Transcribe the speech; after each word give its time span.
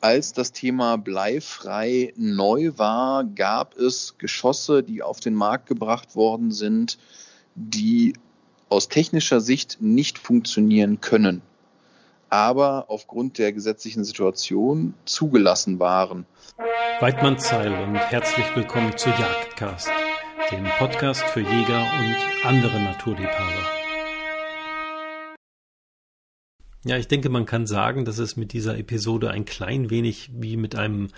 als 0.00 0.32
das 0.32 0.52
Thema 0.52 0.96
bleifrei 0.96 2.12
neu 2.16 2.72
war, 2.76 3.24
gab 3.24 3.76
es 3.76 4.16
Geschosse, 4.18 4.82
die 4.82 5.02
auf 5.02 5.20
den 5.20 5.34
Markt 5.34 5.66
gebracht 5.66 6.16
worden 6.16 6.52
sind, 6.52 6.98
die 7.54 8.14
aus 8.68 8.88
technischer 8.88 9.40
Sicht 9.40 9.78
nicht 9.80 10.18
funktionieren 10.18 11.00
können, 11.00 11.42
aber 12.28 12.86
aufgrund 12.88 13.38
der 13.38 13.52
gesetzlichen 13.52 14.04
Situation 14.04 14.94
zugelassen 15.04 15.80
waren. 15.80 16.24
Weidmann 17.00 17.38
Zeil 17.38 17.72
und 17.72 17.96
herzlich 17.96 18.46
willkommen 18.54 18.96
zu 18.96 19.10
Jagdcast, 19.10 19.90
dem 20.50 20.64
Podcast 20.78 21.22
für 21.24 21.40
Jäger 21.40 21.80
und 21.80 22.46
andere 22.46 22.80
Naturliebhaber. 22.80 23.89
Ja, 26.84 26.96
ich 26.96 27.08
denke, 27.08 27.28
man 27.28 27.44
kann 27.44 27.66
sagen, 27.66 28.04
dass 28.04 28.18
es 28.18 28.36
mit 28.36 28.52
dieser 28.52 28.78
Episode 28.78 29.30
ein 29.30 29.44
klein 29.44 29.90
wenig 29.90 30.30
wie 30.32 30.56
mit 30.56 30.74
einem 30.74 31.08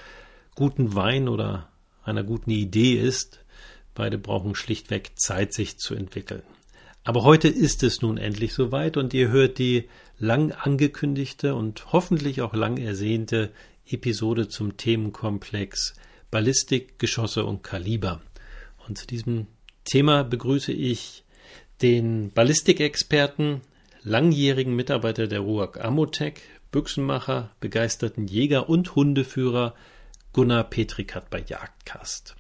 guten 0.57 0.95
Wein 0.95 1.29
oder 1.29 1.69
einer 2.03 2.25
guten 2.25 2.51
Idee 2.51 2.95
ist. 2.95 3.45
Beide 3.95 4.19
brauchen 4.19 4.57
schlichtweg 4.57 5.13
Zeit, 5.17 5.53
sich 5.53 5.79
zu 5.79 5.95
entwickeln. 5.95 6.43
Aber 7.05 7.23
heute 7.23 7.49
ist 7.49 7.83
es 7.83 8.03
nun 8.03 8.17
endlich 8.17 8.55
soweit 8.55 8.97
und 8.97 9.15
ihr 9.15 9.29
hört 9.29 9.59
die 9.59 9.89
lang 10.19 10.53
angekündigte 10.53 11.55
und 11.55 11.93
hoffentlich 11.93 12.43
auch 12.43 12.55
lang 12.55 12.77
ersehnte 12.77 13.53
Episode 13.87 14.49
zum 14.49 14.77
Themenkomplex 14.77 15.95
Ballistik, 16.31 16.99
Geschosse 16.99 17.45
und 17.45 17.63
Kaliber. 17.63 18.21
Und 18.89 18.99
zu 18.99 19.07
diesem 19.07 19.47
Thema 19.85 20.25
begrüße 20.25 20.73
ich 20.73 21.25
den 21.83 22.31
Ballistikexperten 22.31 23.61
langjährigen 24.05 24.75
Mitarbeiter 24.75 25.27
der 25.27 25.41
RUAG 25.41 25.79
Amotech, 25.81 26.41
Büchsenmacher, 26.71 27.51
begeisterten 27.61 28.27
Jäger 28.27 28.69
und 28.69 28.95
Hundeführer 28.95 29.75
Gunnar 30.33 30.65
Petrikat 30.65 31.31
bei 31.31 31.41
Jagdcast. 31.41 32.35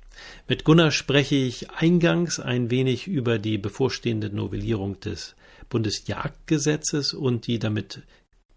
Mit 0.49 0.65
Gunnar 0.65 0.91
spreche 0.91 1.37
ich 1.37 1.71
eingangs 1.71 2.41
ein 2.41 2.71
wenig 2.71 3.07
über 3.07 3.39
die 3.39 3.59
bevorstehende 3.59 4.31
Novellierung 4.31 5.01
des 5.01 5.35
Bundesjagdgesetzes 5.69 7.15
und 7.15 7.47
die 7.47 7.59
damit 7.59 8.03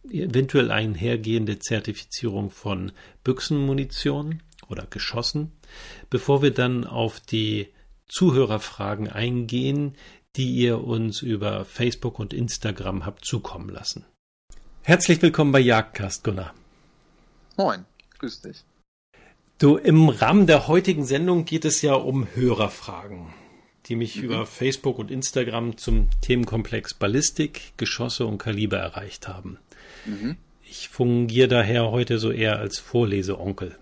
eventuell 0.09 0.71
einhergehende 0.71 1.59
Zertifizierung 1.59 2.49
von 2.51 2.91
Büchsenmunition 3.23 4.41
oder 4.69 4.85
Geschossen, 4.89 5.51
bevor 6.09 6.41
wir 6.41 6.51
dann 6.51 6.85
auf 6.85 7.19
die 7.19 7.67
Zuhörerfragen 8.07 9.09
eingehen, 9.09 9.95
die 10.35 10.51
ihr 10.51 10.83
uns 10.83 11.21
über 11.21 11.65
Facebook 11.65 12.19
und 12.19 12.33
Instagram 12.33 13.05
habt 13.05 13.25
zukommen 13.25 13.69
lassen. 13.69 14.05
Herzlich 14.83 15.21
willkommen 15.21 15.51
bei 15.51 15.59
Jagdcast, 15.59 16.23
Gunnar. 16.23 16.53
Moin, 17.57 17.85
grüß 18.19 18.41
dich. 18.41 18.63
Du, 19.57 19.77
im 19.77 20.09
Rahmen 20.09 20.47
der 20.47 20.67
heutigen 20.67 21.05
Sendung 21.05 21.45
geht 21.45 21.63
es 21.63 21.81
ja 21.81 21.93
um 21.93 22.27
Hörerfragen, 22.35 23.33
die 23.85 23.95
mich 23.95 24.17
mhm. 24.17 24.23
über 24.23 24.45
Facebook 24.45 24.99
und 24.99 25.09
Instagram 25.09 25.77
zum 25.77 26.09
Themenkomplex 26.21 26.93
Ballistik, 26.93 27.73
Geschosse 27.77 28.25
und 28.25 28.37
Kaliber 28.37 28.77
erreicht 28.77 29.29
haben. 29.29 29.57
Mhm. 30.05 30.35
Ich 30.63 30.89
fungiere 30.89 31.47
daher 31.47 31.91
heute 31.91 32.19
so 32.19 32.31
eher 32.31 32.59
als 32.59 32.79
Vorleseonkel. 32.79 33.77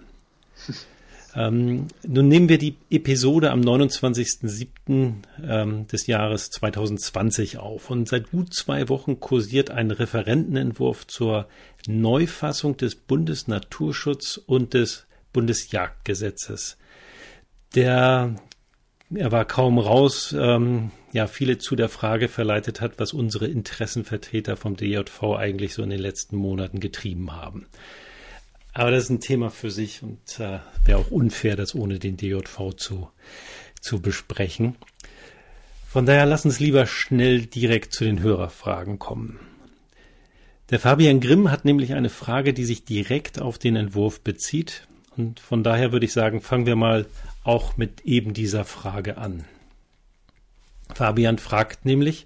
Ähm, 1.36 1.88
nun 2.06 2.28
nehmen 2.28 2.50
wir 2.50 2.58
die 2.58 2.76
Episode 2.90 3.52
am 3.52 3.62
29.07. 3.62 5.14
Ähm, 5.44 5.88
des 5.88 6.08
Jahres 6.08 6.50
2020 6.52 7.58
auf 7.58 7.90
und 7.90 8.08
seit 8.08 8.32
gut 8.32 8.54
zwei 8.54 8.90
Wochen 8.90 9.20
kursiert 9.20 9.72
ein 9.72 9.92
Referentenentwurf 9.92 11.08
zur 11.08 11.48
Neufassung 11.88 12.78
des 12.78 12.96
Bundesnaturschutz 12.96 14.38
und 14.38 14.74
des 14.74 15.08
Bundesjagdgesetzes. 15.34 16.78
Der 17.76 18.36
er 19.16 19.32
war 19.32 19.46
kaum 19.46 19.78
raus, 19.78 20.36
ähm, 20.38 20.92
ja, 21.12 21.28
viele 21.28 21.58
zu 21.58 21.76
der 21.76 21.90
Frage 21.90 22.28
verleitet 22.28 22.82
hat, 22.82 22.94
was 22.98 23.14
unsere 23.14 23.48
Interessenvertreter 23.48 24.58
vom 24.58 24.76
DJV 24.76 25.36
eigentlich 25.38 25.74
so 25.74 25.84
in 25.84 25.92
den 25.92 26.00
letzten 26.00 26.36
Monaten 26.36 26.80
getrieben 26.80 27.32
haben. 27.32 27.68
Aber 28.74 28.90
das 28.90 29.04
ist 29.04 29.10
ein 29.12 29.20
Thema 29.20 29.52
für 29.52 29.70
sich 29.70 30.02
und 30.02 30.40
äh, 30.40 30.60
wäre 30.84 31.00
auch 31.00 31.12
unfair, 31.12 31.56
das 31.56 31.76
ohne 31.76 32.00
den 32.00 32.18
DJV 32.18 32.74
zu, 32.76 33.10
zu 33.80 34.02
besprechen. 34.02 34.76
Von 35.88 36.08
daher 36.08 36.26
lass 36.26 36.44
uns 36.44 36.60
lieber 36.60 36.88
schnell 36.88 37.46
direkt 37.46 37.94
zu 37.94 38.04
den 38.04 38.22
Hörerfragen 38.22 38.98
kommen. 38.98 39.40
Der 40.72 40.80
Fabian 40.80 41.20
Grimm 41.20 41.52
hat 41.52 41.66
nämlich 41.66 41.94
eine 41.94 42.10
Frage, 42.10 42.52
die 42.52 42.66
sich 42.66 42.84
direkt 42.84 43.40
auf 43.40 43.60
den 43.60 43.76
Entwurf 43.76 44.22
bezieht. 44.22 44.88
Und 45.16 45.40
von 45.40 45.64
daher 45.64 45.92
würde 45.92 46.08
ich 46.08 46.14
sagen, 46.14 46.42
fangen 46.42 46.66
wir 46.66 46.76
mal 46.76 47.06
auch 47.44 47.78
mit 47.78 48.02
eben 48.02 48.34
dieser 48.34 48.66
Frage 48.66 49.18
an. 49.18 49.46
Fabian 50.96 51.38
fragt 51.38 51.86
nämlich, 51.86 52.26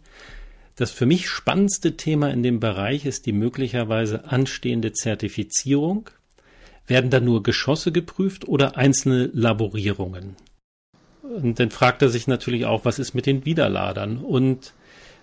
das 0.77 0.91
für 0.91 1.05
mich 1.05 1.27
spannendste 1.27 1.97
Thema 1.97 2.31
in 2.31 2.43
dem 2.43 2.61
Bereich 2.61 3.05
ist 3.05 3.25
die 3.25 3.33
möglicherweise 3.33 4.25
anstehende 4.25 4.93
Zertifizierung 4.93 6.09
werden 6.87 7.09
da 7.09 7.19
nur 7.19 7.43
Geschosse 7.43 7.91
geprüft 7.91 8.47
oder 8.47 8.77
einzelne 8.77 9.29
Laborierungen? 9.33 10.35
Und 11.21 11.59
dann 11.59 11.71
fragt 11.71 12.01
er 12.01 12.09
sich 12.09 12.27
natürlich 12.27 12.65
auch, 12.65 12.85
was 12.85 12.99
ist 12.99 13.13
mit 13.13 13.25
den 13.25 13.45
Widerladern? 13.45 14.17
Und 14.17 14.73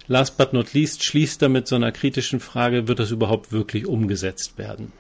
last 0.07 0.37
but 0.37 0.53
not 0.53 0.75
least 0.75 1.03
schließt 1.03 1.43
er 1.43 1.49
mit 1.49 1.67
so 1.67 1.77
einer 1.77 1.93
kritischen 1.93 2.41
Frage, 2.41 2.89
wird 2.89 2.99
das 2.99 3.11
überhaupt 3.11 3.53
wirklich 3.53 3.87
umgesetzt 3.87 4.59
werden? 4.59 4.93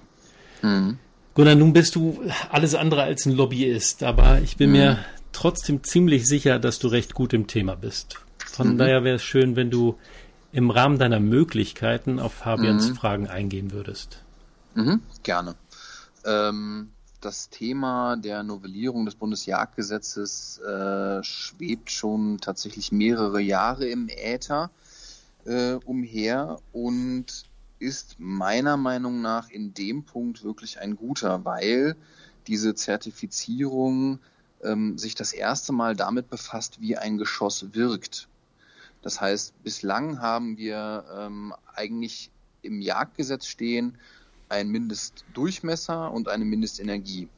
Mhm. 0.62 0.98
Gunnar, 1.34 1.56
nun 1.56 1.72
bist 1.72 1.96
du 1.96 2.20
alles 2.50 2.74
andere 2.74 3.02
als 3.02 3.26
ein 3.26 3.32
Lobbyist, 3.32 4.02
aber 4.02 4.40
ich 4.40 4.56
bin 4.56 4.70
mhm. 4.70 4.76
mir 4.76 4.98
trotzdem 5.32 5.82
ziemlich 5.82 6.26
sicher, 6.26 6.58
dass 6.58 6.78
du 6.78 6.88
recht 6.88 7.12
gut 7.14 7.32
im 7.32 7.46
Thema 7.48 7.74
bist. 7.74 8.16
Von 8.46 8.74
mhm. 8.74 8.78
daher 8.78 9.04
wäre 9.04 9.16
es 9.16 9.24
schön, 9.24 9.56
wenn 9.56 9.70
du 9.70 9.98
im 10.52 10.70
Rahmen 10.70 10.98
deiner 10.98 11.18
Möglichkeiten 11.18 12.20
auf 12.20 12.32
Fabians 12.32 12.88
mhm. 12.88 12.94
Fragen 12.94 13.26
eingehen 13.26 13.72
würdest. 13.72 14.22
Mhm, 14.74 15.00
gerne. 15.24 15.56
Ähm, 16.24 16.90
das 17.20 17.48
Thema 17.48 18.16
der 18.16 18.42
Novellierung 18.42 19.06
des 19.06 19.14
Bundesjagdgesetzes 19.14 20.58
äh, 20.58 21.22
schwebt 21.22 21.90
schon 21.90 22.38
tatsächlich 22.38 22.92
mehrere 22.92 23.40
Jahre 23.40 23.86
im 23.86 24.08
Äther 24.08 24.70
äh, 25.46 25.74
umher 25.86 26.58
und 26.72 27.44
ist 27.78 28.16
meiner 28.18 28.76
Meinung 28.76 29.20
nach 29.22 29.48
in 29.50 29.74
dem 29.74 30.04
Punkt 30.04 30.44
wirklich 30.44 30.80
ein 30.80 30.96
guter, 30.96 31.44
weil 31.44 31.96
diese 32.46 32.74
Zertifizierung 32.74 34.18
ähm, 34.62 34.98
sich 34.98 35.14
das 35.14 35.32
erste 35.32 35.72
Mal 35.72 35.96
damit 35.96 36.30
befasst, 36.30 36.80
wie 36.80 36.96
ein 36.96 37.18
Geschoss 37.18 37.74
wirkt. 37.74 38.28
Das 39.02 39.20
heißt, 39.20 39.62
bislang 39.62 40.20
haben 40.20 40.56
wir 40.56 41.04
ähm, 41.16 41.54
eigentlich 41.74 42.30
im 42.62 42.80
Jagdgesetz 42.80 43.46
stehen, 43.46 43.98
ein 44.54 44.68
Mindestdurchmesser 44.68 46.12
und 46.12 46.28
eine 46.28 46.44
Mindestenergie. 46.44 47.28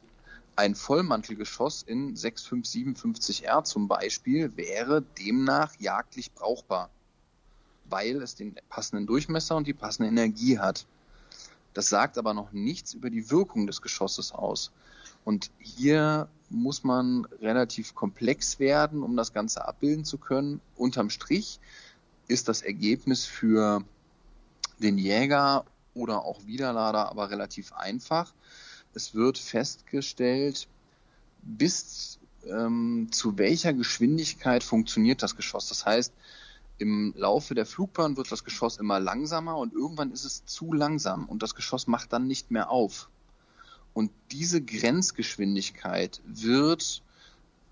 Ein 0.55 0.75
Vollmantelgeschoss 0.75 1.81
in 1.81 2.15
6557R 2.15 3.63
zum 3.63 3.87
Beispiel 3.87 4.55
wäre 4.55 5.01
demnach 5.01 5.73
jagdlich 5.79 6.31
brauchbar, 6.33 6.91
weil 7.85 8.21
es 8.21 8.35
den 8.35 8.55
passenden 8.69 9.07
Durchmesser 9.07 9.55
und 9.55 9.65
die 9.65 9.73
passende 9.73 10.09
Energie 10.09 10.59
hat. 10.59 10.85
Das 11.73 11.89
sagt 11.89 12.19
aber 12.19 12.35
noch 12.35 12.51
nichts 12.51 12.93
über 12.93 13.09
die 13.09 13.31
Wirkung 13.31 13.65
des 13.65 13.81
Geschosses 13.81 14.31
aus. 14.31 14.71
Und 15.25 15.49
hier 15.57 16.29
muss 16.49 16.83
man 16.83 17.25
relativ 17.41 17.95
komplex 17.95 18.59
werden, 18.59 19.01
um 19.01 19.17
das 19.17 19.33
Ganze 19.33 19.67
abbilden 19.67 20.05
zu 20.05 20.19
können. 20.19 20.61
Unterm 20.75 21.09
Strich 21.09 21.59
ist 22.27 22.47
das 22.47 22.61
Ergebnis 22.61 23.25
für 23.25 23.83
den 24.79 24.99
Jäger 24.99 25.65
oder 25.97 26.23
auch 26.25 26.45
Widerlader, 26.45 27.09
aber 27.09 27.29
relativ 27.29 27.73
einfach. 27.73 28.33
Es 28.93 29.13
wird 29.13 29.37
festgestellt, 29.37 30.67
bis 31.41 32.19
ähm, 32.49 33.09
zu 33.11 33.37
welcher 33.37 33.73
Geschwindigkeit 33.73 34.63
funktioniert 34.63 35.21
das 35.23 35.35
Geschoss. 35.35 35.67
Das 35.69 35.85
heißt, 35.85 36.13
im 36.79 37.13
Laufe 37.17 37.55
der 37.55 37.65
Flugbahn 37.65 38.17
wird 38.17 38.31
das 38.31 38.43
Geschoss 38.43 38.77
immer 38.77 38.99
langsamer 38.99 39.57
und 39.57 39.73
irgendwann 39.73 40.11
ist 40.11 40.25
es 40.25 40.45
zu 40.45 40.73
langsam 40.73 41.25
und 41.25 41.41
das 41.41 41.55
Geschoss 41.55 41.87
macht 41.87 42.13
dann 42.13 42.27
nicht 42.27 42.51
mehr 42.51 42.69
auf. 42.69 43.09
Und 43.93 44.11
diese 44.31 44.61
Grenzgeschwindigkeit 44.61 46.21
wird 46.25 47.01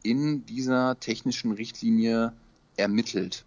in 0.02 0.46
dieser 0.46 1.00
technischen 1.00 1.52
Richtlinie 1.52 2.34
ermittelt. 2.78 3.46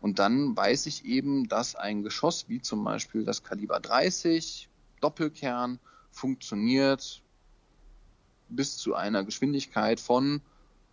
Und 0.00 0.18
dann 0.18 0.56
weiß 0.56 0.86
ich 0.86 1.04
eben, 1.04 1.48
dass 1.48 1.74
ein 1.74 2.02
Geschoss 2.02 2.48
wie 2.48 2.60
zum 2.60 2.84
Beispiel 2.84 3.24
das 3.24 3.42
Kaliber 3.42 3.80
30 3.80 4.68
Doppelkern 5.00 5.78
funktioniert 6.10 7.22
bis 8.48 8.76
zu 8.76 8.94
einer 8.94 9.24
Geschwindigkeit 9.24 10.00
von 10.00 10.40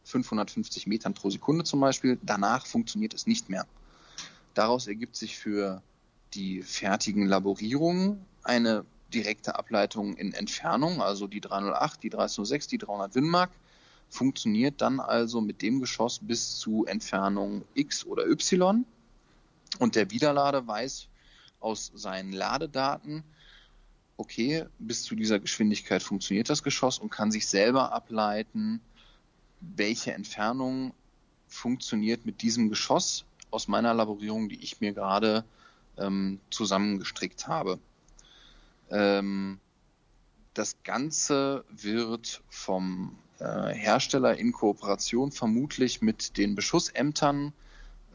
550 0.06 0.88
Metern 0.88 1.14
pro 1.14 1.30
Sekunde 1.30 1.64
zum 1.64 1.80
Beispiel. 1.80 2.18
Danach 2.24 2.66
funktioniert 2.66 3.14
es 3.14 3.28
nicht 3.28 3.50
mehr. 3.50 3.68
Daraus 4.54 4.88
ergibt 4.88 5.16
sich 5.16 5.38
für 5.38 5.82
die 6.34 6.62
fertigen 6.62 7.28
Laborierungen 7.28 8.26
eine 8.44 8.86
direkte 9.14 9.56
Ableitung 9.56 10.16
in 10.16 10.34
Entfernung, 10.34 11.02
also 11.02 11.28
die 11.28 11.42
308, 11.42 12.04
die 12.04 12.10
306, 12.10 12.68
die 12.68 12.78
300 12.80 13.16
Winmark, 13.16 13.52
funktioniert 14.10 14.82
dann 14.82 15.00
also 15.00 15.42
mit 15.42 15.62
dem 15.62 15.80
Geschoss 15.80 16.20
bis 16.20 16.58
zu 16.58 16.86
Entfernung 16.86 17.64
X 17.74 18.06
oder 18.06 18.28
Y. 18.28 18.86
Und 19.80 19.96
der 19.96 20.12
Widerlader 20.12 20.66
weiß 20.68 21.08
aus 21.60 21.92
seinen 21.96 22.34
Ladedaten, 22.34 23.24
okay, 24.18 24.66
bis 24.80 25.04
zu 25.04 25.16
dieser 25.16 25.40
Geschwindigkeit 25.40 26.04
funktioniert 26.04 26.50
das 26.50 26.64
Geschoss 26.64 27.00
und 27.00 27.10
kann 27.10 27.32
sich 27.32 27.48
selber 27.48 27.92
ableiten, 27.92 28.82
welche 29.60 30.14
Entfernung 30.14 30.94
funktioniert 31.48 32.26
mit 32.26 32.42
diesem 32.42 32.70
Geschoss 32.70 33.26
aus 33.50 33.68
meiner 33.68 33.94
Laborierung, 33.94 34.50
die 34.50 34.62
ich 34.62 34.82
mir 34.82 34.94
gerade 34.94 35.46
ähm, 35.98 36.40
zusammengestrickt 36.50 37.48
habe. 37.48 37.80
Ähm, 38.90 39.60
das 40.54 40.78
Ganze 40.84 41.64
wird 41.70 42.42
vom 42.50 43.18
äh, 43.40 43.74
Hersteller 43.74 44.38
in 44.38 44.52
Kooperation 44.52 45.32
vermutlich 45.32 46.02
mit 46.02 46.38
den 46.38 46.56
Beschussämtern 46.56 47.54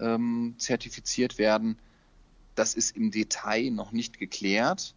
ähm, 0.01 0.55
zertifiziert 0.59 1.39
werden. 1.39 1.79
Das 2.55 2.75
ist 2.75 2.97
im 2.97 3.11
Detail 3.11 3.71
noch 3.71 3.93
nicht 3.93 4.19
geklärt. 4.19 4.95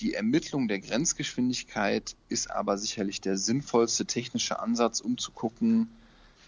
Die 0.00 0.14
Ermittlung 0.14 0.68
der 0.68 0.78
Grenzgeschwindigkeit 0.78 2.14
ist 2.28 2.50
aber 2.50 2.78
sicherlich 2.78 3.20
der 3.20 3.36
sinnvollste 3.36 4.06
technische 4.06 4.60
Ansatz, 4.60 5.00
um 5.00 5.18
zu 5.18 5.32
gucken, 5.32 5.88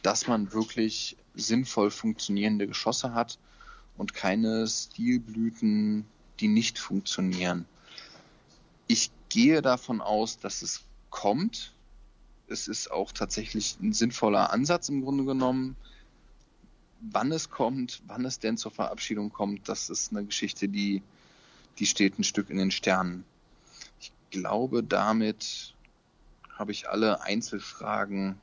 dass 0.03 0.29
man 0.29 0.53
wirklich 0.53 1.17
sinnvoll 1.35 1.91
funktionierende 1.91 2.67
Geschosse 2.67 3.13
hat 3.13 3.39
und 3.97 4.15
keine 4.15 4.67
Stilblüten, 4.67 6.07
die 6.39 6.49
nicht 6.49 6.79
funktionieren. 6.79 7.67
Ich 8.87 9.11
gehe 9.29 9.63
davon 9.63 10.01
aus, 10.01 10.39
dass 10.39 10.63
es 10.63 10.83
kommt. 11.11 11.75
Es 12.49 12.69
ist 12.69 12.91
auch 12.91 13.13
tatsächlich 13.13 13.77
ein 13.81 13.93
sinnvoller 13.93 14.53
Ansatz 14.53 14.89
im 14.89 15.03
Grunde 15.03 15.25
genommen. 15.25 15.77
Wann 17.01 17.33
es 17.33 17.51
kommt, 17.51 18.03
wann 18.07 18.25
es 18.25 18.39
denn 18.39 18.57
zur 18.57 18.71
Verabschiedung 18.71 19.31
kommt, 19.31 19.69
das 19.69 19.89
ist 19.91 20.13
eine 20.13 20.25
Geschichte, 20.25 20.69
die, 20.69 21.03
die 21.79 21.87
steht 21.87 22.19
ein 22.19 22.25
Stück 22.25 22.51
in 22.51 22.59
den 22.59 22.71
Sternen. 22.71 23.25
Ich 24.01 24.13
glaube, 24.31 24.83
damit 24.83 25.75
habe 26.59 26.73
ich 26.73 26.89
alle 26.89 27.23
Einzelfragen 27.23 28.39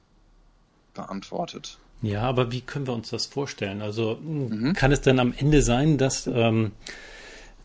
beantwortet. 0.94 1.78
Ja, 2.02 2.24
aber 2.24 2.52
wie 2.52 2.62
können 2.62 2.88
wir 2.88 2.94
uns 2.94 3.10
das 3.10 3.26
vorstellen? 3.26 3.82
Also 3.82 4.18
mhm. 4.22 4.74
kann 4.74 4.92
es 4.92 5.02
dann 5.02 5.20
am 5.20 5.34
Ende 5.36 5.62
sein, 5.62 5.98
dass 5.98 6.28
ähm, 6.28 6.72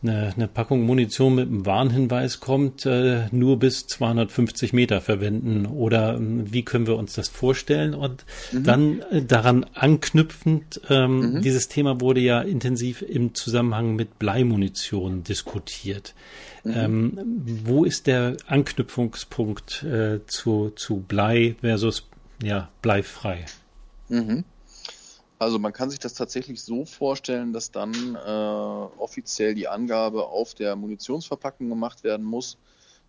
eine, 0.03 0.33
eine 0.35 0.49
Packung 0.49 0.83
Munition 0.83 1.35
mit 1.35 1.49
einem 1.49 1.67
Warnhinweis 1.67 2.41
kommt, 2.41 2.87
äh, 2.87 3.27
nur 3.31 3.59
bis 3.59 3.87
250 3.87 4.73
Meter 4.73 5.01
verwenden? 5.01 5.67
Oder 5.67 6.15
äh, 6.15 6.19
wie 6.21 6.65
können 6.65 6.87
wir 6.87 6.97
uns 6.97 7.15
das 7.15 7.29
vorstellen? 7.29 7.95
Und 7.95 8.25
mhm. 8.53 8.65
dann 8.65 9.01
äh, 9.11 9.23
daran 9.23 9.65
anknüpfend, 9.75 10.81
ähm, 10.91 11.35
mhm. 11.35 11.43
dieses 11.43 11.69
Thema 11.69 12.01
wurde 12.01 12.21
ja 12.21 12.41
intensiv 12.41 13.03
im 13.03 13.35
Zusammenhang 13.35 13.95
mit 13.95 14.19
Bleimunition 14.19 15.25
diskutiert. 15.25 16.15
Mhm. 16.65 16.73
Ähm, 16.75 17.19
wo 17.65 17.85
ist 17.85 18.07
der 18.07 18.37
Anknüpfungspunkt 18.47 19.83
äh, 19.83 20.21
zu, 20.27 20.71
zu 20.77 21.01
Blei 21.01 21.57
versus 21.61 22.09
ja, 22.43 22.69
bleifrei? 22.83 23.45
Mhm. 24.09 24.45
Also 25.43 25.59
man 25.59 25.73
kann 25.73 25.91
sich 25.91 25.99
das 25.99 26.15
tatsächlich 26.15 26.63
so 26.63 26.85
vorstellen, 26.85 27.53
dass 27.53 27.73
dann 27.73 28.15
äh, 28.15 28.19
offiziell 28.99 29.57
die 29.57 29.67
Angabe 29.67 30.29
auf 30.29 30.55
der 30.55 30.77
Munitionsverpackung 30.77 31.69
gemacht 31.69 32.05
werden 32.05 32.25
muss, 32.25 32.59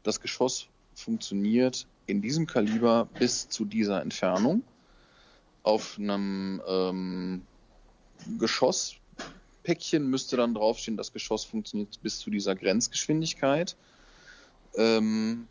das 0.01 0.19
Geschoss 0.19 0.65
funktioniert 0.95 1.85
in 2.07 2.23
diesem 2.23 2.47
Kaliber 2.47 3.07
bis 3.19 3.49
zu 3.49 3.65
dieser 3.65 4.01
Entfernung. 4.01 4.63
Auf 5.61 5.99
einem 5.99 6.59
ähm, 6.67 7.43
Geschosspäckchen 8.39 10.09
müsste 10.09 10.35
dann 10.35 10.55
draufstehen, 10.55 10.97
das 10.97 11.13
Geschoss 11.13 11.43
funktioniert 11.45 12.01
bis 12.01 12.17
zu 12.17 12.31
dieser 12.31 12.55
Grenzgeschwindigkeit. 12.55 13.75
Ähm, 14.75 15.47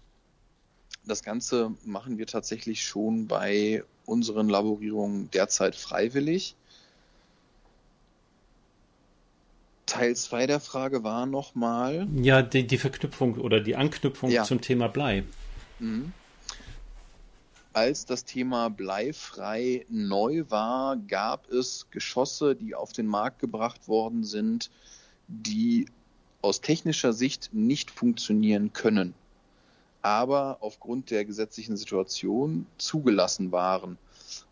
das 1.06 1.22
Ganze 1.22 1.76
machen 1.84 2.18
wir 2.18 2.26
tatsächlich 2.26 2.84
schon 2.84 3.28
bei 3.28 3.84
unseren 4.04 4.48
Laborierungen 4.48 5.30
derzeit 5.30 5.76
freiwillig. 5.76 6.56
Teil 9.92 10.16
2 10.16 10.46
der 10.46 10.60
Frage 10.60 11.04
war 11.04 11.26
nochmal. 11.26 12.08
Ja, 12.16 12.42
die, 12.42 12.66
die, 12.66 12.78
Verknüpfung 12.78 13.36
oder 13.38 13.60
die 13.60 13.76
Anknüpfung 13.76 14.30
ja. 14.30 14.44
zum 14.44 14.60
Thema 14.60 14.88
Blei. 14.88 15.24
Mhm. 15.78 16.12
Als 17.74 18.04
das 18.04 18.24
Thema 18.24 18.68
bleifrei 18.68 19.84
neu 19.88 20.44
war, 20.48 20.96
gab 20.96 21.50
es 21.50 21.86
Geschosse, 21.90 22.54
die 22.54 22.74
auf 22.74 22.92
den 22.92 23.06
Markt 23.06 23.38
gebracht 23.38 23.88
worden 23.88 24.24
sind, 24.24 24.70
die 25.28 25.86
aus 26.42 26.60
technischer 26.60 27.12
Sicht 27.12 27.50
nicht 27.52 27.90
funktionieren 27.90 28.72
können 28.72 29.14
aber 30.02 30.58
aufgrund 30.60 31.10
der 31.10 31.24
gesetzlichen 31.24 31.76
Situation 31.76 32.66
zugelassen 32.76 33.52
waren. 33.52 33.96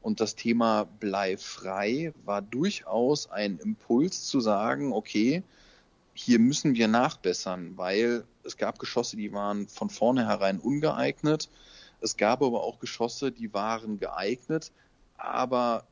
Und 0.00 0.20
das 0.20 0.34
Thema 0.34 0.84
bleifrei 0.84 2.12
war 2.24 2.42
durchaus 2.42 3.30
ein 3.30 3.58
Impuls 3.58 4.26
zu 4.26 4.40
sagen, 4.40 4.92
okay, 4.92 5.42
hier 6.14 6.38
müssen 6.38 6.74
wir 6.74 6.88
nachbessern, 6.88 7.76
weil 7.76 8.24
es 8.42 8.56
gab 8.56 8.78
Geschosse, 8.78 9.16
die 9.16 9.32
waren 9.32 9.68
von 9.68 9.90
vornherein 9.90 10.58
ungeeignet. 10.58 11.48
Es 12.00 12.16
gab 12.16 12.42
aber 12.42 12.62
auch 12.62 12.78
Geschosse, 12.78 13.32
die 13.32 13.52
waren 13.52 13.98
geeignet, 13.98 14.72
aber 15.16 15.86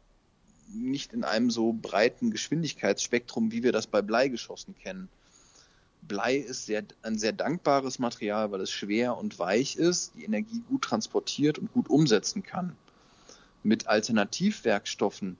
nicht 0.72 1.12
in 1.12 1.24
einem 1.24 1.50
so 1.50 1.72
breiten 1.72 2.30
Geschwindigkeitsspektrum, 2.30 3.52
wie 3.52 3.62
wir 3.62 3.72
das 3.72 3.86
bei 3.86 4.02
Bleigeschossen 4.02 4.74
kennen. 4.74 5.08
Blei 6.02 6.36
ist 6.36 6.66
sehr, 6.66 6.84
ein 7.02 7.18
sehr 7.18 7.32
dankbares 7.32 7.98
Material, 7.98 8.50
weil 8.50 8.60
es 8.60 8.70
schwer 8.70 9.16
und 9.16 9.38
weich 9.38 9.76
ist, 9.76 10.14
die 10.14 10.24
Energie 10.24 10.62
gut 10.68 10.82
transportiert 10.82 11.58
und 11.58 11.72
gut 11.72 11.88
umsetzen 11.88 12.42
kann. 12.42 12.76
Mit 13.62 13.86
Alternativwerkstoffen 13.86 15.36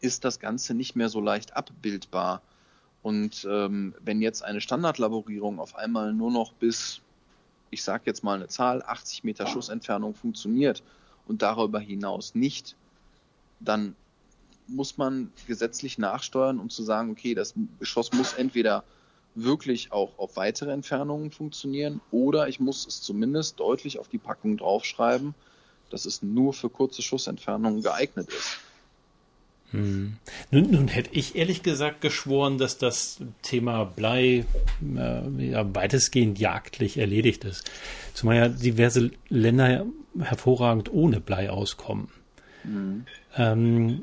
ist 0.00 0.24
das 0.24 0.40
Ganze 0.40 0.74
nicht 0.74 0.96
mehr 0.96 1.08
so 1.08 1.20
leicht 1.20 1.56
abbildbar. 1.56 2.42
Und 3.02 3.46
ähm, 3.50 3.94
wenn 4.00 4.20
jetzt 4.20 4.44
eine 4.44 4.60
Standardlaborierung 4.60 5.58
auf 5.58 5.76
einmal 5.76 6.12
nur 6.12 6.30
noch 6.30 6.52
bis, 6.52 7.00
ich 7.70 7.82
sage 7.82 8.04
jetzt 8.06 8.22
mal 8.22 8.36
eine 8.36 8.48
Zahl, 8.48 8.82
80 8.82 9.24
Meter 9.24 9.46
Schussentfernung 9.46 10.14
funktioniert 10.14 10.82
und 11.26 11.42
darüber 11.42 11.80
hinaus 11.80 12.34
nicht, 12.34 12.76
dann 13.60 13.94
muss 14.66 14.98
man 14.98 15.32
gesetzlich 15.46 15.98
nachsteuern, 15.98 16.58
um 16.58 16.70
zu 16.70 16.82
sagen, 16.82 17.10
okay, 17.10 17.34
das 17.34 17.54
Geschoss 17.78 18.12
muss 18.12 18.34
entweder 18.34 18.84
wirklich 19.34 19.92
auch 19.92 20.18
auf 20.18 20.36
weitere 20.36 20.72
Entfernungen 20.72 21.30
funktionieren 21.30 22.00
oder 22.10 22.48
ich 22.48 22.60
muss 22.60 22.86
es 22.86 23.00
zumindest 23.00 23.60
deutlich 23.60 23.98
auf 23.98 24.08
die 24.08 24.18
Packung 24.18 24.56
draufschreiben, 24.56 25.34
dass 25.90 26.06
es 26.06 26.22
nur 26.22 26.52
für 26.52 26.70
kurze 26.70 27.02
Schussentfernungen 27.02 27.82
geeignet 27.82 28.28
ist. 28.28 28.58
Hm. 29.72 30.16
Nun, 30.50 30.70
nun, 30.70 30.88
hätte 30.88 31.10
ich 31.12 31.36
ehrlich 31.36 31.62
gesagt 31.62 32.00
geschworen, 32.00 32.58
dass 32.58 32.78
das 32.78 33.20
Thema 33.42 33.84
Blei 33.84 34.44
äh, 34.96 35.44
ja, 35.50 35.74
weitestgehend 35.74 36.40
jagdlich 36.40 36.98
erledigt 36.98 37.44
ist. 37.44 37.70
Zumal 38.12 38.36
ja 38.36 38.48
diverse 38.48 39.12
Länder 39.28 39.86
hervorragend 40.18 40.92
ohne 40.92 41.20
Blei 41.20 41.50
auskommen. 41.50 42.08
Mhm. 42.64 43.06
Ähm, 43.36 44.02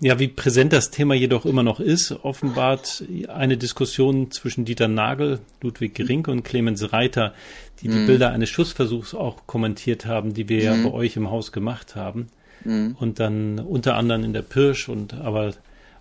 ja, 0.00 0.18
wie 0.18 0.28
präsent 0.28 0.72
das 0.72 0.90
Thema 0.90 1.14
jedoch 1.14 1.46
immer 1.46 1.62
noch 1.62 1.80
ist, 1.80 2.12
offenbart 2.12 3.04
eine 3.28 3.56
Diskussion 3.56 4.30
zwischen 4.30 4.64
Dieter 4.64 4.88
Nagel, 4.88 5.40
Ludwig 5.62 5.94
Gerinke 5.94 6.30
und 6.30 6.42
Clemens 6.42 6.92
Reiter, 6.92 7.34
die 7.80 7.88
die 7.88 7.98
mhm. 7.98 8.06
Bilder 8.06 8.32
eines 8.32 8.50
Schussversuchs 8.50 9.14
auch 9.14 9.46
kommentiert 9.46 10.06
haben, 10.06 10.34
die 10.34 10.48
wir 10.48 10.58
mhm. 10.58 10.64
ja 10.64 10.88
bei 10.88 10.94
euch 10.94 11.16
im 11.16 11.30
Haus 11.30 11.52
gemacht 11.52 11.96
haben. 11.96 12.28
Mhm. 12.64 12.96
Und 12.98 13.20
dann 13.20 13.58
unter 13.58 13.96
anderem 13.96 14.24
in 14.24 14.32
der 14.32 14.42
Pirsch 14.42 14.88
und 14.88 15.14
aber 15.14 15.54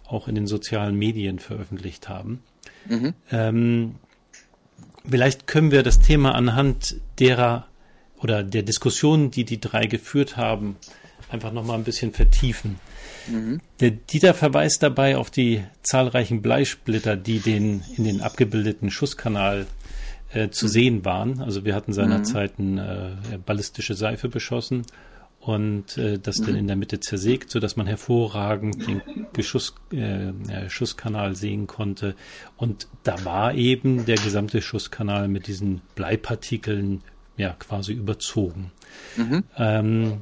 auch 0.07 0.27
in 0.27 0.35
den 0.35 0.47
sozialen 0.47 0.95
Medien 0.95 1.39
veröffentlicht 1.39 2.09
haben. 2.09 2.43
Mhm. 2.87 3.13
Ähm, 3.31 3.95
vielleicht 5.09 5.47
können 5.47 5.71
wir 5.71 5.83
das 5.83 5.99
Thema 5.99 6.35
anhand 6.35 6.97
derer 7.19 7.67
oder 8.17 8.43
der 8.43 8.63
Diskussion, 8.63 9.31
die 9.31 9.45
die 9.45 9.59
drei 9.59 9.85
geführt 9.85 10.37
haben, 10.37 10.75
einfach 11.29 11.51
nochmal 11.51 11.77
ein 11.77 11.83
bisschen 11.83 12.13
vertiefen. 12.13 12.79
Mhm. 13.27 13.59
Der 13.79 13.91
Dieter 13.91 14.33
verweist 14.33 14.83
dabei 14.83 15.17
auf 15.17 15.31
die 15.31 15.63
zahlreichen 15.83 16.41
Bleisplitter, 16.41 17.15
die 17.15 17.39
den, 17.39 17.83
in 17.97 18.03
den 18.03 18.21
abgebildeten 18.21 18.91
Schusskanal 18.91 19.65
äh, 20.31 20.49
zu 20.49 20.65
mhm. 20.65 20.69
sehen 20.69 21.05
waren. 21.05 21.41
Also 21.41 21.65
wir 21.65 21.75
hatten 21.75 21.93
seinerzeit 21.93 22.59
mhm. 22.59 22.79
eine 22.79 23.17
äh, 23.31 23.37
ballistische 23.37 23.95
Seife 23.95 24.29
beschossen 24.29 24.85
und 25.39 25.97
äh, 25.97 26.17
das 26.17 26.39
mhm. 26.39 26.45
dann 26.45 26.55
in 26.55 26.67
der 26.67 26.75
Mitte 26.75 26.99
zersägt, 26.99 27.51
so 27.51 27.59
dass 27.59 27.75
man 27.75 27.87
hervorragend 27.87 28.87
den 28.87 29.01
Geschuss, 29.33 29.75
äh, 29.91 30.69
Schusskanal 30.69 31.35
sehen 31.35 31.67
konnte. 31.67 32.15
Und 32.57 32.87
da 33.03 33.23
war 33.25 33.53
eben 33.53 34.05
der 34.05 34.17
gesamte 34.17 34.61
Schusskanal 34.61 35.27
mit 35.27 35.47
diesen 35.47 35.81
Bleipartikeln 35.93 37.01
ja 37.37 37.53
quasi 37.59 37.93
überzogen. 37.93 38.71
Mhm. 39.17 39.43
Ähm, 39.57 40.17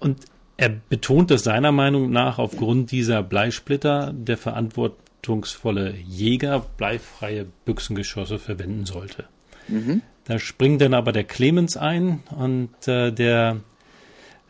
und 0.00 0.24
er 0.56 0.70
betont, 0.70 1.30
dass 1.30 1.44
seiner 1.44 1.72
Meinung 1.72 2.10
nach 2.10 2.38
aufgrund 2.38 2.90
dieser 2.90 3.22
Bleisplitter 3.22 4.12
der 4.12 4.36
verantwortungsvolle 4.36 5.94
Jäger 5.96 6.64
bleifreie 6.76 7.46
Büchsengeschosse 7.64 8.38
verwenden 8.38 8.84
sollte. 8.84 9.24
Mhm. 9.68 10.02
Da 10.24 10.38
springt 10.38 10.82
dann 10.82 10.94
aber 10.94 11.12
der 11.12 11.24
Clemens 11.24 11.76
ein 11.76 12.22
und 12.36 12.88
äh, 12.88 13.12
der 13.12 13.60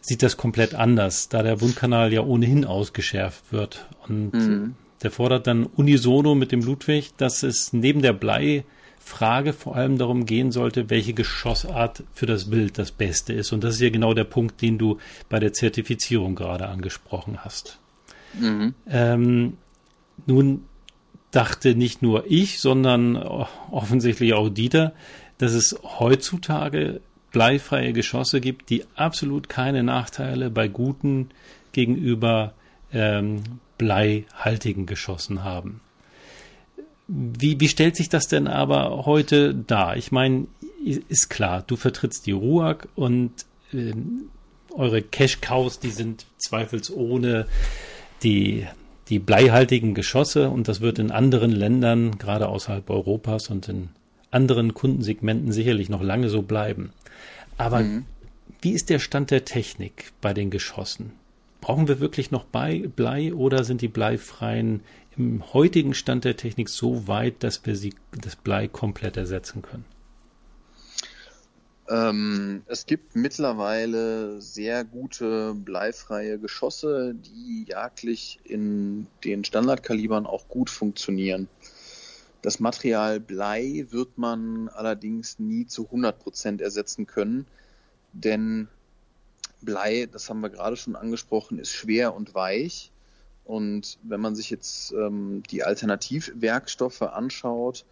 sieht 0.00 0.22
das 0.22 0.36
komplett 0.36 0.74
anders, 0.74 1.28
da 1.28 1.42
der 1.42 1.60
Wundkanal 1.60 2.12
ja 2.12 2.22
ohnehin 2.22 2.64
ausgeschärft 2.64 3.52
wird. 3.52 3.86
Und 4.08 4.32
mhm. 4.32 4.74
der 5.02 5.10
fordert 5.10 5.46
dann 5.46 5.66
unisono 5.66 6.34
mit 6.34 6.52
dem 6.52 6.62
Ludwig, 6.62 7.12
dass 7.16 7.42
es 7.42 7.72
neben 7.72 8.00
der 8.00 8.14
Bleifrage 9.08 9.52
vor 9.54 9.74
allem 9.74 9.96
darum 9.96 10.26
gehen 10.26 10.52
sollte, 10.52 10.90
welche 10.90 11.14
Geschossart 11.14 12.04
für 12.12 12.26
das 12.26 12.50
Bild 12.50 12.78
das 12.78 12.92
Beste 12.92 13.32
ist. 13.32 13.52
Und 13.52 13.64
das 13.64 13.74
ist 13.74 13.80
ja 13.80 13.90
genau 13.90 14.12
der 14.12 14.24
Punkt, 14.24 14.60
den 14.60 14.76
du 14.76 14.98
bei 15.28 15.38
der 15.38 15.52
Zertifizierung 15.52 16.34
gerade 16.34 16.68
angesprochen 16.68 17.38
hast. 17.44 17.78
Mhm. 18.38 18.74
Ähm, 18.88 19.56
nun 20.26 20.64
dachte 21.30 21.74
nicht 21.74 22.02
nur 22.02 22.24
ich, 22.28 22.60
sondern 22.60 23.16
offensichtlich 23.16 24.34
auch 24.34 24.50
Dieter, 24.50 24.92
dass 25.38 25.52
es 25.52 25.78
heutzutage 25.82 27.00
bleifreie 27.32 27.92
Geschosse 27.92 28.40
gibt, 28.40 28.68
die 28.68 28.84
absolut 28.94 29.48
keine 29.48 29.82
Nachteile 29.82 30.50
bei 30.50 30.68
guten 30.68 31.30
gegenüber 31.72 32.52
ähm, 32.92 33.42
bleihaltigen 33.78 34.86
Geschossen 34.86 35.44
haben. 35.44 35.80
Wie, 37.08 37.58
wie 37.58 37.68
stellt 37.68 37.96
sich 37.96 38.10
das 38.10 38.28
denn 38.28 38.46
aber 38.46 39.06
heute 39.06 39.54
dar? 39.54 39.96
Ich 39.96 40.12
meine, 40.12 40.46
ist 40.84 41.30
klar, 41.30 41.64
du 41.66 41.76
vertrittst 41.76 42.26
die 42.26 42.32
RUAG 42.32 42.86
und 42.94 43.32
äh, 43.72 43.94
eure 44.74 45.02
Cash-Cows, 45.02 45.80
die 45.80 45.90
sind 45.90 46.26
zweifelsohne 46.36 47.46
die, 48.22 48.66
die 49.08 49.18
bleihaltigen 49.18 49.94
Geschosse 49.94 50.50
und 50.50 50.68
das 50.68 50.80
wird 50.80 50.98
in 50.98 51.10
anderen 51.10 51.50
Ländern, 51.50 52.18
gerade 52.18 52.48
außerhalb 52.48 52.88
Europas 52.90 53.48
und 53.48 53.68
in 53.68 53.88
anderen 54.30 54.74
Kundensegmenten 54.74 55.52
sicherlich 55.52 55.88
noch 55.88 56.02
lange 56.02 56.28
so 56.28 56.42
bleiben. 56.42 56.92
Aber 57.56 57.80
mhm. 57.80 58.04
wie 58.60 58.72
ist 58.72 58.90
der 58.90 58.98
Stand 58.98 59.30
der 59.30 59.44
Technik 59.44 60.12
bei 60.20 60.34
den 60.34 60.50
Geschossen? 60.50 61.12
Brauchen 61.68 61.86
wir 61.86 62.00
wirklich 62.00 62.30
noch 62.30 62.46
Blei 62.46 63.34
oder 63.34 63.62
sind 63.62 63.82
die 63.82 63.88
bleifreien 63.88 64.80
im 65.18 65.52
heutigen 65.52 65.92
Stand 65.92 66.24
der 66.24 66.34
Technik 66.34 66.70
so 66.70 67.06
weit, 67.08 67.42
dass 67.42 67.66
wir 67.66 67.76
sie 67.76 67.92
das 68.18 68.36
Blei 68.36 68.68
komplett 68.68 69.18
ersetzen 69.18 69.60
können? 69.60 69.84
Ähm, 71.90 72.62
es 72.68 72.86
gibt 72.86 73.16
mittlerweile 73.16 74.40
sehr 74.40 74.82
gute 74.82 75.52
bleifreie 75.52 76.38
Geschosse, 76.38 77.14
die 77.14 77.66
jagdlich 77.68 78.40
in 78.44 79.06
den 79.22 79.44
Standardkalibern 79.44 80.24
auch 80.24 80.48
gut 80.48 80.70
funktionieren. 80.70 81.48
Das 82.40 82.60
Material 82.60 83.20
Blei 83.20 83.84
wird 83.90 84.16
man 84.16 84.70
allerdings 84.70 85.38
nie 85.38 85.66
zu 85.66 85.84
100 85.84 86.18
Prozent 86.18 86.62
ersetzen 86.62 87.06
können, 87.06 87.44
denn 88.14 88.68
Blei, 89.60 90.08
das 90.10 90.28
haben 90.28 90.40
wir 90.40 90.50
gerade 90.50 90.76
schon 90.76 90.96
angesprochen, 90.96 91.58
ist 91.58 91.72
schwer 91.72 92.14
und 92.14 92.34
weich. 92.34 92.92
Und 93.44 93.98
wenn 94.02 94.20
man 94.20 94.36
sich 94.36 94.50
jetzt 94.50 94.92
ähm, 94.92 95.42
die 95.50 95.64
Alternativwerkstoffe 95.64 97.02
anschaut, 97.02 97.84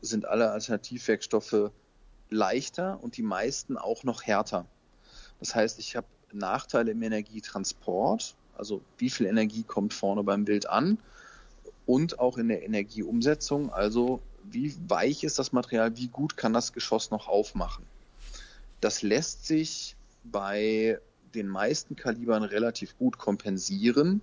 sind 0.00 0.26
alle 0.26 0.50
Alternativwerkstoffe 0.50 1.70
leichter 2.30 2.98
und 3.02 3.16
die 3.16 3.22
meisten 3.22 3.76
auch 3.76 4.02
noch 4.04 4.22
härter. 4.22 4.66
Das 5.40 5.54
heißt, 5.54 5.78
ich 5.78 5.96
habe 5.96 6.06
Nachteile 6.32 6.90
im 6.90 7.02
Energietransport, 7.02 8.34
also 8.56 8.82
wie 8.98 9.10
viel 9.10 9.26
Energie 9.26 9.62
kommt 9.62 9.94
vorne 9.94 10.22
beim 10.24 10.44
Bild 10.44 10.68
an 10.68 10.98
und 11.86 12.18
auch 12.18 12.36
in 12.38 12.48
der 12.48 12.64
Energieumsetzung. 12.64 13.72
Also 13.72 14.20
wie 14.42 14.74
weich 14.88 15.24
ist 15.24 15.38
das 15.38 15.52
Material, 15.52 15.96
wie 15.96 16.08
gut 16.08 16.36
kann 16.36 16.52
das 16.52 16.72
Geschoss 16.72 17.10
noch 17.10 17.28
aufmachen. 17.28 17.84
Das 18.80 19.02
lässt 19.02 19.46
sich 19.46 19.96
bei 20.24 20.98
den 21.34 21.48
meisten 21.48 21.96
Kalibern 21.96 22.42
relativ 22.42 22.96
gut 22.98 23.18
kompensieren, 23.18 24.22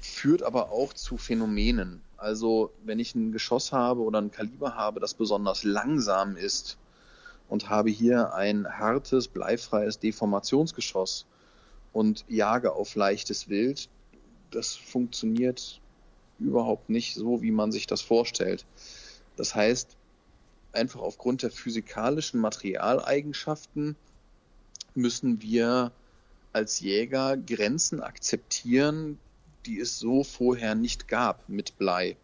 führt 0.00 0.42
aber 0.42 0.70
auch 0.70 0.92
zu 0.92 1.16
Phänomenen. 1.16 2.00
Also 2.16 2.72
wenn 2.84 2.98
ich 2.98 3.14
ein 3.14 3.32
Geschoss 3.32 3.72
habe 3.72 4.02
oder 4.02 4.20
ein 4.20 4.30
Kaliber 4.30 4.74
habe, 4.74 5.00
das 5.00 5.14
besonders 5.14 5.64
langsam 5.64 6.36
ist 6.36 6.78
und 7.48 7.68
habe 7.68 7.90
hier 7.90 8.34
ein 8.34 8.66
hartes, 8.78 9.28
bleifreies 9.28 9.98
Deformationsgeschoss 9.98 11.26
und 11.92 12.24
jage 12.28 12.72
auf 12.72 12.94
leichtes 12.94 13.48
Wild, 13.48 13.88
das 14.50 14.74
funktioniert 14.74 15.80
überhaupt 16.38 16.88
nicht 16.88 17.14
so, 17.14 17.42
wie 17.42 17.50
man 17.50 17.72
sich 17.72 17.86
das 17.86 18.00
vorstellt. 18.00 18.64
Das 19.36 19.54
heißt, 19.54 19.96
einfach 20.72 21.00
aufgrund 21.00 21.42
der 21.42 21.50
physikalischen 21.50 22.40
Materialeigenschaften 22.40 23.96
müssen 24.94 25.42
wir 25.42 25.92
als 26.52 26.80
Jäger 26.80 27.36
Grenzen 27.36 28.00
akzeptieren, 28.00 29.18
die 29.66 29.78
es 29.78 29.98
so 29.98 30.24
vorher 30.24 30.74
nicht 30.74 31.08
gab 31.08 31.48
mit 31.48 31.78
Blei, 31.78 32.16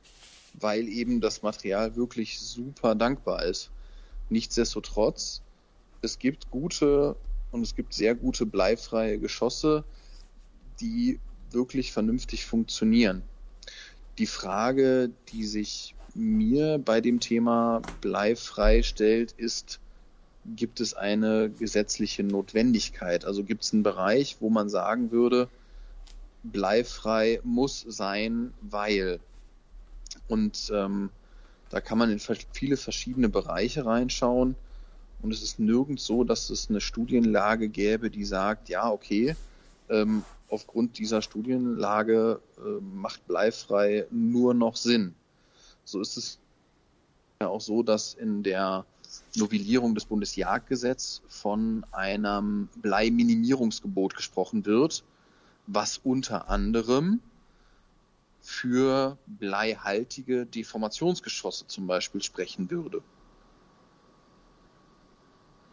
weil 0.55 0.89
eben 0.89 1.21
das 1.21 1.43
Material 1.43 1.97
wirklich 1.97 2.41
super 2.41 2.95
dankbar 2.95 3.45
ist. 3.45 3.71
Nichtsdestotrotz, 4.31 5.43
es 6.03 6.19
gibt 6.19 6.51
gute 6.51 7.17
und 7.53 7.63
es 7.63 7.75
gibt 7.75 7.95
sehr 7.95 8.15
gute 8.15 8.47
bleifreie 8.47 9.19
Geschosse, 9.19 9.85
die 10.81 11.21
wirklich 11.51 11.93
vernünftig 11.93 12.47
funktionieren. 12.47 13.23
Die 14.19 14.27
Frage, 14.27 15.11
die 15.29 15.45
sich 15.45 15.95
mir 16.15 16.79
bei 16.79 17.01
dem 17.01 17.21
Thema 17.21 17.83
bleifrei 18.01 18.83
stellt, 18.83 19.33
ist, 19.33 19.79
gibt 20.55 20.81
es 20.81 20.95
eine 20.95 21.51
gesetzliche 21.51 22.23
Notwendigkeit? 22.23 23.25
Also 23.25 23.43
gibt 23.43 23.65
es 23.65 23.73
einen 23.73 23.83
Bereich, 23.83 24.37
wo 24.41 24.51
man 24.51 24.69
sagen 24.69 25.11
würde, 25.11 25.49
bleifrei 26.43 27.41
muss 27.43 27.85
sein, 27.89 28.53
weil. 28.61 29.21
Und 30.29 30.71
ähm, 30.73 31.11
da 31.71 31.81
kann 31.81 31.99
man 31.99 32.11
in 32.11 32.21
viele 32.53 32.77
verschiedene 32.77 33.29
Bereiche 33.29 33.85
reinschauen. 33.85 34.55
Und 35.23 35.33
es 35.33 35.43
ist 35.43 35.59
nirgends 35.59 36.05
so, 36.05 36.25
dass 36.25 36.51
es 36.51 36.69
eine 36.69 36.81
Studienlage 36.81 37.69
gäbe, 37.69 38.11
die 38.11 38.25
sagt, 38.25 38.69
ja, 38.69 38.91
okay, 38.91 39.35
ähm, 39.89 40.23
aufgrund 40.49 40.99
dieser 40.99 41.23
Studienlage 41.23 42.41
äh, 42.59 42.81
macht 42.95 43.27
bleifrei 43.27 44.07
nur 44.11 44.55
noch 44.55 44.77
Sinn. 44.77 45.15
So 45.85 46.01
ist 46.01 46.17
es 46.17 46.39
ja 47.41 47.49
auch 47.49 47.61
so, 47.61 47.83
dass 47.83 48.15
in 48.15 48.43
der 48.43 48.85
Novellierung 49.35 49.95
des 49.95 50.05
Bundesjagdgesetzes 50.07 51.23
von 51.29 51.85
einem 51.93 52.69
Bleiminimierungsgebot 52.77 54.15
gesprochen 54.15 54.65
wird, 54.67 55.05
was 55.67 55.99
unter 55.99 56.49
anderem 56.49 57.21
für 58.41 59.19
bleihaltige 59.27 60.47
Deformationsgeschosse 60.47 61.67
zum 61.67 61.87
Beispiel 61.87 62.23
sprechen 62.23 62.71
würde. 62.71 63.03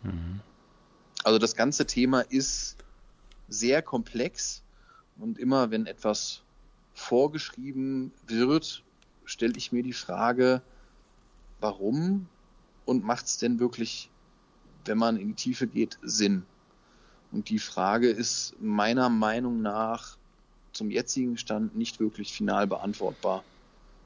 Mhm. 0.01 0.41
Also 1.23 1.39
das 1.39 1.55
ganze 1.55 1.85
Thema 1.85 2.21
ist 2.21 2.77
sehr 3.47 3.81
komplex 3.81 4.63
und 5.17 5.37
immer 5.37 5.71
wenn 5.71 5.85
etwas 5.85 6.41
vorgeschrieben 6.93 8.11
wird, 8.27 8.83
stelle 9.25 9.53
ich 9.55 9.71
mir 9.71 9.83
die 9.83 9.93
Frage, 9.93 10.61
warum 11.59 12.27
und 12.85 13.03
macht 13.03 13.25
es 13.25 13.37
denn 13.37 13.59
wirklich, 13.59 14.09
wenn 14.85 14.97
man 14.97 15.17
in 15.17 15.29
die 15.29 15.33
Tiefe 15.33 15.67
geht, 15.67 15.97
Sinn? 16.01 16.43
Und 17.31 17.49
die 17.49 17.59
Frage 17.59 18.09
ist 18.09 18.55
meiner 18.61 19.09
Meinung 19.09 19.61
nach 19.61 20.17
zum 20.71 20.91
jetzigen 20.91 21.37
Stand 21.37 21.75
nicht 21.75 21.99
wirklich 21.99 22.31
final 22.33 22.67
beantwortbar. 22.67 23.43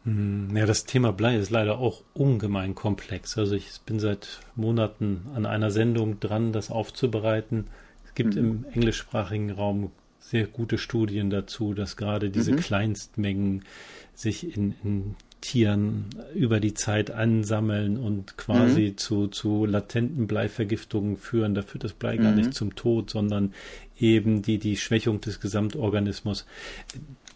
Hm, 0.03 0.55
ja, 0.55 0.65
das 0.65 0.85
Thema 0.85 1.11
Blei 1.11 1.37
ist 1.37 1.49
leider 1.49 1.79
auch 1.79 2.03
ungemein 2.13 2.75
komplex. 2.75 3.37
Also 3.37 3.55
ich 3.55 3.81
bin 3.85 3.99
seit 3.99 4.39
Monaten 4.55 5.27
an 5.35 5.45
einer 5.45 5.71
Sendung 5.71 6.19
dran, 6.19 6.53
das 6.53 6.71
aufzubereiten. 6.71 7.67
Es 8.05 8.13
gibt 8.13 8.35
mhm. 8.35 8.39
im 8.39 8.65
englischsprachigen 8.73 9.51
Raum 9.51 9.91
sehr 10.19 10.47
gute 10.47 10.77
Studien 10.77 11.29
dazu, 11.29 11.73
dass 11.73 11.97
gerade 11.97 12.29
diese 12.29 12.53
mhm. 12.53 12.57
Kleinstmengen 12.57 13.65
sich 14.13 14.55
in, 14.55 14.75
in 14.83 15.15
Tieren 15.47 16.07
über 16.35 16.59
die 16.59 16.73
Zeit 16.73 17.09
ansammeln 17.09 17.95
und 17.95 18.35
quasi 18.35 18.89
mhm. 18.89 18.97
zu, 18.97 19.27
zu 19.27 19.65
latenten 19.65 20.27
Bleivergiftungen 20.27 21.15
führen. 21.15 21.55
Da 21.55 21.61
führt 21.61 21.85
das 21.85 21.93
Blei 21.93 22.17
mhm. 22.17 22.23
gar 22.23 22.31
nicht 22.33 22.53
zum 22.53 22.75
Tod, 22.75 23.09
sondern 23.09 23.53
eben 23.97 24.41
die, 24.41 24.57
die 24.57 24.75
Schwächung 24.75 25.21
des 25.21 25.39
Gesamtorganismus. 25.39 26.45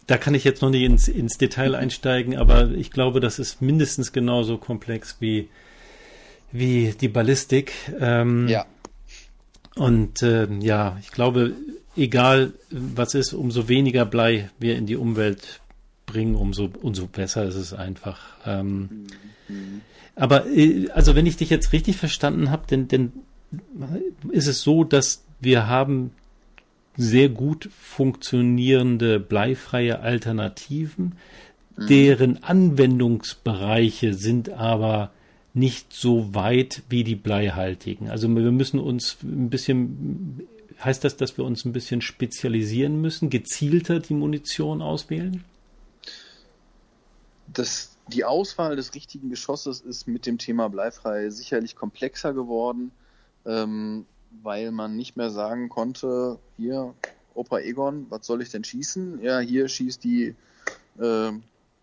Da 0.08 0.18
kann 0.18 0.34
ich 0.34 0.44
jetzt 0.44 0.62
noch 0.62 0.72
nicht 0.72 0.84
ins, 0.84 1.08
ins 1.08 1.38
Detail 1.38 1.74
einsteigen, 1.74 2.36
aber 2.36 2.72
ich 2.72 2.92
glaube, 2.92 3.22
das 3.22 3.40
ist 3.40 3.62
mindestens 3.62 4.12
genauso 4.12 4.58
komplex 4.58 5.16
wie, 5.22 5.48
wie 6.52 6.94
die 7.00 7.08
Ballistik. 7.08 7.72
Ähm, 7.98 8.50
ja. 8.50 8.66
Und 9.76 10.22
äh, 10.22 10.50
ja, 10.60 10.98
ich 11.00 11.12
glaube, 11.12 11.54
egal 11.96 12.52
was 12.72 13.16
ist, 13.16 13.32
umso 13.32 13.70
weniger 13.70 14.04
Blei 14.04 14.50
wir 14.60 14.76
in 14.76 14.86
die 14.86 14.98
Umwelt 14.98 15.62
bringen, 16.12 16.36
umso, 16.36 16.70
umso 16.82 17.08
besser 17.08 17.46
ist 17.46 17.56
es 17.56 17.74
einfach. 17.74 18.20
Ähm, 18.46 19.08
mhm. 19.48 19.82
Aber 20.16 20.48
äh, 20.48 20.90
also 20.92 21.16
wenn 21.16 21.26
ich 21.26 21.38
dich 21.38 21.50
jetzt 21.50 21.74
richtig 21.74 21.98
verstanden 21.98 22.52
habe, 22.52 22.68
denn, 22.70 22.88
denn 22.88 23.12
ist 24.30 24.48
es 24.48 24.62
so, 24.62 24.84
dass 24.84 25.24
wir 25.40 25.68
haben 25.68 26.12
sehr 26.98 27.30
gut 27.30 27.70
funktionierende 27.80 29.20
bleifreie 29.20 30.00
Alternativen, 30.00 31.14
mhm. 31.78 31.88
deren 31.88 32.44
Anwendungsbereiche 32.44 34.14
sind 34.14 34.50
aber 34.50 35.12
nicht 35.54 35.94
so 35.94 36.34
weit 36.34 36.84
wie 36.90 37.04
die 37.04 37.16
bleihaltigen. 37.16 38.10
Also 38.10 38.34
wir 38.34 38.52
müssen 38.52 38.80
uns 38.80 39.18
ein 39.24 39.50
bisschen, 39.50 40.48
heißt 40.84 41.04
das, 41.04 41.18
dass 41.18 41.38
wir 41.38 41.46
uns 41.46 41.66
ein 41.66 41.74
bisschen 41.74 42.02
spezialisieren 42.02 43.02
müssen, 43.02 43.30
gezielter 43.30 44.00
die 44.00 44.14
Munition 44.14 44.82
auswählen? 44.82 45.44
Das, 47.54 47.98
die 48.08 48.26
Auswahl 48.26 48.76
des 48.76 48.94
richtigen 48.94 49.30
Geschosses 49.30 49.82
ist 49.82 50.08
mit 50.08 50.26
dem 50.26 50.38
Thema 50.38 50.70
bleifrei 50.70 51.30
sicherlich 51.30 51.76
komplexer 51.76 52.34
geworden. 52.34 52.92
Ähm, 53.46 54.06
weil 54.44 54.72
man 54.72 54.96
nicht 54.96 55.18
mehr 55.18 55.30
sagen 55.30 55.70
konnte, 55.70 56.40
hier, 56.58 56.94
Opa 57.34 57.60
Egon, 57.60 58.08
was 58.10 58.26
soll 58.26 58.42
ich 58.42 58.50
denn 58.50 58.64
schießen? 58.64 59.22
Ja, 59.22 59.40
hier 59.40 59.68
schießt 59.68 60.04
die 60.04 60.36
äh, 61.00 61.32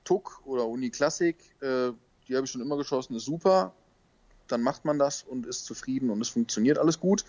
Tuck 0.05 0.43
oder 0.45 0.67
Uni 0.67 0.91
Classic, 0.91 1.37
äh, 1.61 1.93
die 2.27 2.37
habe 2.37 2.45
ich 2.45 2.51
schon 2.51 2.63
immer 2.63 2.77
geschossen, 2.77 3.15
ist 3.17 3.25
super. 3.25 3.73
Dann 4.47 4.63
macht 4.63 4.85
man 4.85 4.99
das 4.99 5.23
und 5.23 5.47
ist 5.47 5.67
zufrieden 5.67 6.11
und 6.11 6.21
es 6.21 6.31
funktioniert 6.31 6.79
alles 6.79 7.01
gut. 7.01 7.25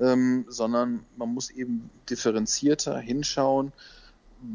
Ähm, 0.00 0.46
sondern 0.48 1.04
man 1.16 1.34
muss 1.34 1.50
eben 1.50 1.90
differenzierter 2.08 2.98
hinschauen, 2.98 3.72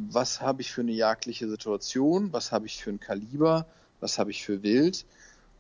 was 0.10 0.42
habe 0.42 0.62
ich 0.62 0.72
für 0.72 0.82
eine 0.82 0.92
jagdliche 0.92 1.48
Situation, 1.48 2.34
was 2.34 2.52
habe 2.52 2.66
ich 2.66 2.82
für 2.84 2.90
ein 2.90 3.00
Kaliber, 3.00 3.66
was 4.00 4.20
habe 4.20 4.32
ich 4.32 4.46
für 4.46 4.64
Wild 4.64 5.06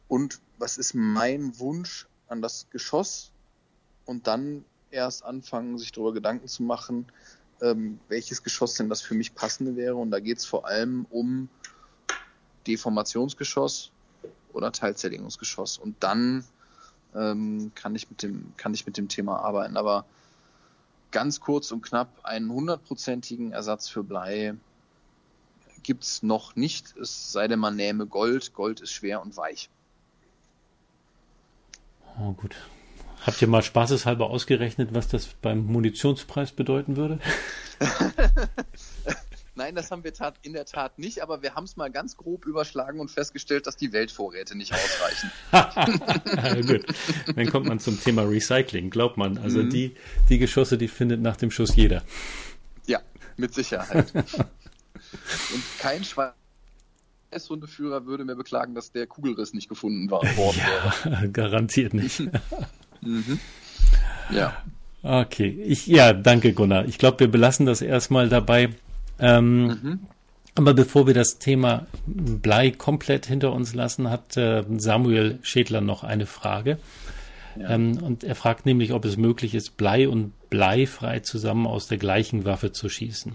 und 0.07 0.39
was 0.57 0.77
ist 0.77 0.93
mein 0.93 1.57
Wunsch 1.59 2.07
an 2.27 2.41
das 2.41 2.67
Geschoss, 2.69 3.31
und 4.07 4.25
dann 4.25 4.63
erst 4.89 5.23
anfangen, 5.23 5.77
sich 5.77 5.91
darüber 5.91 6.13
Gedanken 6.13 6.47
zu 6.47 6.63
machen, 6.63 7.05
ähm, 7.61 7.99
welches 8.07 8.41
Geschoss 8.41 8.75
denn 8.75 8.89
das 8.89 9.01
für 9.01 9.13
mich 9.13 9.35
passende 9.35 9.75
wäre. 9.75 9.95
Und 9.95 10.11
da 10.11 10.19
geht 10.19 10.39
es 10.39 10.45
vor 10.45 10.65
allem 10.65 11.05
um 11.09 11.49
Deformationsgeschoss 12.65 13.91
oder 14.53 14.71
Teilzerlegungsgeschoss. 14.71 15.77
Und 15.77 16.01
dann 16.01 16.45
ähm, 17.13 17.71
kann 17.75 17.95
ich 17.95 18.09
mit 18.09 18.23
dem 18.23 18.53
kann 18.57 18.73
ich 18.73 18.85
mit 18.85 18.97
dem 18.97 19.09
Thema 19.09 19.39
arbeiten. 19.39 19.77
Aber 19.77 20.05
ganz 21.11 21.39
kurz 21.39 21.71
und 21.71 21.81
knapp 21.81 22.09
einen 22.23 22.51
hundertprozentigen 22.51 23.51
Ersatz 23.51 23.87
für 23.87 24.03
Blei 24.03 24.55
gibt 25.83 26.03
es 26.03 26.21
noch 26.21 26.55
nicht. 26.55 26.95
Es 26.97 27.31
sei 27.31 27.47
denn, 27.47 27.59
man 27.59 27.75
nähme 27.75 28.05
Gold. 28.05 28.53
Gold 28.53 28.81
ist 28.81 28.91
schwer 28.91 29.21
und 29.21 29.37
weich. 29.37 29.69
Oh, 32.19 32.33
gut. 32.33 32.55
Habt 33.25 33.41
ihr 33.41 33.47
mal 33.47 33.63
spaßeshalber 33.63 34.29
ausgerechnet, 34.29 34.93
was 34.93 35.07
das 35.07 35.27
beim 35.41 35.65
Munitionspreis 35.65 36.51
bedeuten 36.51 36.97
würde? 36.97 37.19
Nein, 39.57 39.73
das 39.73 39.89
haben 39.89 40.03
wir 40.03 40.13
in 40.43 40.53
der 40.53 40.65
Tat 40.65 40.99
nicht, 40.99 41.23
aber 41.23 41.41
wir 41.41 41.55
haben 41.55 41.63
es 41.63 41.75
mal 41.77 41.89
ganz 41.89 42.15
grob 42.15 42.45
überschlagen 42.45 42.99
und 42.99 43.09
festgestellt, 43.09 43.65
dass 43.65 43.75
die 43.75 43.91
Weltvorräte 43.91 44.55
nicht 44.55 44.71
ausreichen. 44.71 45.31
ja, 45.51 46.61
gut. 46.61 46.85
Dann 47.35 47.49
kommt 47.49 47.65
man 47.65 47.79
zum 47.79 47.99
Thema 47.99 48.21
Recycling, 48.21 48.91
glaubt 48.91 49.17
man. 49.17 49.39
Also 49.39 49.63
mhm. 49.63 49.71
die, 49.71 49.95
die 50.29 50.37
Geschosse, 50.37 50.77
die 50.77 50.87
findet 50.87 51.21
nach 51.21 51.37
dem 51.37 51.49
Schuss 51.49 51.75
jeder. 51.75 52.03
Ja, 52.85 53.01
mit 53.35 53.55
Sicherheit. 53.55 54.13
und 54.13 55.63
kein 55.79 56.03
Schweißhundeführer 57.31 58.05
würde 58.05 58.25
mehr 58.25 58.35
beklagen, 58.35 58.75
dass 58.75 58.91
der 58.91 59.07
Kugelriss 59.07 59.55
nicht 59.55 59.69
gefunden 59.69 60.11
war, 60.11 60.21
worden 60.37 60.59
ja, 60.59 61.11
wäre. 61.11 61.29
Garantiert 61.31 61.95
nicht. 61.95 62.19
Mhm. 63.01 63.39
Ja. 64.29 64.55
Okay, 65.01 65.63
ich, 65.65 65.87
ja, 65.87 66.13
danke 66.13 66.53
Gunnar. 66.53 66.85
Ich 66.85 66.99
glaube, 66.99 67.21
wir 67.21 67.27
belassen 67.27 67.65
das 67.65 67.81
erstmal 67.81 68.29
dabei. 68.29 68.69
Ähm, 69.19 69.65
mhm. 69.65 69.99
Aber 70.55 70.73
bevor 70.73 71.05
wir 71.05 71.13
das 71.13 71.37
Thema 71.37 71.85
Blei 72.07 72.71
komplett 72.71 73.27
hinter 73.27 73.53
uns 73.53 73.75
lassen, 73.75 74.09
hat 74.09 74.35
äh, 74.37 74.63
Samuel 74.77 75.37
Schädler 75.43 75.81
noch 75.81 76.03
eine 76.03 76.25
Frage. 76.25 76.79
Ja. 77.59 77.71
Ähm, 77.71 77.99
und 78.01 78.23
er 78.23 78.35
fragt 78.35 78.65
nämlich, 78.65 78.91
ob 78.93 79.05
es 79.05 79.17
möglich 79.17 79.53
ist, 79.53 79.77
Blei 79.77 80.09
und 80.09 80.33
bleifrei 80.49 81.19
zusammen 81.19 81.67
aus 81.67 81.87
der 81.87 81.97
gleichen 81.97 82.45
Waffe 82.45 82.71
zu 82.71 82.89
schießen. 82.89 83.33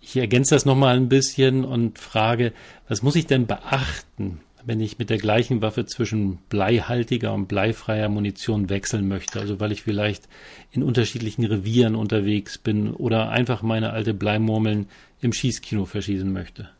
Ich 0.00 0.16
ergänze 0.16 0.54
das 0.54 0.64
nochmal 0.64 0.96
ein 0.96 1.08
bisschen 1.08 1.64
und 1.64 1.98
frage, 1.98 2.52
was 2.88 3.02
muss 3.02 3.16
ich 3.16 3.26
denn 3.26 3.46
beachten, 3.46 4.40
wenn 4.66 4.80
ich 4.80 4.98
mit 4.98 5.10
der 5.10 5.18
gleichen 5.18 5.62
Waffe 5.62 5.86
zwischen 5.86 6.38
bleihaltiger 6.48 7.32
und 7.32 7.46
bleifreier 7.46 8.08
Munition 8.08 8.68
wechseln 8.68 9.08
möchte. 9.08 9.40
Also 9.40 9.60
weil 9.60 9.72
ich 9.72 9.82
vielleicht 9.82 10.28
in 10.70 10.82
unterschiedlichen 10.82 11.44
Revieren 11.44 11.94
unterwegs 11.94 12.58
bin 12.58 12.92
oder 12.92 13.30
einfach 13.30 13.62
meine 13.62 13.90
alte 13.90 14.14
Bleimurmeln 14.14 14.88
im 15.20 15.32
Schießkino 15.32 15.84
verschießen 15.84 16.32
möchte. 16.32 16.70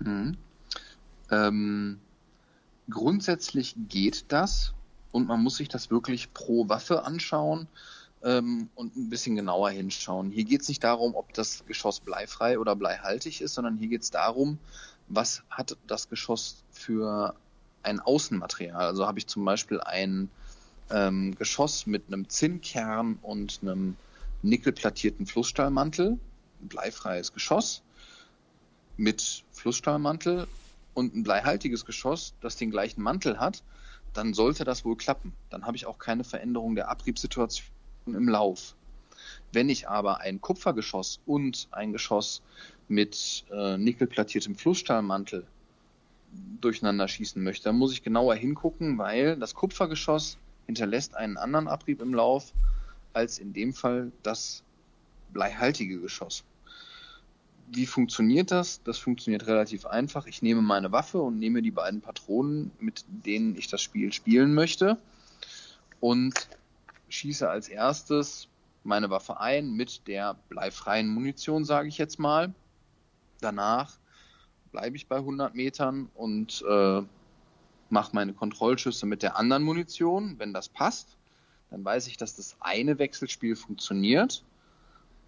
Mhm. 0.00 0.36
Ähm, 1.30 1.98
grundsätzlich 2.88 3.74
geht 3.88 4.26
das 4.28 4.72
und 5.12 5.26
man 5.26 5.42
muss 5.42 5.56
sich 5.56 5.68
das 5.68 5.90
wirklich 5.90 6.32
pro 6.32 6.68
Waffe 6.68 7.04
anschauen 7.04 7.66
ähm, 8.22 8.68
und 8.74 8.96
ein 8.96 9.10
bisschen 9.10 9.36
genauer 9.36 9.70
hinschauen. 9.70 10.30
Hier 10.30 10.44
geht 10.44 10.62
es 10.62 10.68
nicht 10.68 10.84
darum, 10.84 11.14
ob 11.14 11.32
das 11.34 11.64
Geschoss 11.66 12.00
bleifrei 12.00 12.58
oder 12.58 12.76
bleihaltig 12.76 13.40
ist, 13.40 13.54
sondern 13.54 13.76
hier 13.76 13.88
geht 13.88 14.02
es 14.02 14.10
darum, 14.10 14.58
was 15.08 15.42
hat 15.50 15.76
das 15.86 16.08
Geschoss 16.08 16.64
für 16.70 17.34
ein 17.82 18.00
Außenmaterial. 18.00 18.86
Also 18.86 19.06
habe 19.06 19.18
ich 19.18 19.26
zum 19.26 19.44
Beispiel 19.44 19.80
ein 19.80 20.30
ähm, 20.90 21.34
Geschoss 21.36 21.86
mit 21.86 22.04
einem 22.08 22.28
Zinnkern 22.28 23.18
und 23.22 23.60
einem 23.62 23.96
nickelplattierten 24.42 25.26
Flussstahlmantel, 25.26 26.18
ein 26.60 26.68
bleifreies 26.68 27.32
Geschoss 27.32 27.82
mit 28.96 29.44
Flussstahlmantel 29.52 30.46
und 30.94 31.14
ein 31.14 31.22
bleihaltiges 31.22 31.84
Geschoss, 31.84 32.34
das 32.40 32.56
den 32.56 32.70
gleichen 32.70 33.02
Mantel 33.02 33.38
hat, 33.38 33.62
dann 34.12 34.34
sollte 34.34 34.64
das 34.64 34.84
wohl 34.84 34.96
klappen. 34.96 35.32
Dann 35.50 35.64
habe 35.66 35.76
ich 35.76 35.86
auch 35.86 35.98
keine 35.98 36.24
Veränderung 36.24 36.74
der 36.74 36.88
Abriebssituation 36.88 37.64
im 38.06 38.28
Lauf. 38.28 38.74
Wenn 39.52 39.68
ich 39.68 39.88
aber 39.88 40.20
ein 40.20 40.40
Kupfergeschoss 40.40 41.20
und 41.26 41.68
ein 41.70 41.92
Geschoss 41.92 42.42
mit 42.88 43.44
äh, 43.50 43.76
nickelplattiertem 43.76 44.56
Flussstahlmantel 44.56 45.46
durcheinander 46.60 47.08
schießen 47.08 47.42
möchte, 47.42 47.64
dann 47.64 47.76
muss 47.76 47.92
ich 47.92 48.02
genauer 48.02 48.34
hingucken, 48.34 48.98
weil 48.98 49.36
das 49.36 49.54
Kupfergeschoss 49.54 50.38
hinterlässt 50.66 51.14
einen 51.14 51.36
anderen 51.36 51.68
Abrieb 51.68 52.02
im 52.02 52.14
Lauf 52.14 52.52
als 53.12 53.38
in 53.38 53.52
dem 53.52 53.72
Fall 53.72 54.12
das 54.22 54.62
bleihaltige 55.32 56.00
Geschoss. 56.00 56.44
Wie 57.70 57.86
funktioniert 57.86 58.50
das? 58.50 58.82
Das 58.82 58.98
funktioniert 58.98 59.46
relativ 59.46 59.84
einfach. 59.84 60.26
Ich 60.26 60.40
nehme 60.40 60.62
meine 60.62 60.90
Waffe 60.90 61.20
und 61.20 61.38
nehme 61.38 61.60
die 61.60 61.70
beiden 61.70 62.00
Patronen, 62.00 62.70
mit 62.80 63.04
denen 63.08 63.56
ich 63.56 63.68
das 63.68 63.82
Spiel 63.82 64.12
spielen 64.12 64.54
möchte 64.54 64.98
und 66.00 66.48
schieße 67.08 67.48
als 67.48 67.68
erstes 67.68 68.48
meine 68.84 69.10
Waffe 69.10 69.40
ein 69.40 69.72
mit 69.72 70.06
der 70.06 70.36
bleifreien 70.48 71.08
Munition, 71.08 71.64
sage 71.64 71.88
ich 71.88 71.98
jetzt 71.98 72.18
mal 72.18 72.54
danach 73.40 73.98
bleibe 74.72 74.96
ich 74.96 75.08
bei 75.08 75.16
100 75.16 75.54
Metern 75.54 76.10
und 76.14 76.64
äh, 76.68 77.02
mache 77.90 78.14
meine 78.14 78.34
Kontrollschüsse 78.34 79.06
mit 79.06 79.22
der 79.22 79.36
anderen 79.36 79.62
Munition. 79.62 80.38
Wenn 80.38 80.52
das 80.52 80.68
passt, 80.68 81.16
dann 81.70 81.84
weiß 81.84 82.06
ich, 82.06 82.16
dass 82.16 82.36
das 82.36 82.56
eine 82.60 82.98
Wechselspiel 82.98 83.56
funktioniert. 83.56 84.44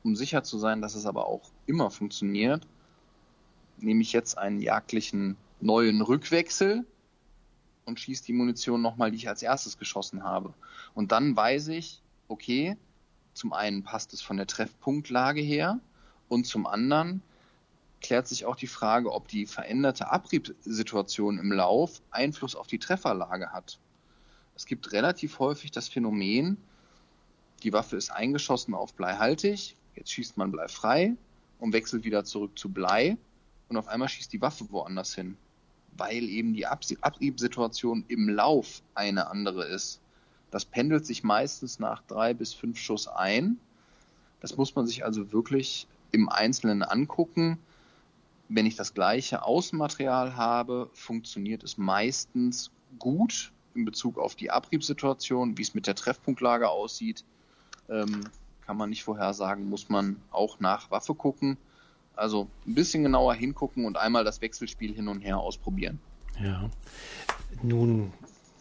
Um 0.02 0.16
sicher 0.16 0.42
zu 0.42 0.58
sein, 0.58 0.80
dass 0.80 0.94
es 0.94 1.06
aber 1.06 1.26
auch 1.26 1.50
immer 1.66 1.90
funktioniert, 1.90 2.66
nehme 3.78 4.02
ich 4.02 4.12
jetzt 4.12 4.38
einen 4.38 4.60
jagdlichen 4.60 5.36
neuen 5.60 6.00
Rückwechsel 6.00 6.86
und 7.84 8.00
schieße 8.00 8.24
die 8.24 8.32
Munition 8.32 8.80
nochmal, 8.80 9.10
die 9.10 9.18
ich 9.18 9.28
als 9.28 9.42
erstes 9.42 9.78
geschossen 9.78 10.22
habe. 10.22 10.54
Und 10.94 11.12
dann 11.12 11.36
weiß 11.36 11.68
ich, 11.68 12.02
okay, 12.28 12.76
zum 13.34 13.52
einen 13.52 13.82
passt 13.82 14.12
es 14.12 14.22
von 14.22 14.36
der 14.36 14.46
Treffpunktlage 14.46 15.40
her 15.40 15.80
und 16.28 16.46
zum 16.46 16.66
anderen 16.66 17.22
klärt 18.00 18.28
sich 18.28 18.44
auch 18.44 18.56
die 18.56 18.66
Frage, 18.66 19.12
ob 19.12 19.28
die 19.28 19.46
veränderte 19.46 20.10
Abriebsituation 20.10 21.38
im 21.38 21.52
Lauf 21.52 22.00
Einfluss 22.10 22.56
auf 22.56 22.66
die 22.66 22.78
Trefferlage 22.78 23.52
hat. 23.52 23.78
Es 24.56 24.66
gibt 24.66 24.92
relativ 24.92 25.38
häufig 25.38 25.70
das 25.70 25.88
Phänomen, 25.88 26.56
die 27.62 27.72
Waffe 27.72 27.96
ist 27.96 28.10
eingeschossen 28.10 28.74
auf 28.74 28.94
bleihaltig, 28.94 29.76
jetzt 29.94 30.12
schießt 30.12 30.36
man 30.38 30.50
Blei 30.50 30.68
frei 30.68 31.14
und 31.58 31.72
wechselt 31.72 32.04
wieder 32.04 32.24
zurück 32.24 32.58
zu 32.58 32.70
Blei 32.70 33.18
und 33.68 33.76
auf 33.76 33.88
einmal 33.88 34.08
schießt 34.08 34.32
die 34.32 34.40
Waffe 34.40 34.70
woanders 34.70 35.14
hin, 35.14 35.36
weil 35.96 36.24
eben 36.24 36.54
die 36.54 36.66
Abriebsituation 36.66 38.04
im 38.08 38.28
Lauf 38.28 38.82
eine 38.94 39.28
andere 39.28 39.66
ist. 39.66 40.00
Das 40.50 40.64
pendelt 40.64 41.06
sich 41.06 41.22
meistens 41.22 41.78
nach 41.78 42.02
drei 42.02 42.34
bis 42.34 42.54
fünf 42.54 42.78
Schuss 42.78 43.06
ein. 43.06 43.58
Das 44.40 44.56
muss 44.56 44.74
man 44.74 44.86
sich 44.86 45.04
also 45.04 45.32
wirklich 45.32 45.86
im 46.12 46.28
Einzelnen 46.28 46.82
angucken. 46.82 47.58
Wenn 48.52 48.66
ich 48.66 48.74
das 48.74 48.94
gleiche 48.94 49.44
Außenmaterial 49.44 50.36
habe, 50.36 50.90
funktioniert 50.92 51.62
es 51.62 51.78
meistens 51.78 52.72
gut 52.98 53.52
in 53.76 53.84
Bezug 53.84 54.18
auf 54.18 54.34
die 54.34 54.50
Abriebssituation, 54.50 55.56
wie 55.56 55.62
es 55.62 55.72
mit 55.72 55.86
der 55.86 55.94
Treffpunktlage 55.94 56.68
aussieht. 56.68 57.24
Ähm, 57.88 58.24
kann 58.66 58.76
man 58.76 58.90
nicht 58.90 59.04
vorhersagen, 59.04 59.68
muss 59.68 59.88
man 59.88 60.16
auch 60.32 60.58
nach 60.58 60.90
Waffe 60.90 61.14
gucken. 61.14 61.58
Also 62.16 62.48
ein 62.66 62.74
bisschen 62.74 63.04
genauer 63.04 63.34
hingucken 63.34 63.84
und 63.84 63.96
einmal 63.96 64.24
das 64.24 64.40
Wechselspiel 64.40 64.94
hin 64.94 65.06
und 65.06 65.20
her 65.20 65.38
ausprobieren. 65.38 66.00
Ja. 66.42 66.68
Nun 67.62 68.12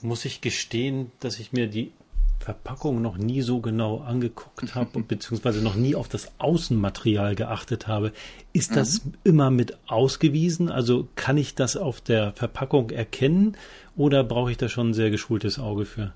muss 0.02 0.24
ich 0.24 0.40
gestehen, 0.42 1.12
dass 1.20 1.40
ich 1.40 1.52
mir 1.52 1.68
die 1.68 1.92
Verpackung 2.40 3.02
noch 3.02 3.18
nie 3.18 3.42
so 3.42 3.60
genau 3.60 4.00
angeguckt 4.00 4.74
habe, 4.76 5.02
beziehungsweise 5.02 5.62
noch 5.62 5.76
nie 5.76 5.96
auf 5.96 6.08
das 6.08 6.32
Außenmaterial 6.40 7.36
geachtet 7.36 7.88
habe. 7.88 8.14
Ist 8.54 8.76
das 8.76 9.06
mhm. 9.06 9.14
immer 9.24 9.52
mit 9.52 9.78
ausgewiesen? 9.88 10.70
Also 10.70 11.08
kann 11.16 11.38
ich 11.38 11.56
das 11.56 11.78
auf 11.78 12.02
der 12.02 12.34
Verpackung 12.34 12.90
erkennen 12.90 13.58
oder 13.96 14.24
brauche 14.24 14.52
ich 14.52 14.58
da 14.58 14.70
schon 14.70 14.90
ein 14.92 14.94
sehr 14.94 15.12
geschultes 15.12 15.60
Auge 15.60 15.86
für? 15.86 16.14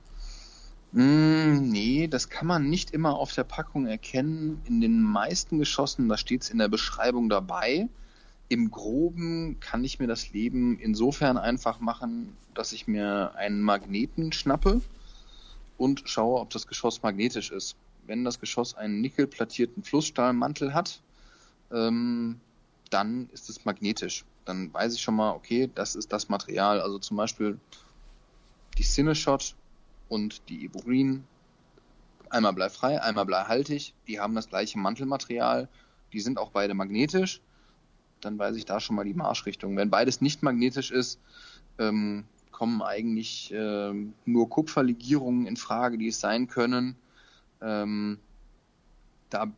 Mm, 0.93 1.69
nee, 1.69 2.07
das 2.07 2.29
kann 2.29 2.47
man 2.47 2.69
nicht 2.69 2.91
immer 2.91 3.15
auf 3.15 3.33
der 3.33 3.43
Packung 3.43 3.87
erkennen. 3.87 4.61
In 4.65 4.79
den 4.79 5.01
meisten 5.01 5.59
Geschossen, 5.59 6.07
da 6.07 6.17
steht 6.17 6.43
es 6.43 6.49
in 6.49 6.59
der 6.59 6.69
Beschreibung 6.69 7.29
dabei. 7.29 7.89
Im 8.47 8.69
Groben 8.69 9.59
kann 9.59 9.83
ich 9.83 9.99
mir 9.99 10.07
das 10.07 10.31
Leben 10.31 10.77
insofern 10.79 11.37
einfach 11.37 11.79
machen, 11.79 12.37
dass 12.53 12.73
ich 12.73 12.87
mir 12.87 13.35
einen 13.35 13.61
Magneten 13.61 14.31
schnappe 14.31 14.81
und 15.83 16.03
schaue, 16.05 16.39
ob 16.39 16.49
das 16.51 16.65
Geschoss 16.65 17.03
magnetisch 17.03 17.51
ist. 17.51 17.75
Wenn 18.07 18.23
das 18.23 18.39
Geschoss 18.39 18.73
einen 18.73 19.01
nickelplattierten 19.01 19.83
Flussstahlmantel 19.83 20.73
hat, 20.73 21.01
ähm, 21.73 22.39
dann 22.89 23.29
ist 23.33 23.49
es 23.49 23.65
magnetisch. 23.65 24.23
Dann 24.45 24.73
weiß 24.73 24.95
ich 24.95 25.01
schon 25.01 25.15
mal, 25.15 25.31
okay, 25.31 25.69
das 25.75 25.95
ist 25.95 26.13
das 26.13 26.29
Material. 26.29 26.79
Also 26.79 26.99
zum 26.99 27.17
Beispiel 27.17 27.59
die 28.77 28.83
Cineshot 28.83 29.55
und 30.07 30.47
die 30.47 30.69
Green. 30.69 31.25
Einmal 32.29 32.53
bleifrei, 32.53 33.01
einmal 33.01 33.25
bleihaltig. 33.25 33.93
Die 34.07 34.21
haben 34.21 34.35
das 34.35 34.47
gleiche 34.47 34.79
Mantelmaterial. 34.79 35.67
Die 36.13 36.21
sind 36.21 36.37
auch 36.37 36.51
beide 36.51 36.75
magnetisch. 36.75 37.41
Dann 38.21 38.39
weiß 38.39 38.55
ich 38.55 38.63
da 38.63 38.79
schon 38.79 38.95
mal 38.95 39.03
die 39.03 39.13
Marschrichtung. 39.13 39.75
Wenn 39.75 39.89
beides 39.89 40.21
nicht 40.21 40.43
magnetisch 40.43 40.91
ist, 40.91 41.19
ähm, 41.77 42.23
kommen 42.53 42.81
eigentlich 42.81 43.51
äh, 43.51 43.93
nur 44.25 44.49
Kupferlegierungen 44.49 45.45
in 45.45 45.57
Frage, 45.57 45.97
die 45.97 46.07
es 46.07 46.21
sein 46.21 46.47
können. 46.47 46.95
Ähm, 47.61 48.19
da 49.29 49.51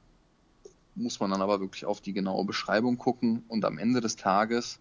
muss 0.96 1.20
man 1.20 1.30
dann 1.30 1.42
aber 1.42 1.60
wirklich 1.60 1.86
auf 1.86 2.02
die 2.02 2.14
genaue 2.14 2.46
Beschreibung 2.46 2.98
gucken 2.98 3.44
und 3.48 3.66
am 3.66 3.78
Ende 3.78 4.02
des 4.02 4.16
Tages 4.16 4.80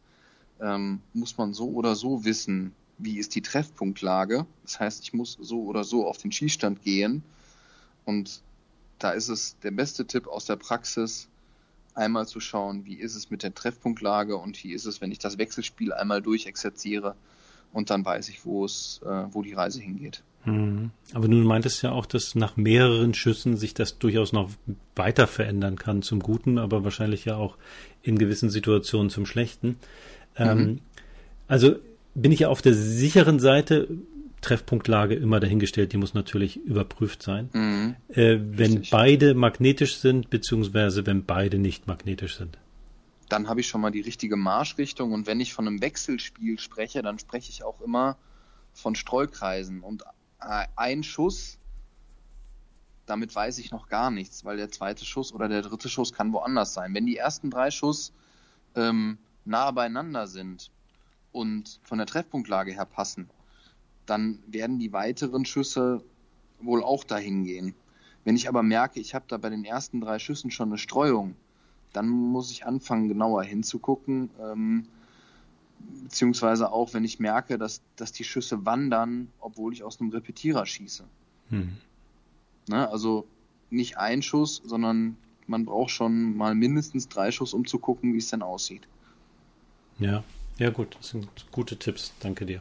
ähm, 0.61 1.00
muss 1.12 1.37
man 1.37 1.53
so 1.53 1.70
oder 1.70 1.96
so 1.96 2.24
wissen, 2.24 2.72
wie 2.96 3.18
ist 3.18 3.35
die 3.35 3.42
Treffpunktlage. 3.42 4.46
Das 4.62 4.79
heißt, 4.81 5.03
ich 5.03 5.12
muss 5.12 5.37
so 5.40 5.64
oder 5.64 5.85
so 5.85 6.07
auf 6.07 6.16
den 6.16 6.33
Schießstand 6.33 6.83
gehen 6.83 7.22
und 8.05 8.40
da 8.98 9.11
ist 9.11 9.29
es 9.29 9.59
der 9.59 9.72
beste 9.72 10.07
Tipp 10.07 10.29
aus 10.29 10.46
der 10.46 10.57
Praxis, 10.57 11.29
einmal 11.94 12.27
zu 12.27 12.40
schauen, 12.40 12.87
wie 12.87 12.94
ist 12.94 13.14
es 13.14 13.31
mit 13.31 13.42
der 13.42 13.55
Treffpunktlage 13.55 14.37
und 14.37 14.62
wie 14.62 14.72
ist 14.72 14.85
es, 14.85 15.00
wenn 15.00 15.12
ich 15.12 15.18
das 15.18 15.38
Wechselspiel 15.38 15.92
einmal 15.92 16.22
durchexerziere 16.22 17.14
und 17.74 17.90
dann 17.90 18.04
weiß 18.04 18.28
ich, 18.30 18.46
wo 18.46 18.64
es, 18.64 19.00
äh, 19.04 19.24
wo 19.30 19.42
die 19.42 19.52
Reise 19.52 19.82
hingeht. 19.82 20.22
Hm. 20.44 20.90
Aber 21.12 21.28
du 21.28 21.37
meintest 21.37 21.82
ja 21.82 21.92
auch, 21.92 22.06
dass 22.06 22.34
nach 22.34 22.56
mehreren 22.56 23.14
Schüssen 23.14 23.56
sich 23.56 23.74
das 23.74 23.98
durchaus 23.98 24.32
noch 24.32 24.50
weiter 24.94 25.26
verändern 25.26 25.76
kann 25.76 26.02
zum 26.02 26.20
Guten, 26.20 26.58
aber 26.58 26.84
wahrscheinlich 26.84 27.24
ja 27.24 27.37
auch 27.37 27.56
in 28.02 28.18
gewissen 28.18 28.50
Situationen 28.50 29.10
zum 29.10 29.26
Schlechten. 29.26 29.76
Ähm, 30.37 30.58
mhm. 30.58 30.80
also 31.48 31.76
bin 32.14 32.32
ich 32.32 32.40
ja 32.40 32.48
auf 32.48 32.62
der 32.62 32.74
sicheren 32.74 33.40
Seite, 33.40 33.88
Treffpunktlage 34.40 35.14
immer 35.14 35.40
dahingestellt, 35.40 35.92
die 35.92 35.96
muss 35.96 36.12
natürlich 36.12 36.58
überprüft 36.58 37.22
sein. 37.22 37.48
Mhm. 37.52 37.96
Äh, 38.08 38.38
wenn 38.38 38.72
Richtig. 38.72 38.90
beide 38.90 39.34
magnetisch 39.34 39.96
sind, 39.96 40.28
beziehungsweise 40.28 41.06
wenn 41.06 41.24
beide 41.24 41.58
nicht 41.58 41.87
magnetisch 41.87 42.37
sind 42.37 42.58
dann 43.28 43.48
habe 43.48 43.60
ich 43.60 43.68
schon 43.68 43.80
mal 43.80 43.90
die 43.90 44.00
richtige 44.00 44.37
Marschrichtung. 44.37 45.12
Und 45.12 45.26
wenn 45.26 45.40
ich 45.40 45.54
von 45.54 45.66
einem 45.66 45.80
Wechselspiel 45.80 46.58
spreche, 46.58 47.02
dann 47.02 47.18
spreche 47.18 47.50
ich 47.50 47.64
auch 47.64 47.80
immer 47.80 48.16
von 48.72 48.94
Streukreisen. 48.94 49.80
Und 49.80 50.02
äh, 50.40 50.66
ein 50.76 51.02
Schuss, 51.02 51.58
damit 53.06 53.34
weiß 53.34 53.58
ich 53.58 53.70
noch 53.70 53.88
gar 53.88 54.10
nichts, 54.10 54.44
weil 54.44 54.56
der 54.56 54.70
zweite 54.70 55.04
Schuss 55.04 55.32
oder 55.32 55.48
der 55.48 55.62
dritte 55.62 55.88
Schuss 55.88 56.12
kann 56.12 56.32
woanders 56.32 56.74
sein. 56.74 56.94
Wenn 56.94 57.06
die 57.06 57.16
ersten 57.16 57.50
drei 57.50 57.70
Schuss 57.70 58.12
ähm, 58.74 59.18
nah 59.44 59.70
beieinander 59.70 60.26
sind 60.26 60.70
und 61.32 61.80
von 61.82 61.98
der 61.98 62.06
Treffpunktlage 62.06 62.72
her 62.72 62.87
passen, 62.87 63.28
dann 64.06 64.42
werden 64.46 64.78
die 64.78 64.92
weiteren 64.92 65.44
Schüsse 65.44 66.04
wohl 66.60 66.82
auch 66.82 67.04
dahin 67.04 67.44
gehen. 67.44 67.74
Wenn 68.24 68.37
ich 68.37 68.48
aber 68.48 68.62
merke, 68.62 69.00
ich 69.00 69.14
habe 69.14 69.26
da 69.28 69.37
bei 69.37 69.50
den 69.50 69.64
ersten 69.64 70.00
drei 70.00 70.18
Schüssen 70.18 70.50
schon 70.50 70.70
eine 70.70 70.78
Streuung, 70.78 71.37
dann 71.94 72.09
muss 72.09 72.50
ich 72.50 72.66
anfangen, 72.66 73.09
genauer 73.09 73.44
hinzugucken. 73.44 74.30
Ähm, 74.40 74.87
beziehungsweise 76.02 76.72
auch, 76.72 76.94
wenn 76.94 77.04
ich 77.04 77.20
merke, 77.20 77.59
dass, 77.59 77.83
dass 77.96 78.12
die 78.12 78.24
Schüsse 78.24 78.66
wandern, 78.66 79.28
obwohl 79.40 79.72
ich 79.72 79.83
aus 79.83 80.00
einem 80.00 80.11
Repetierer 80.11 80.66
schieße. 80.66 81.04
Hm. 81.50 81.76
Ne, 82.68 82.88
also 82.88 83.26
nicht 83.70 83.98
ein 83.98 84.22
Schuss, 84.22 84.62
sondern 84.64 85.16
man 85.46 85.64
braucht 85.64 85.90
schon 85.90 86.37
mal 86.37 86.54
mindestens 86.54 87.09
drei 87.09 87.30
Schuss, 87.30 87.54
um 87.54 87.66
zu 87.66 87.78
gucken, 87.78 88.14
wie 88.14 88.18
es 88.18 88.28
denn 88.28 88.42
aussieht. 88.42 88.88
Ja, 89.98 90.24
ja 90.59 90.70
gut, 90.70 90.96
das 90.98 91.11
sind 91.11 91.28
gute 91.52 91.76
Tipps, 91.76 92.12
danke 92.20 92.46
dir. 92.46 92.61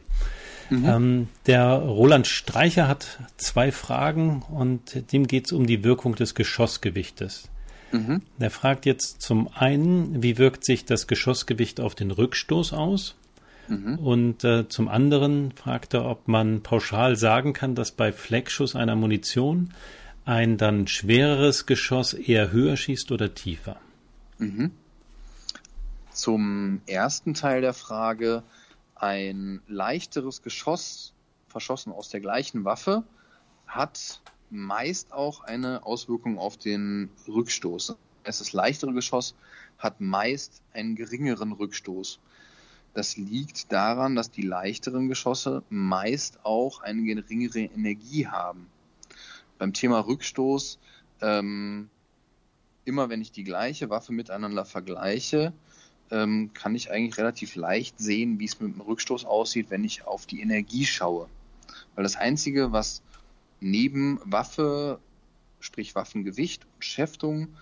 Mhm. 0.70 0.84
Ähm, 0.84 1.28
der 1.46 1.78
Roland 1.78 2.26
Streicher 2.26 2.88
hat 2.88 3.18
zwei 3.36 3.72
Fragen 3.72 4.42
und 4.42 5.12
dem 5.12 5.26
geht 5.26 5.46
es 5.46 5.52
um 5.52 5.66
die 5.66 5.84
Wirkung 5.84 6.14
des 6.14 6.34
Geschossgewichtes. 6.34 7.48
Mhm. 7.94 8.22
Er 8.40 8.50
fragt 8.50 8.86
jetzt 8.86 9.22
zum 9.22 9.48
einen, 9.54 10.20
wie 10.20 10.36
wirkt 10.36 10.64
sich 10.64 10.84
das 10.84 11.06
Geschossgewicht 11.06 11.78
auf 11.78 11.94
den 11.94 12.10
Rückstoß 12.10 12.72
aus? 12.72 13.14
Mhm. 13.68 13.98
Und 14.00 14.42
äh, 14.42 14.68
zum 14.68 14.88
anderen 14.88 15.52
fragt 15.52 15.94
er, 15.94 16.04
ob 16.04 16.26
man 16.26 16.62
pauschal 16.64 17.14
sagen 17.14 17.52
kann, 17.52 17.76
dass 17.76 17.92
bei 17.92 18.10
Fleckschuss 18.10 18.74
einer 18.74 18.96
Munition 18.96 19.72
ein 20.24 20.56
dann 20.56 20.88
schwereres 20.88 21.66
Geschoss 21.66 22.14
eher 22.14 22.50
höher 22.50 22.76
schießt 22.76 23.12
oder 23.12 23.32
tiefer. 23.32 23.76
Mhm. 24.38 24.72
Zum 26.10 26.80
ersten 26.86 27.34
Teil 27.34 27.60
der 27.60 27.74
Frage, 27.74 28.42
ein 28.96 29.60
leichteres 29.68 30.42
Geschoss, 30.42 31.12
verschossen 31.46 31.92
aus 31.92 32.08
der 32.08 32.20
gleichen 32.20 32.64
Waffe, 32.64 33.04
hat 33.68 34.20
meist 34.54 35.12
auch 35.12 35.42
eine 35.42 35.84
Auswirkung 35.84 36.38
auf 36.38 36.56
den 36.56 37.10
Rückstoß. 37.28 37.96
Das 38.22 38.52
leichtere 38.52 38.92
Geschoss 38.92 39.34
hat 39.78 40.00
meist 40.00 40.62
einen 40.72 40.94
geringeren 40.94 41.52
Rückstoß. 41.52 42.20
Das 42.94 43.16
liegt 43.16 43.72
daran, 43.72 44.14
dass 44.14 44.30
die 44.30 44.42
leichteren 44.42 45.08
Geschosse 45.08 45.64
meist 45.68 46.44
auch 46.44 46.80
eine 46.80 47.02
geringere 47.02 47.60
Energie 47.60 48.28
haben. 48.28 48.68
Beim 49.58 49.72
Thema 49.72 50.00
Rückstoß, 50.00 50.78
ähm, 51.20 51.90
immer 52.84 53.08
wenn 53.08 53.20
ich 53.20 53.32
die 53.32 53.44
gleiche 53.44 53.90
Waffe 53.90 54.12
miteinander 54.12 54.64
vergleiche, 54.64 55.52
ähm, 56.10 56.50
kann 56.54 56.76
ich 56.76 56.90
eigentlich 56.92 57.18
relativ 57.18 57.56
leicht 57.56 57.98
sehen, 57.98 58.38
wie 58.38 58.44
es 58.44 58.60
mit 58.60 58.72
dem 58.72 58.80
Rückstoß 58.80 59.24
aussieht, 59.24 59.70
wenn 59.70 59.82
ich 59.82 60.06
auf 60.06 60.26
die 60.26 60.40
Energie 60.40 60.86
schaue. 60.86 61.28
Weil 61.94 62.04
das 62.04 62.16
Einzige, 62.16 62.72
was 62.72 63.02
neben 63.64 64.20
Waffe, 64.24 65.00
sprich 65.58 65.94
Waffengewicht 65.94 66.66
und 66.74 66.84
Schäftung 66.84 67.56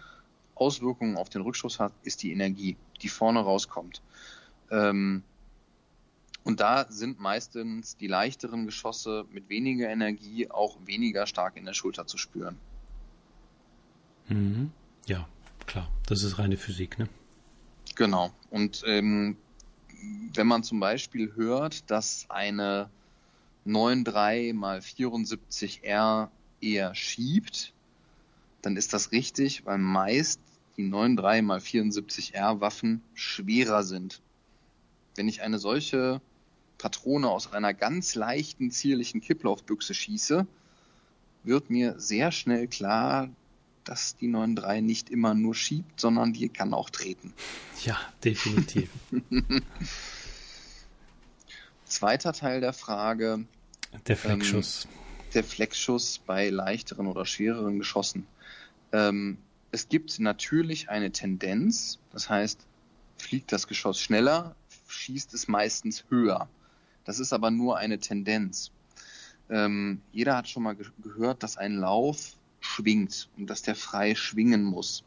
Auswirkungen 0.56 1.16
auf 1.16 1.28
den 1.28 1.42
Rückstoß 1.42 1.78
hat, 1.78 1.92
ist 2.02 2.22
die 2.22 2.32
Energie, 2.32 2.76
die 3.00 3.08
vorne 3.08 3.40
rauskommt. 3.40 4.02
Ähm, 4.70 5.22
und 6.44 6.58
da 6.58 6.86
sind 6.90 7.20
meistens 7.20 7.96
die 7.96 8.08
leichteren 8.08 8.66
Geschosse 8.66 9.26
mit 9.30 9.48
weniger 9.48 9.88
Energie 9.88 10.50
auch 10.50 10.76
weniger 10.84 11.26
stark 11.26 11.56
in 11.56 11.64
der 11.64 11.72
Schulter 11.72 12.06
zu 12.06 12.18
spüren. 12.18 12.58
Mhm. 14.28 14.72
Ja, 15.06 15.28
klar. 15.66 15.88
Das 16.06 16.24
ist 16.24 16.38
reine 16.38 16.56
Physik, 16.56 16.98
ne? 16.98 17.08
Genau. 17.94 18.32
Und 18.50 18.82
ähm, 18.86 19.36
wenn 20.34 20.48
man 20.48 20.64
zum 20.64 20.80
Beispiel 20.80 21.32
hört, 21.36 21.88
dass 21.90 22.26
eine 22.28 22.90
9.3 23.66 24.54
mal 24.54 24.78
74R 24.78 26.28
eher 26.60 26.94
schiebt, 26.94 27.72
dann 28.62 28.76
ist 28.76 28.92
das 28.92 29.12
richtig, 29.12 29.64
weil 29.66 29.78
meist 29.78 30.40
die 30.76 30.88
9.3 30.88 31.42
mal 31.42 31.58
74R 31.58 32.60
Waffen 32.60 33.02
schwerer 33.14 33.82
sind. 33.82 34.22
Wenn 35.16 35.28
ich 35.28 35.42
eine 35.42 35.58
solche 35.58 36.20
Patrone 36.78 37.28
aus 37.28 37.52
einer 37.52 37.74
ganz 37.74 38.14
leichten, 38.14 38.70
zierlichen 38.70 39.20
Kipplaufbüchse 39.20 39.94
schieße, 39.94 40.46
wird 41.44 41.70
mir 41.70 41.98
sehr 41.98 42.32
schnell 42.32 42.68
klar, 42.68 43.28
dass 43.84 44.16
die 44.16 44.28
9.3 44.28 44.80
nicht 44.80 45.10
immer 45.10 45.34
nur 45.34 45.54
schiebt, 45.54 46.00
sondern 46.00 46.32
die 46.32 46.48
kann 46.48 46.72
auch 46.72 46.90
treten. 46.90 47.34
Ja, 47.84 47.98
definitiv. 48.24 48.88
Zweiter 51.92 52.32
Teil 52.32 52.62
der 52.62 52.72
Frage. 52.72 53.44
Der 54.06 54.16
Fleckschuss. 54.16 54.86
Ähm, 54.86 54.90
der 55.34 55.44
Fleckschuss 55.44 56.20
bei 56.24 56.48
leichteren 56.48 57.06
oder 57.06 57.26
schwereren 57.26 57.78
Geschossen. 57.78 58.26
Ähm, 58.92 59.36
es 59.72 59.90
gibt 59.90 60.18
natürlich 60.18 60.88
eine 60.88 61.12
Tendenz, 61.12 61.98
das 62.10 62.30
heißt, 62.30 62.66
fliegt 63.18 63.52
das 63.52 63.66
Geschoss 63.68 64.00
schneller, 64.00 64.56
schießt 64.88 65.34
es 65.34 65.48
meistens 65.48 66.06
höher. 66.08 66.48
Das 67.04 67.18
ist 67.18 67.34
aber 67.34 67.50
nur 67.50 67.76
eine 67.76 67.98
Tendenz. 67.98 68.70
Ähm, 69.50 70.00
jeder 70.12 70.34
hat 70.34 70.48
schon 70.48 70.62
mal 70.62 70.74
ge 70.74 70.86
gehört, 71.02 71.42
dass 71.42 71.58
ein 71.58 71.76
Lauf 71.76 72.36
schwingt 72.60 73.28
und 73.36 73.48
dass 73.48 73.60
der 73.60 73.74
frei 73.74 74.14
schwingen 74.14 74.64
muss. 74.64 75.04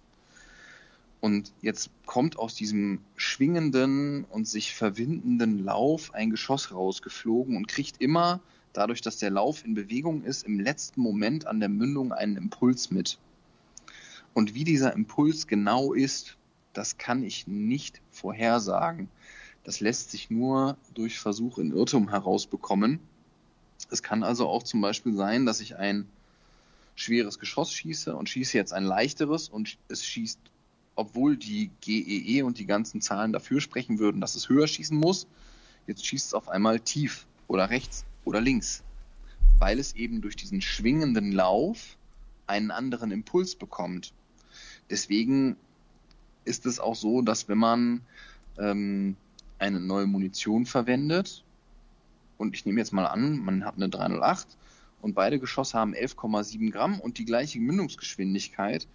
Und 1.26 1.52
jetzt 1.64 1.90
kommt 2.06 2.38
aus 2.38 2.54
diesem 2.54 3.00
schwingenden 3.16 4.26
und 4.26 4.48
sich 4.48 4.76
verwindenden 4.76 5.66
Lauf 5.66 6.14
ein 6.14 6.30
Geschoss 6.30 6.72
rausgeflogen 6.72 7.58
und 7.58 7.68
kriegt 7.68 8.00
immer, 8.00 8.42
dadurch, 8.74 9.02
dass 9.02 9.18
der 9.18 9.32
Lauf 9.32 9.66
in 9.66 9.74
Bewegung 9.74 10.22
ist, 10.22 10.44
im 10.44 10.60
letzten 10.60 11.02
Moment 11.02 11.48
an 11.48 11.60
der 11.60 11.70
Mündung 11.70 12.14
einen 12.14 12.38
Impuls 12.38 12.92
mit. 12.92 13.18
Und 14.36 14.54
wie 14.54 14.66
dieser 14.66 14.94
Impuls 14.94 15.48
genau 15.48 15.94
ist, 15.94 16.38
das 16.74 17.00
kann 17.00 17.24
ich 17.24 17.48
nicht 17.48 18.02
vorhersagen. 18.12 19.10
Das 19.64 19.80
lässt 19.80 20.12
sich 20.12 20.30
nur 20.30 20.78
durch 20.94 21.18
Versuch 21.18 21.58
in 21.58 21.72
Irrtum 21.72 22.12
herausbekommen. 22.12 23.00
Es 23.90 24.04
kann 24.04 24.22
also 24.22 24.48
auch 24.48 24.62
zum 24.62 24.80
Beispiel 24.80 25.16
sein, 25.16 25.48
dass 25.48 25.60
ich 25.60 25.76
ein 25.76 26.08
schweres 26.94 27.40
Geschoss 27.40 27.74
schieße 27.74 28.16
und 28.16 28.30
schieße 28.30 28.56
jetzt 28.56 28.74
ein 28.74 28.84
leichteres 28.84 29.50
und 29.50 29.80
es 29.88 30.06
schießt, 30.06 30.38
obwohl 30.96 31.38
die 31.38 31.70
GEE 31.82 32.38
e 32.38 32.42
und 32.42 32.58
die 32.58 32.66
ganzen 32.66 33.02
Zahlen 33.02 33.34
dafür 33.34 33.62
sprechen 33.62 34.00
würden, 34.00 34.22
dass 34.22 34.36
es 34.36 34.50
höher 34.50 34.68
schießen 34.68 34.98
muss, 34.98 35.28
jetzt 35.88 36.06
schießt 36.06 36.28
es 36.28 36.34
auf 36.34 36.50
einmal 36.50 36.80
tief 36.80 37.26
oder 37.48 37.70
rechts 37.70 38.06
oder 38.24 38.42
links, 38.42 38.84
weil 39.60 39.80
es 39.80 39.96
eben 39.96 40.22
durch 40.22 40.36
diesen 40.36 40.62
schwingenden 40.62 41.32
Lauf 41.32 41.98
einen 42.48 42.72
anderen 42.72 43.12
Impuls 43.12 43.56
bekommt. 43.56 44.14
Deswegen 44.90 45.58
ist 46.46 46.66
es 46.66 46.80
auch 46.80 46.96
so, 46.96 47.22
dass 47.22 47.50
wenn 47.50 47.58
man 47.58 48.02
ähm, 48.58 49.16
eine 49.60 49.80
neue 49.80 50.06
Munition 50.06 50.66
verwendet, 50.66 51.44
und 52.38 52.54
ich 52.54 52.66
nehme 52.66 52.80
jetzt 52.80 52.92
mal 52.92 53.06
an, 53.06 53.38
man 53.38 53.66
hat 53.66 53.76
eine 53.76 53.90
308 53.90 54.48
und 55.02 55.14
beide 55.14 55.40
Geschosse 55.40 55.78
haben 55.78 55.94
11,7 55.94 56.72
Gramm 56.72 57.00
und 57.00 57.18
die 57.18 57.26
gleiche 57.26 57.60
Mündungsgeschwindigkeit, 57.60 58.88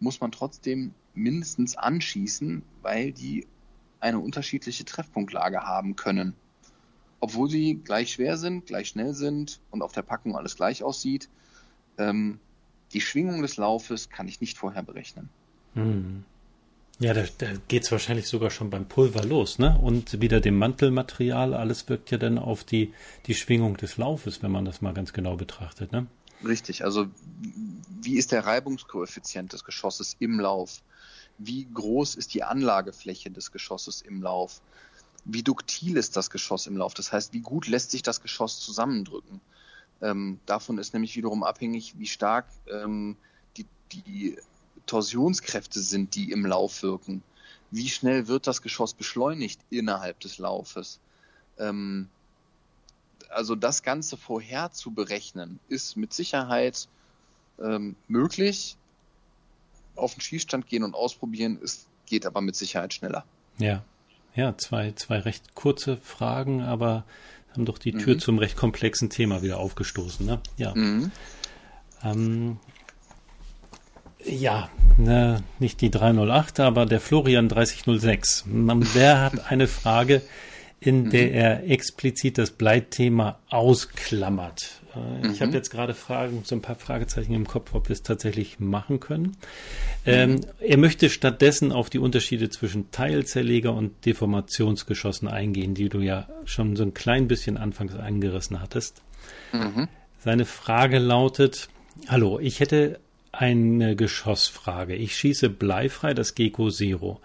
muss 0.00 0.20
man 0.20 0.32
trotzdem 0.32 0.92
mindestens 1.14 1.76
anschießen, 1.76 2.62
weil 2.82 3.12
die 3.12 3.46
eine 4.00 4.18
unterschiedliche 4.18 4.84
Treffpunktlage 4.84 5.62
haben 5.62 5.96
können. 5.96 6.34
Obwohl 7.20 7.48
sie 7.48 7.76
gleich 7.76 8.12
schwer 8.12 8.36
sind, 8.36 8.66
gleich 8.66 8.88
schnell 8.88 9.14
sind 9.14 9.60
und 9.70 9.82
auf 9.82 9.92
der 9.92 10.02
Packung 10.02 10.36
alles 10.36 10.56
gleich 10.56 10.82
aussieht, 10.82 11.30
ähm, 11.96 12.38
die 12.92 13.00
Schwingung 13.00 13.42
des 13.42 13.56
Laufes 13.56 14.10
kann 14.10 14.28
ich 14.28 14.40
nicht 14.40 14.58
vorher 14.58 14.82
berechnen. 14.82 15.30
Hm. 15.74 16.24
Ja, 17.00 17.12
da, 17.12 17.24
da 17.38 17.48
geht 17.66 17.84
es 17.84 17.92
wahrscheinlich 17.92 18.28
sogar 18.28 18.50
schon 18.50 18.70
beim 18.70 18.86
Pulver 18.86 19.24
los, 19.24 19.58
ne? 19.58 19.78
Und 19.80 20.20
wieder 20.20 20.40
dem 20.40 20.56
Mantelmaterial, 20.56 21.52
alles 21.52 21.88
wirkt 21.88 22.12
ja 22.12 22.18
dann 22.18 22.38
auf 22.38 22.62
die, 22.62 22.92
die 23.26 23.34
Schwingung 23.34 23.76
des 23.76 23.96
Laufes, 23.96 24.42
wenn 24.42 24.52
man 24.52 24.64
das 24.64 24.80
mal 24.80 24.94
ganz 24.94 25.12
genau 25.12 25.36
betrachtet, 25.36 25.90
ne? 25.90 26.06
Richtig, 26.46 26.84
also 26.84 27.06
wie 28.00 28.16
ist 28.16 28.32
der 28.32 28.46
Reibungskoeffizient 28.46 29.52
des 29.52 29.64
Geschosses 29.64 30.16
im 30.20 30.38
Lauf? 30.38 30.82
Wie 31.38 31.66
groß 31.72 32.14
ist 32.14 32.32
die 32.34 32.44
Anlagefläche 32.44 33.30
des 33.30 33.50
Geschosses 33.50 34.02
im 34.02 34.22
Lauf? 34.22 34.60
Wie 35.24 35.42
duktil 35.42 35.96
ist 35.96 36.16
das 36.16 36.30
Geschoss 36.30 36.66
im 36.66 36.76
Lauf? 36.76 36.94
Das 36.94 37.12
heißt, 37.12 37.32
wie 37.32 37.40
gut 37.40 37.66
lässt 37.66 37.90
sich 37.90 38.02
das 38.02 38.20
Geschoss 38.20 38.60
zusammendrücken? 38.60 39.40
Ähm, 40.00 40.38
davon 40.46 40.78
ist 40.78 40.92
nämlich 40.92 41.16
wiederum 41.16 41.42
abhängig, 41.42 41.98
wie 41.98 42.06
stark 42.06 42.46
ähm, 42.70 43.16
die, 43.56 43.66
die 43.90 44.36
Torsionskräfte 44.86 45.80
sind, 45.80 46.14
die 46.14 46.30
im 46.30 46.46
Lauf 46.46 46.82
wirken. 46.82 47.22
Wie 47.70 47.88
schnell 47.88 48.28
wird 48.28 48.46
das 48.46 48.62
Geschoss 48.62 48.94
beschleunigt 48.94 49.60
innerhalb 49.70 50.20
des 50.20 50.38
Laufes? 50.38 51.00
Ähm, 51.58 52.08
also 53.28 53.54
das 53.54 53.82
Ganze 53.82 54.16
vorher 54.16 54.72
zu 54.72 54.92
berechnen, 54.92 55.58
ist 55.68 55.96
mit 55.96 56.12
Sicherheit 56.12 56.88
ähm, 57.62 57.96
möglich. 58.08 58.76
Auf 59.96 60.14
den 60.14 60.20
Schießstand 60.20 60.66
gehen 60.66 60.82
und 60.82 60.94
ausprobieren, 60.94 61.58
ist, 61.60 61.86
geht 62.06 62.26
aber 62.26 62.40
mit 62.40 62.56
Sicherheit 62.56 62.94
schneller. 62.94 63.24
Ja, 63.58 63.84
ja, 64.34 64.56
zwei, 64.58 64.92
zwei 64.92 65.18
recht 65.18 65.54
kurze 65.54 65.96
Fragen, 65.96 66.62
aber 66.62 67.04
haben 67.52 67.64
doch 67.64 67.78
die 67.78 67.92
Tür 67.92 68.14
mhm. 68.14 68.18
zum 68.18 68.38
recht 68.38 68.56
komplexen 68.56 69.10
Thema 69.10 69.42
wieder 69.42 69.58
aufgestoßen. 69.58 70.26
Ne? 70.26 70.40
Ja. 70.56 70.74
Mhm. 70.74 71.12
Ähm, 72.02 72.58
ja, 74.26 74.70
ne, 74.96 75.42
nicht 75.58 75.80
die 75.80 75.90
308, 75.90 76.60
aber 76.60 76.86
der 76.86 77.00
Florian 77.00 77.48
3006. 77.48 78.44
Der 78.94 79.20
hat 79.20 79.50
eine 79.50 79.66
Frage, 79.66 80.22
in 80.80 81.10
der 81.10 81.26
mhm. 81.28 81.34
er 81.34 81.70
explizit 81.70 82.38
das 82.38 82.50
Bleithema 82.50 83.38
ausklammert. 83.48 84.82
Äh, 84.94 85.28
ich 85.28 85.40
mhm. 85.40 85.46
habe 85.46 85.52
jetzt 85.52 85.70
gerade 85.70 85.94
Fragen, 85.94 86.42
so 86.44 86.54
ein 86.54 86.62
paar 86.62 86.76
Fragezeichen 86.76 87.32
im 87.32 87.46
Kopf, 87.46 87.74
ob 87.74 87.88
wir 87.88 87.94
es 87.94 88.02
tatsächlich 88.02 88.60
machen 88.60 89.00
können. 89.00 89.36
Ähm, 90.04 90.32
mhm. 90.32 90.40
er 90.60 90.76
möchte 90.76 91.08
stattdessen 91.08 91.72
auf 91.72 91.88
die 91.88 91.98
Unterschiede 91.98 92.50
zwischen 92.50 92.90
Teilzerleger 92.90 93.72
und 93.72 94.04
Deformationsgeschossen 94.04 95.28
eingehen, 95.28 95.74
die 95.74 95.88
du 95.88 96.00
ja 96.00 96.28
schon 96.44 96.76
so 96.76 96.82
ein 96.82 96.94
klein 96.94 97.28
bisschen 97.28 97.56
anfangs 97.56 97.94
angerissen 97.94 98.60
hattest. 98.60 99.02
Mhm. 99.52 99.88
Seine 100.18 100.44
Frage 100.44 100.98
lautet, 100.98 101.68
Hallo, 102.08 102.38
ich 102.40 102.60
hätte 102.60 103.00
eine 103.40 103.96
Geschossfrage. 103.96 104.94
Ich 104.94 105.16
schieße 105.16 105.50
bleifrei 105.50 106.14
das 106.14 106.34
Gecko 106.34 106.70
Zero, 106.70 107.20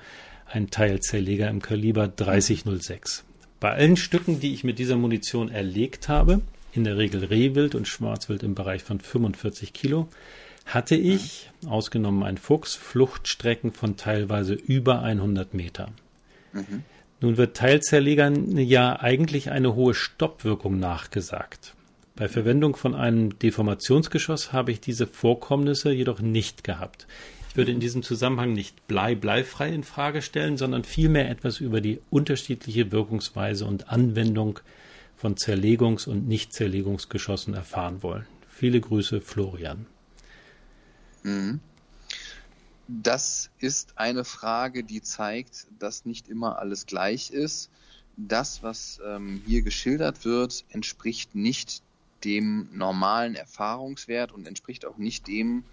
ein 0.46 0.70
Teilzerleger 0.70 1.50
im 1.50 1.62
Kaliber 1.62 2.08
3006. 2.08 3.24
Bei 3.60 3.72
allen 3.72 3.98
Stücken, 3.98 4.40
die 4.40 4.54
ich 4.54 4.64
mit 4.64 4.80
dieser 4.80 4.96
Munition 4.96 5.50
erlegt 5.50 6.08
habe, 6.08 6.42
in 6.72 6.84
der 6.84 6.98
Regel 6.98 7.26
Rehwild 7.26 7.76
und 7.76 7.88
Schwarzwild 7.88 8.44
im 8.44 8.56
Bereich 8.56 8.84
von 8.84 9.00
45 9.00 9.74
Kilo, 9.74 10.08
hatte 10.66 10.96
ich, 10.96 11.50
ausgenommen 11.68 12.24
ein 12.24 12.38
Fuchs, 12.38 12.76
Fluchtstrecken 12.76 13.72
von 13.72 13.98
teilweise 13.98 14.54
über 14.54 15.02
100 15.02 15.54
Meter. 15.54 15.92
Mhm. 16.54 16.84
Nun 17.22 17.38
wird 17.38 17.58
Teilzerlegern 17.58 18.58
ja 18.58 19.00
eigentlich 19.00 19.52
eine 19.52 19.76
hohe 19.76 19.94
Stoppwirkung 19.94 20.80
nachgesagt. 20.80 21.76
Bei 22.20 22.28
Verwendung 22.28 22.76
von 22.76 22.96
einem 22.96 23.40
Deformationsgeschoss 23.40 24.52
habe 24.52 24.74
ich 24.74 24.82
diese 24.82 25.08
Vorkommnisse 25.08 25.94
jedoch 25.94 26.20
nicht 26.20 26.66
gehabt. 26.66 27.08
Ich 27.50 27.56
würde 27.56 27.72
in 27.72 27.80
diesem 27.80 28.04
Zusammenhang 28.04 28.52
nicht 28.52 28.86
blei 28.90 29.16
bleifrei 29.16 29.70
in 29.70 29.86
Frage 29.86 30.22
stellen, 30.22 30.58
sondern 30.58 30.84
vielmehr 30.84 31.30
etwas 31.30 31.62
über 31.62 31.80
die 31.80 32.02
unterschiedliche 32.10 32.92
Wirkungsweise 32.92 33.66
und 33.66 33.88
Anwendung 33.88 34.60
von 35.16 35.38
Zerlegungs- 35.38 36.10
und 36.10 36.28
Nicht-Zerlegungsgeschossen 36.28 37.54
erfahren 37.54 38.04
wollen. 38.04 38.26
Viele 38.50 38.82
Grüße, 38.82 39.22
Florian. 39.22 39.86
Mhm. 41.24 41.62
Das 42.90 43.50
ist 43.60 43.98
eine 43.98 44.26
Frage, 44.26 44.84
die 44.84 45.02
zeigt, 45.02 45.68
dass 45.80 46.04
nicht 46.04 46.28
immer 46.28 46.60
alles 46.60 46.86
gleich 46.86 47.30
ist. 47.30 47.70
Das, 48.18 48.62
was 48.62 49.00
ähm, 49.08 49.42
hier 49.48 49.62
geschildert 49.62 50.26
wird, 50.26 50.66
entspricht 50.70 51.34
nicht 51.34 51.82
dem 52.24 52.70
normalen 52.74 53.36
Erfahrungswert 53.36 54.32
und 54.32 54.48
entspricht 54.48 54.86
auch 54.86 54.98
nicht 54.98 55.28
dem, 55.28 55.64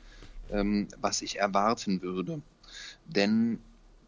ähm, 0.50 0.88
was 1.00 1.22
ich 1.22 1.38
erwarten 1.38 2.02
würde. 2.02 2.40
Denn 3.06 3.58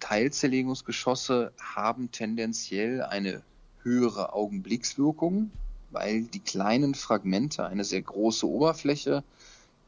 Teilzerlegungsgeschosse 0.01 1.53
haben 1.61 2.11
tendenziell 2.11 3.03
eine 3.03 3.43
höhere 3.83 4.33
Augenblickswirkung, 4.33 5.51
weil 5.91 6.23
die 6.23 6.41
kleinen 6.41 6.95
Fragmente 6.95 7.67
eine 7.67 7.85
sehr 7.85 8.03
große 8.03 8.47
Oberfläche 8.47 9.25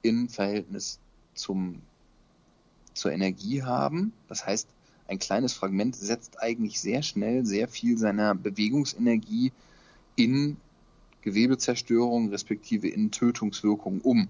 im 0.02 0.28
Verhältnis 0.28 0.98
zum, 1.34 1.82
zur 2.94 3.12
Energie 3.12 3.62
haben. 3.62 4.12
Das 4.28 4.46
heißt, 4.46 4.68
ein 5.08 5.18
kleines 5.18 5.52
Fragment 5.52 5.96
setzt 5.96 6.40
eigentlich 6.40 6.80
sehr 6.80 7.02
schnell 7.02 7.44
sehr 7.44 7.68
viel 7.68 7.98
seiner 7.98 8.34
Bewegungsenergie 8.34 9.52
in 10.16 10.56
Gewebezerstörung 11.22 12.30
respektive 12.30 12.88
in 12.88 13.10
Tötungswirkung 13.10 14.00
um. 14.00 14.28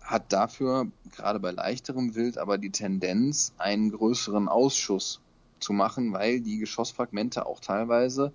Hat 0.00 0.32
dafür 0.32 0.86
gerade 1.14 1.38
bei 1.38 1.50
leichterem 1.50 2.14
Wild 2.14 2.38
aber 2.38 2.58
die 2.58 2.70
Tendenz, 2.70 3.52
einen 3.58 3.90
größeren 3.90 4.48
Ausschuss 4.48 5.20
zu 5.60 5.72
machen, 5.72 6.12
weil 6.12 6.40
die 6.40 6.58
Geschossfragmente 6.58 7.46
auch 7.46 7.60
teilweise 7.60 8.32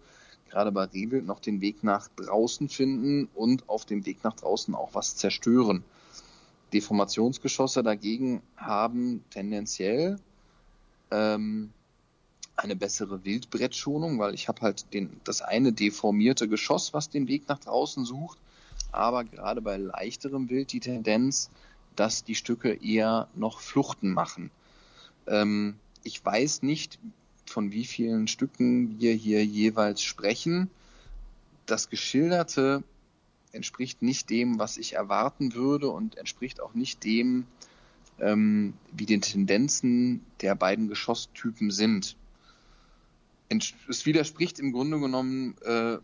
gerade 0.49 0.71
bei 0.71 0.83
Rehwild 0.83 1.25
noch 1.25 1.39
den 1.39 1.61
Weg 1.61 1.83
nach 1.83 2.09
draußen 2.15 2.69
finden 2.69 3.27
und 3.33 3.67
auf 3.69 3.85
dem 3.85 4.05
Weg 4.05 4.23
nach 4.23 4.35
draußen 4.35 4.75
auch 4.75 4.93
was 4.93 5.15
zerstören. 5.15 5.83
Deformationsgeschosse 6.73 7.81
dagegen 7.81 8.41
haben 8.55 9.23
tendenziell 9.31 10.19
ähm, 11.09 11.71
eine 12.55 12.75
bessere 12.75 13.25
Wildbrettschonung, 13.25 14.19
weil 14.19 14.33
ich 14.33 14.47
habe 14.47 14.61
halt 14.61 14.93
den, 14.93 15.19
das 15.23 15.41
eine 15.41 15.73
deformierte 15.73 16.47
Geschoss, 16.47 16.93
was 16.93 17.09
den 17.09 17.27
Weg 17.27 17.47
nach 17.47 17.59
draußen 17.59 18.05
sucht, 18.05 18.37
aber 18.91 19.23
gerade 19.23 19.61
bei 19.61 19.77
leichterem 19.77 20.49
Wild 20.49 20.71
die 20.71 20.79
Tendenz, 20.79 21.49
dass 21.95 22.23
die 22.23 22.35
Stücke 22.35 22.73
eher 22.73 23.27
noch 23.35 23.59
Fluchten 23.59 24.11
machen. 24.11 24.51
Ähm, 25.27 25.75
ich 26.03 26.23
weiß 26.23 26.63
nicht, 26.63 26.99
von 27.45 27.71
wie 27.71 27.85
vielen 27.85 28.27
Stücken 28.27 28.99
wir 28.99 29.13
hier 29.13 29.45
jeweils 29.45 30.01
sprechen. 30.01 30.69
Das 31.65 31.89
Geschilderte 31.89 32.83
entspricht 33.51 34.01
nicht 34.01 34.29
dem, 34.29 34.59
was 34.59 34.77
ich 34.77 34.93
erwarten 34.93 35.53
würde 35.53 35.89
und 35.89 36.17
entspricht 36.17 36.59
auch 36.59 36.73
nicht 36.73 37.03
dem, 37.03 37.45
ähm, 38.19 38.73
wie 38.91 39.05
die 39.05 39.19
Tendenzen 39.19 40.25
der 40.41 40.55
beiden 40.55 40.87
Geschosstypen 40.87 41.71
sind. 41.71 42.15
Es 43.49 44.05
widerspricht 44.05 44.59
im 44.59 44.71
Grunde 44.71 44.99
genommen 44.99 45.55
äh, 45.63 45.97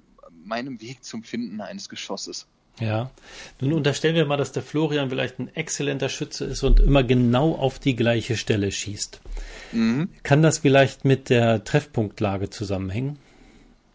meinem 0.46 0.82
Weg 0.82 1.04
zum 1.04 1.24
Finden 1.24 1.62
eines 1.62 1.90
Geschosses. 1.90 2.48
Ja, 2.80 3.12
nun 3.60 3.74
unterstellen 3.74 4.16
wir 4.16 4.26
mal, 4.26 4.38
dass 4.38 4.54
der 4.54 4.64
Florian 4.64 5.10
vielleicht 5.10 5.40
ein 5.40 5.54
exzellenter 5.54 6.08
Schütze 6.08 6.46
ist 6.46 6.64
und 6.64 6.80
immer 6.80 7.04
genau 7.04 7.56
auf 7.56 7.80
die 7.80 7.96
gleiche 7.96 8.38
Stelle 8.38 8.72
schießt. 8.72 9.20
Mhm. 9.74 10.10
Kann 10.24 10.42
das 10.42 10.60
vielleicht 10.60 11.04
mit 11.04 11.30
der 11.30 11.64
Treffpunktlage 11.64 12.50
zusammenhängen? 12.50 13.20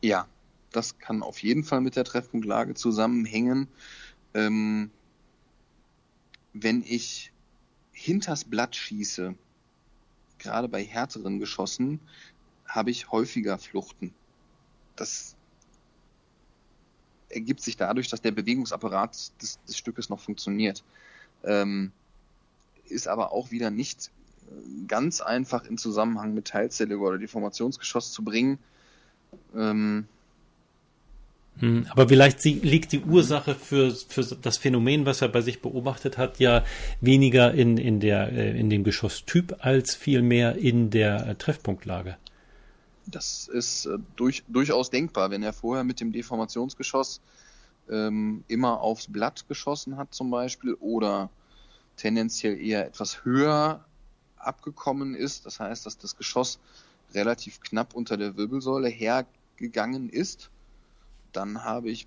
Ja, 0.03 0.27
das 0.71 0.99
kann 0.99 1.23
auf 1.23 1.43
jeden 1.43 1.65
Fall 1.65 1.81
mit 1.81 1.97
der 1.97 2.05
Treffpunktlage 2.05 2.75
zusammenhängen. 2.75 3.69
Ähm, 4.35 4.91
wenn 6.53 6.83
ich 6.87 7.33
hinters 7.93 8.45
Blatt 8.45 8.77
schieße, 8.77 9.35
gerade 10.39 10.69
bei 10.69 10.85
härteren 10.85 11.41
Geschossen, 11.41 12.01
habe 12.75 12.91
ich 12.91 13.13
häufiger 13.13 13.57
Fluchten. 13.57 14.13
Das 14.97 15.37
ergibt 17.29 17.61
sich 17.61 17.77
dadurch, 17.77 18.09
dass 18.09 18.21
der 18.21 18.33
Bewegungsapparat 18.33 19.41
des, 19.41 19.59
des 19.67 19.77
Stückes 19.77 20.09
noch 20.09 20.21
funktioniert. 20.21 20.83
Ähm, 21.45 21.93
ist 22.89 23.07
aber 23.09 23.33
auch 23.33 23.51
wieder 23.51 23.71
nicht 23.71 24.11
äh, 24.49 24.87
ganz 24.87 25.21
einfach 25.21 25.65
in 25.65 25.79
Zusammenhang 25.79 26.35
mit 26.35 26.47
Teilzelle 26.47 26.99
oder 26.99 27.19
Deformationsgeschoss 27.19 28.13
zu 28.13 28.25
bringen. 28.25 28.59
Ähm, 29.55 30.07
hm, 31.61 31.87
aber 31.91 32.09
vielleicht 32.09 32.45
liegt 32.45 32.91
die 32.91 33.01
Ursache 33.01 33.55
für, 33.55 33.93
für 33.93 34.23
das 34.23 34.59
Phänomen, 34.59 35.07
was 35.07 35.23
er 35.23 35.29
bei 35.29 35.41
sich 35.41 35.63
beobachtet 35.63 36.19
hat, 36.19 36.41
ja 36.41 36.65
weniger 37.01 37.55
in, 37.55 37.79
in, 37.79 38.01
der, 38.01 38.33
äh, 38.33 38.59
in 38.59 38.71
dem 38.71 38.83
Geschosstyp 38.83 39.57
als 39.61 39.95
vielmehr 39.95 40.57
in 40.57 40.91
der 40.91 41.27
äh, 41.29 41.35
Treffpunktlage. 41.37 42.17
Das 43.07 43.49
ist 43.49 43.87
äh, 43.87 43.99
durch, 44.17 44.45
durchaus 44.49 44.91
denkbar, 44.91 45.31
wenn 45.31 45.43
er 45.43 45.53
vorher 45.53 45.85
mit 45.85 46.01
dem 46.01 46.13
Deformationsgeschoss 46.13 47.21
ähm, 47.91 48.45
immer 48.49 48.81
aufs 48.81 49.07
Blatt 49.09 49.47
geschossen 49.49 49.97
hat 49.97 50.15
zum 50.15 50.31
Beispiel 50.31 50.75
oder 50.75 51.31
tendenziell 51.97 52.59
eher 52.59 52.87
etwas 52.87 53.25
höher 53.25 53.85
abgekommen 54.37 55.15
ist. 55.15 55.47
Das 55.47 55.61
heißt, 55.61 55.87
dass 55.87 55.99
das 55.99 56.17
Geschoss 56.17 56.59
relativ 57.13 57.61
knapp 57.61 57.95
unter 57.95 58.17
der 58.17 58.37
Wirbelsäule 58.37 58.89
hergegangen 58.89 60.09
ist. 60.09 60.51
Dann 61.33 61.65
habe 61.65 61.91
ich 61.91 62.07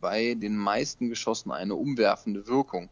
bei 0.00 0.34
den 0.34 0.56
meisten 0.56 1.08
Geschossen 1.08 1.50
eine 1.50 1.74
umwerfende 1.74 2.46
Wirkung. 2.46 2.88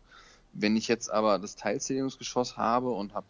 Wenn 0.53 0.77
ich 0.77 0.89
jetzt 0.89 1.11
aber 1.11 1.39
das 1.39 1.57
Teilzählungsgeschoss 1.57 2.57
habe 2.57 2.91
und 2.91 3.15
habe, 3.15 3.27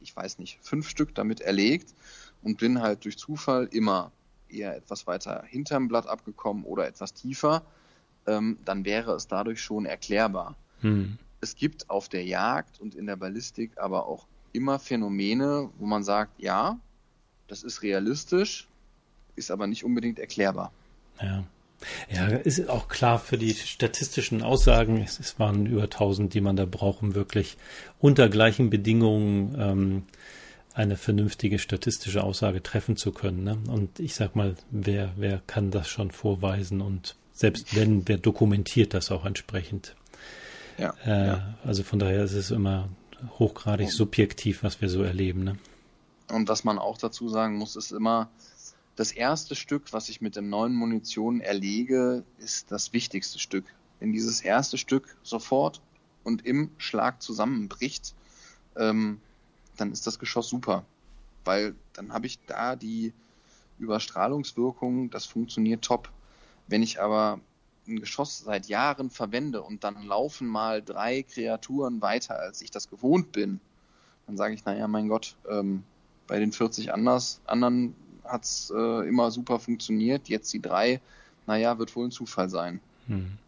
ich 0.00 0.14
weiß 0.14 0.38
nicht, 0.38 0.58
fünf 0.62 0.88
Stück 0.88 1.14
damit 1.14 1.40
erlegt 1.40 1.94
und 2.42 2.58
bin 2.58 2.80
halt 2.80 3.04
durch 3.04 3.18
Zufall 3.18 3.68
immer 3.72 4.12
eher 4.48 4.76
etwas 4.76 5.06
weiter 5.06 5.44
hinterm 5.46 5.88
Blatt 5.88 6.06
abgekommen 6.06 6.64
oder 6.64 6.86
etwas 6.86 7.14
tiefer, 7.14 7.62
ähm, 8.26 8.58
dann 8.64 8.84
wäre 8.84 9.12
es 9.12 9.26
dadurch 9.26 9.60
schon 9.60 9.86
erklärbar. 9.86 10.56
Hm. 10.80 11.18
Es 11.40 11.54
gibt 11.54 11.88
auf 11.90 12.08
der 12.08 12.24
Jagd 12.24 12.80
und 12.80 12.94
in 12.94 13.06
der 13.06 13.16
Ballistik 13.16 13.72
aber 13.76 14.06
auch 14.06 14.26
immer 14.52 14.78
Phänomene, 14.78 15.70
wo 15.78 15.86
man 15.86 16.02
sagt, 16.02 16.40
ja, 16.40 16.78
das 17.46 17.62
ist 17.62 17.82
realistisch, 17.82 18.68
ist 19.36 19.50
aber 19.50 19.66
nicht 19.66 19.84
unbedingt 19.84 20.18
erklärbar. 20.18 20.72
Ja. 21.20 21.44
Ja, 22.10 22.26
ist 22.26 22.68
auch 22.68 22.88
klar 22.88 23.20
für 23.20 23.38
die 23.38 23.54
statistischen 23.54 24.42
Aussagen. 24.42 25.00
Es, 25.00 25.38
waren 25.38 25.64
über 25.64 25.84
1000, 25.84 26.34
die 26.34 26.40
man 26.40 26.56
da 26.56 26.64
braucht, 26.64 27.02
um 27.02 27.14
wirklich 27.14 27.56
unter 28.00 28.28
gleichen 28.28 28.68
Bedingungen 28.68 29.54
ähm, 29.56 30.02
eine 30.78 30.96
vernünftige 30.96 31.58
statistische 31.58 32.22
Aussage 32.22 32.62
treffen 32.62 32.96
zu 32.96 33.10
können. 33.10 33.42
Ne? 33.42 33.58
Und 33.68 33.98
ich 33.98 34.14
sag 34.14 34.36
mal, 34.36 34.54
wer, 34.70 35.12
wer 35.16 35.42
kann 35.48 35.72
das 35.72 35.88
schon 35.88 36.12
vorweisen 36.12 36.80
und 36.80 37.16
selbst 37.32 37.74
wenn, 37.74 38.06
wer 38.06 38.16
dokumentiert 38.16 38.94
das 38.94 39.10
auch 39.10 39.24
entsprechend? 39.24 39.96
Ja, 40.78 40.94
äh, 41.04 41.26
ja. 41.26 41.54
Also 41.64 41.82
von 41.82 41.98
daher 41.98 42.22
ist 42.22 42.32
es 42.32 42.52
immer 42.52 42.88
hochgradig 43.40 43.88
und, 43.88 43.92
subjektiv, 43.92 44.62
was 44.62 44.80
wir 44.80 44.88
so 44.88 45.02
erleben. 45.02 45.42
Ne? 45.42 45.58
Und 46.28 46.48
was 46.48 46.62
man 46.62 46.78
auch 46.78 46.96
dazu 46.96 47.28
sagen 47.28 47.56
muss, 47.56 47.74
ist 47.74 47.90
immer, 47.90 48.30
das 48.94 49.10
erste 49.10 49.56
Stück, 49.56 49.92
was 49.92 50.08
ich 50.08 50.20
mit 50.20 50.36
der 50.36 50.42
neuen 50.42 50.74
Munition 50.74 51.40
erlege, 51.40 52.22
ist 52.38 52.70
das 52.70 52.92
wichtigste 52.92 53.40
Stück. 53.40 53.64
Wenn 53.98 54.12
dieses 54.12 54.40
erste 54.40 54.78
Stück 54.78 55.16
sofort 55.24 55.80
und 56.22 56.46
im 56.46 56.70
Schlag 56.78 57.20
zusammenbricht, 57.20 58.14
ähm, 58.76 59.20
dann 59.80 59.92
ist 59.92 60.06
das 60.06 60.18
Geschoss 60.18 60.48
super. 60.48 60.84
Weil 61.44 61.74
dann 61.94 62.12
habe 62.12 62.26
ich 62.26 62.38
da 62.46 62.76
die 62.76 63.12
Überstrahlungswirkung, 63.78 65.10
das 65.10 65.24
funktioniert 65.24 65.82
top. 65.82 66.10
Wenn 66.66 66.82
ich 66.82 67.00
aber 67.00 67.40
ein 67.86 68.00
Geschoss 68.00 68.40
seit 68.40 68.66
Jahren 68.66 69.10
verwende 69.10 69.62
und 69.62 69.84
dann 69.84 70.02
laufen 70.02 70.46
mal 70.46 70.82
drei 70.82 71.22
Kreaturen 71.22 72.02
weiter, 72.02 72.38
als 72.38 72.60
ich 72.60 72.70
das 72.70 72.90
gewohnt 72.90 73.32
bin, 73.32 73.60
dann 74.26 74.36
sage 74.36 74.54
ich, 74.54 74.64
naja, 74.64 74.86
mein 74.88 75.08
Gott, 75.08 75.36
ähm, 75.48 75.84
bei 76.26 76.38
den 76.38 76.52
40 76.52 76.92
anders, 76.92 77.40
anderen 77.46 77.94
hat's 78.24 78.70
äh, 78.74 79.08
immer 79.08 79.30
super 79.30 79.58
funktioniert, 79.58 80.28
jetzt 80.28 80.52
die 80.52 80.60
drei, 80.60 81.00
naja, 81.46 81.78
wird 81.78 81.96
wohl 81.96 82.06
ein 82.06 82.10
Zufall 82.10 82.50
sein. 82.50 82.80
Hm. 83.06 83.38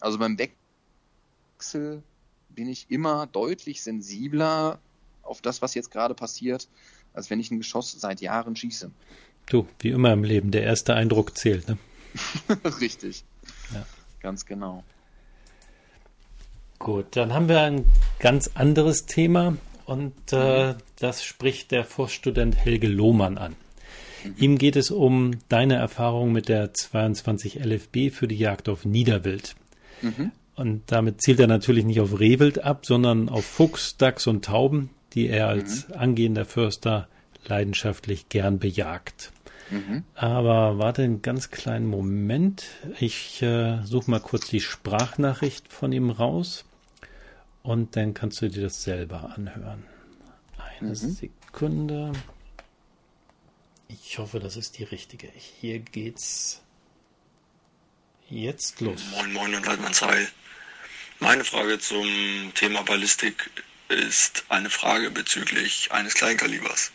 Also 0.00 0.18
beim 0.18 0.38
Wechsel 0.38 2.02
bin 2.48 2.68
ich 2.68 2.86
immer 2.88 3.26
deutlich 3.26 3.82
sensibler 3.82 4.78
auf 5.24 5.40
das, 5.40 5.62
was 5.62 5.74
jetzt 5.74 5.90
gerade 5.90 6.14
passiert, 6.14 6.68
als 7.12 7.30
wenn 7.30 7.40
ich 7.40 7.50
ein 7.50 7.58
Geschoss 7.58 7.92
seit 7.92 8.20
Jahren 8.20 8.56
schieße. 8.56 8.90
Du, 9.46 9.66
wie 9.80 9.90
immer 9.90 10.12
im 10.12 10.24
Leben, 10.24 10.50
der 10.50 10.62
erste 10.62 10.94
Eindruck 10.94 11.36
zählt, 11.36 11.68
ne? 11.68 11.78
Richtig. 12.80 13.24
Ja. 13.72 13.86
Ganz 14.20 14.46
genau. 14.46 14.84
Gut, 16.78 17.06
dann 17.12 17.32
haben 17.32 17.48
wir 17.48 17.60
ein 17.60 17.84
ganz 18.18 18.50
anderes 18.54 19.06
Thema 19.06 19.56
und 19.86 20.32
äh, 20.32 20.74
das 20.98 21.24
spricht 21.24 21.70
der 21.70 21.84
Forststudent 21.84 22.56
Helge 22.56 22.88
Lohmann 22.88 23.38
an. 23.38 23.56
Mhm. 24.24 24.34
Ihm 24.38 24.58
geht 24.58 24.76
es 24.76 24.90
um 24.90 25.32
deine 25.48 25.74
Erfahrung 25.76 26.32
mit 26.32 26.48
der 26.48 26.72
22 26.72 27.62
LFB 27.64 28.10
für 28.10 28.28
die 28.28 28.36
Jagd 28.36 28.68
auf 28.68 28.84
Niederwild. 28.84 29.56
Mhm. 30.02 30.32
Und 30.56 30.82
damit 30.86 31.20
zielt 31.20 31.40
er 31.40 31.46
natürlich 31.46 31.84
nicht 31.84 32.00
auf 32.00 32.18
Rehwild 32.18 32.62
ab, 32.62 32.86
sondern 32.86 33.28
auf 33.28 33.44
Fuchs, 33.44 33.96
Dachs 33.96 34.26
und 34.26 34.44
Tauben, 34.44 34.90
die 35.14 35.28
er 35.28 35.48
als 35.48 35.88
mhm. 35.88 35.94
angehender 35.94 36.44
Förster 36.44 37.08
leidenschaftlich 37.46 38.28
gern 38.28 38.58
bejagt. 38.58 39.32
Mhm. 39.70 40.04
Aber 40.14 40.78
warte 40.78 41.02
einen 41.02 41.22
ganz 41.22 41.50
kleinen 41.50 41.86
Moment. 41.86 42.64
Ich 43.00 43.40
äh, 43.42 43.82
suche 43.84 44.10
mal 44.10 44.20
kurz 44.20 44.48
die 44.48 44.60
Sprachnachricht 44.60 45.72
von 45.72 45.92
ihm 45.92 46.10
raus 46.10 46.64
und 47.62 47.96
dann 47.96 48.14
kannst 48.14 48.42
du 48.42 48.48
dir 48.48 48.62
das 48.62 48.82
selber 48.82 49.34
anhören. 49.36 49.84
Eine 50.78 50.90
mhm. 50.90 50.94
Sekunde. 50.94 52.12
Ich 53.88 54.18
hoffe, 54.18 54.40
das 54.40 54.56
ist 54.56 54.78
die 54.78 54.84
richtige. 54.84 55.28
Hier 55.60 55.78
geht's 55.78 56.62
jetzt 58.28 58.80
los. 58.80 59.02
Moin 59.12 59.32
Moin 59.32 59.54
und 59.54 59.66
Waldmannsheil. 59.66 60.28
Meine 61.20 61.44
Frage 61.44 61.78
zum 61.78 62.06
Thema 62.54 62.82
Ballistik 62.82 63.50
ist 63.94 64.44
eine 64.48 64.70
Frage 64.70 65.10
bezüglich 65.10 65.92
eines 65.92 66.14
Kleinkalibers. 66.14 66.92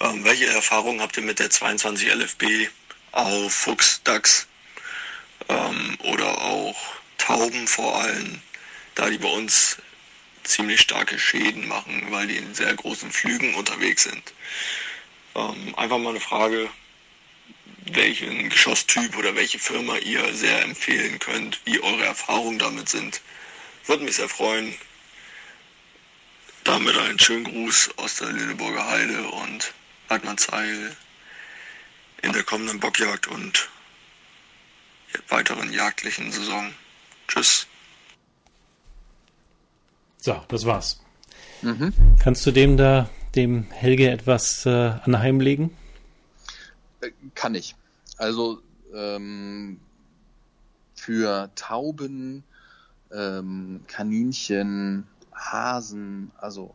Ähm, 0.00 0.24
welche 0.24 0.46
Erfahrungen 0.46 1.00
habt 1.00 1.16
ihr 1.16 1.22
mit 1.22 1.38
der 1.38 1.50
22 1.50 2.12
LFB 2.12 2.44
auf 3.12 3.52
Fuchs, 3.54 4.02
Dachs 4.04 4.46
ähm, 5.48 5.96
oder 6.04 6.38
auch 6.42 6.76
Tauben 7.18 7.66
vor 7.66 8.00
allem, 8.00 8.40
da 8.94 9.10
die 9.10 9.18
bei 9.18 9.28
uns 9.28 9.78
ziemlich 10.44 10.80
starke 10.80 11.18
Schäden 11.18 11.66
machen, 11.66 12.06
weil 12.10 12.26
die 12.26 12.36
in 12.36 12.54
sehr 12.54 12.74
großen 12.74 13.10
Flügen 13.10 13.54
unterwegs 13.54 14.04
sind. 14.04 14.32
Ähm, 15.34 15.74
einfach 15.76 15.98
mal 15.98 16.10
eine 16.10 16.20
Frage, 16.20 16.70
welchen 17.92 18.48
Geschosstyp 18.48 19.16
oder 19.16 19.34
welche 19.34 19.58
Firma 19.58 19.96
ihr 19.98 20.34
sehr 20.34 20.62
empfehlen 20.62 21.18
könnt, 21.18 21.60
wie 21.64 21.80
eure 21.80 22.04
Erfahrungen 22.04 22.58
damit 22.58 22.88
sind. 22.88 23.20
Würde 23.86 24.04
mich 24.04 24.16
sehr 24.16 24.28
freuen. 24.28 24.74
Damit 26.66 26.98
einen 26.98 27.18
schönen 27.18 27.44
Gruß 27.44 27.90
aus 27.96 28.16
der 28.16 28.32
Lüneburger 28.32 28.84
Heide 28.88 29.22
und 29.28 29.72
Hartmannsheil 30.10 30.90
in 32.22 32.32
der 32.32 32.42
kommenden 32.42 32.80
Bockjagd 32.80 33.28
und 33.28 33.68
weiteren 35.28 35.72
jagdlichen 35.72 36.32
Saison. 36.32 36.72
Tschüss. 37.28 37.68
So, 40.18 40.42
das 40.48 40.66
war's. 40.66 41.00
Mhm. 41.62 41.92
Kannst 42.18 42.44
du 42.44 42.50
dem 42.50 42.76
da, 42.76 43.08
dem 43.36 43.70
Helge 43.70 44.10
etwas 44.10 44.66
äh, 44.66 44.70
anheimlegen? 44.70 45.70
Äh, 47.00 47.12
kann 47.36 47.54
ich. 47.54 47.76
Also 48.16 48.60
ähm, 48.92 49.78
für 50.96 51.48
Tauben, 51.54 52.42
ähm, 53.12 53.82
Kaninchen, 53.86 55.06
Hasen, 55.36 56.30
also 56.38 56.74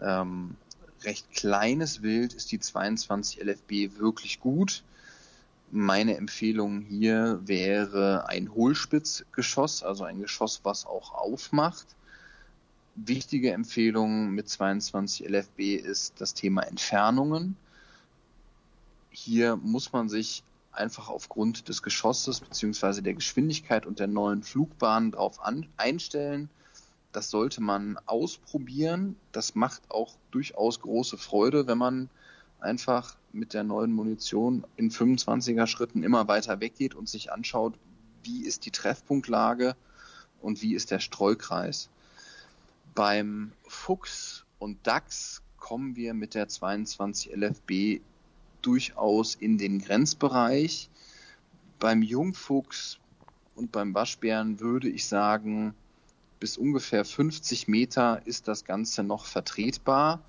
ähm, 0.00 0.56
recht 1.02 1.30
kleines 1.32 2.02
Wild 2.02 2.34
ist 2.34 2.52
die 2.52 2.60
22 2.60 3.42
LFB 3.42 3.98
wirklich 3.98 4.40
gut. 4.40 4.84
Meine 5.72 6.16
Empfehlung 6.16 6.82
hier 6.82 7.40
wäre 7.44 8.28
ein 8.28 8.54
Hohlspitzgeschoss, 8.54 9.82
also 9.82 10.04
ein 10.04 10.20
Geschoss, 10.20 10.60
was 10.62 10.86
auch 10.86 11.12
aufmacht 11.12 11.86
wichtige 12.96 13.52
Empfehlung 13.52 14.30
mit 14.30 14.48
22 14.48 15.28
LFB 15.28 15.60
ist 15.76 16.14
das 16.20 16.34
Thema 16.34 16.62
Entfernungen. 16.62 17.56
Hier 19.10 19.56
muss 19.56 19.92
man 19.92 20.08
sich 20.08 20.42
einfach 20.72 21.08
aufgrund 21.08 21.68
des 21.68 21.82
Geschosses 21.82 22.40
beziehungsweise 22.40 23.02
der 23.02 23.14
Geschwindigkeit 23.14 23.86
und 23.86 23.98
der 23.98 24.08
neuen 24.08 24.42
Flugbahn 24.42 25.12
darauf 25.12 25.40
einstellen. 25.76 26.50
Das 27.16 27.30
sollte 27.30 27.62
man 27.62 27.96
ausprobieren. 28.04 29.16
Das 29.32 29.54
macht 29.54 29.90
auch 29.90 30.18
durchaus 30.32 30.80
große 30.80 31.16
Freude, 31.16 31.66
wenn 31.66 31.78
man 31.78 32.10
einfach 32.60 33.16
mit 33.32 33.54
der 33.54 33.64
neuen 33.64 33.90
Munition 33.90 34.66
in 34.76 34.90
25er 34.90 35.66
Schritten 35.66 36.02
immer 36.02 36.28
weiter 36.28 36.60
weggeht 36.60 36.94
und 36.94 37.08
sich 37.08 37.32
anschaut, 37.32 37.72
wie 38.22 38.44
ist 38.44 38.66
die 38.66 38.70
Treffpunktlage 38.70 39.76
und 40.42 40.60
wie 40.60 40.74
ist 40.74 40.90
der 40.90 41.00
Streukreis. 41.00 41.88
Beim 42.94 43.52
Fuchs 43.66 44.44
und 44.58 44.86
Dachs 44.86 45.40
kommen 45.56 45.96
wir 45.96 46.12
mit 46.12 46.34
der 46.34 46.48
22 46.48 47.34
LFB 47.34 48.02
durchaus 48.60 49.36
in 49.36 49.56
den 49.56 49.78
Grenzbereich. 49.78 50.90
Beim 51.78 52.02
Jungfuchs 52.02 52.98
und 53.54 53.72
beim 53.72 53.94
Waschbären 53.94 54.60
würde 54.60 54.90
ich 54.90 55.06
sagen, 55.06 55.74
bis 56.38 56.58
ungefähr 56.58 57.04
50 57.04 57.68
Meter 57.68 58.20
ist 58.26 58.48
das 58.48 58.64
Ganze 58.64 59.02
noch 59.02 59.24
vertretbar. 59.24 60.20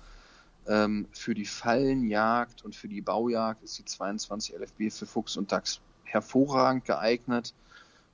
Ähm, 0.66 1.06
für 1.12 1.34
die 1.34 1.46
Fallenjagd 1.46 2.64
und 2.64 2.74
für 2.74 2.88
die 2.88 3.00
Baujagd 3.00 3.62
ist 3.62 3.78
die 3.78 3.84
22 3.84 4.54
LFB 4.54 4.92
für 4.92 5.06
Fuchs 5.06 5.36
und 5.36 5.52
Dachs 5.52 5.80
hervorragend 6.04 6.84
geeignet. 6.84 7.54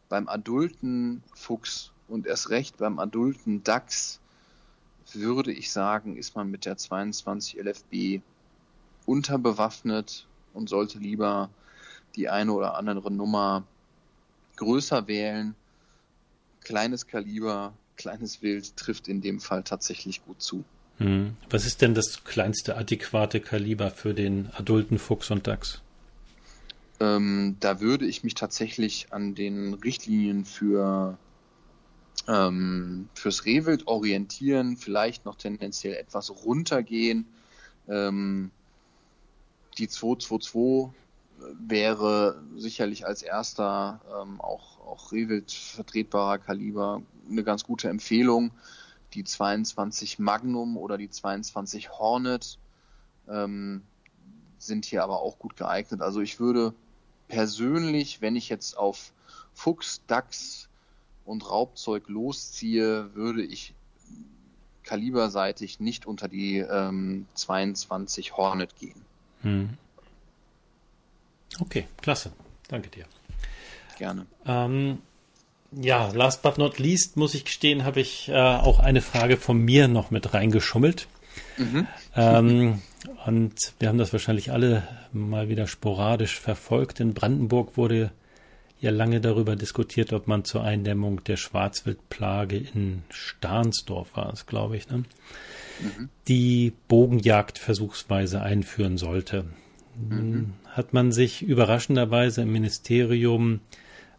Beim 0.08 0.28
adulten 0.28 1.22
Fuchs 1.34 1.92
und 2.08 2.26
erst 2.26 2.50
recht 2.50 2.76
beim 2.76 2.98
adulten 2.98 3.64
Dachs 3.64 4.20
würde 5.12 5.52
ich 5.52 5.70
sagen, 5.70 6.16
ist 6.16 6.34
man 6.34 6.50
mit 6.50 6.64
der 6.64 6.76
22 6.76 7.58
LFB 7.58 8.22
unterbewaffnet 9.06 10.26
und 10.54 10.68
sollte 10.68 10.98
lieber 10.98 11.50
die 12.16 12.28
eine 12.28 12.52
oder 12.52 12.76
andere 12.76 13.10
Nummer 13.10 13.64
größer 14.56 15.06
wählen. 15.06 15.54
Kleines 16.62 17.06
Kaliber, 17.06 17.74
kleines 17.96 18.42
Wild 18.42 18.76
trifft 18.76 19.08
in 19.08 19.20
dem 19.20 19.40
Fall 19.40 19.62
tatsächlich 19.62 20.24
gut 20.24 20.42
zu. 20.42 20.64
Hm. 20.98 21.36
Was 21.50 21.66
ist 21.66 21.82
denn 21.82 21.94
das 21.94 22.24
kleinste 22.24 22.76
adäquate 22.76 23.40
Kaliber 23.40 23.90
für 23.90 24.14
den 24.14 24.50
adulten 24.56 24.98
Fuchs 24.98 25.30
und 25.30 25.46
Dachs? 25.46 25.82
Ähm, 27.00 27.56
da 27.60 27.80
würde 27.80 28.06
ich 28.06 28.22
mich 28.22 28.34
tatsächlich 28.34 29.08
an 29.10 29.34
den 29.34 29.74
Richtlinien 29.74 30.44
für 30.44 31.18
ähm, 32.28 33.08
fürs 33.14 33.44
Rehwild 33.44 33.86
orientieren, 33.86 34.76
vielleicht 34.76 35.24
noch 35.24 35.34
tendenziell 35.34 35.94
etwas 35.94 36.30
runtergehen. 36.30 37.26
Ähm, 37.88 38.50
die 39.78 39.88
222 39.88 40.94
wäre 41.58 42.42
sicherlich 42.56 43.06
als 43.06 43.22
erster 43.22 44.00
ähm, 44.22 44.40
auch, 44.40 44.78
auch 44.86 45.12
Rehwild 45.12 45.50
vertretbarer 45.50 46.38
Kaliber 46.38 47.02
eine 47.28 47.44
ganz 47.44 47.64
gute 47.64 47.88
Empfehlung. 47.88 48.50
Die 49.14 49.24
22 49.24 50.18
Magnum 50.18 50.76
oder 50.76 50.98
die 50.98 51.10
22 51.10 51.90
Hornet 51.90 52.58
ähm, 53.28 53.82
sind 54.58 54.84
hier 54.84 55.02
aber 55.02 55.20
auch 55.20 55.38
gut 55.38 55.56
geeignet. 55.56 56.00
Also 56.02 56.20
ich 56.20 56.40
würde 56.40 56.74
persönlich, 57.28 58.20
wenn 58.20 58.36
ich 58.36 58.48
jetzt 58.48 58.76
auf 58.76 59.12
Fuchs, 59.52 60.00
Dachs, 60.06 60.68
und 61.24 61.48
Raubzeug 61.50 62.08
losziehe, 62.08 63.14
würde 63.14 63.42
ich 63.42 63.74
kaliberseitig 64.82 65.80
nicht 65.80 66.06
unter 66.06 66.28
die 66.28 66.58
ähm, 66.58 67.26
22 67.34 68.36
Hornet 68.36 68.76
gehen. 68.76 69.00
Hm. 69.42 69.70
Okay, 71.60 71.86
klasse. 72.02 72.32
Danke 72.68 72.90
dir. 72.90 73.06
Gerne. 73.96 74.26
Ähm, 74.44 74.98
ja, 75.80 76.10
last 76.12 76.42
but 76.42 76.58
not 76.58 76.78
least, 76.78 77.16
muss 77.16 77.34
ich 77.34 77.44
gestehen, 77.44 77.84
habe 77.84 78.00
ich 78.00 78.28
äh, 78.28 78.34
auch 78.34 78.80
eine 78.80 79.00
Frage 79.00 79.36
von 79.36 79.58
mir 79.58 79.88
noch 79.88 80.10
mit 80.10 80.34
reingeschummelt. 80.34 81.08
Mhm. 81.56 81.86
Ähm, 82.16 82.82
und 83.26 83.54
wir 83.78 83.88
haben 83.88 83.98
das 83.98 84.12
wahrscheinlich 84.12 84.52
alle 84.52 84.86
mal 85.12 85.48
wieder 85.48 85.66
sporadisch 85.66 86.38
verfolgt. 86.38 87.00
In 87.00 87.14
Brandenburg 87.14 87.76
wurde 87.76 88.12
ja 88.80 88.90
lange 88.90 89.20
darüber 89.20 89.56
diskutiert, 89.56 90.12
ob 90.12 90.26
man 90.26 90.44
zur 90.44 90.62
Eindämmung 90.62 91.24
der 91.24 91.36
Schwarzwildplage 91.36 92.56
in 92.74 93.02
Starnsdorf 93.08 94.16
war 94.16 94.32
es, 94.32 94.46
glaube 94.46 94.76
ich, 94.76 94.88
ne? 94.88 95.04
mhm. 95.80 96.08
die 96.28 96.72
Bogenjagd 96.88 97.58
versuchsweise 97.58 98.42
einführen 98.42 98.98
sollte. 98.98 99.46
Mhm. 99.96 100.54
Hat 100.68 100.92
man 100.92 101.12
sich 101.12 101.42
überraschenderweise 101.42 102.42
im 102.42 102.52
Ministerium 102.52 103.60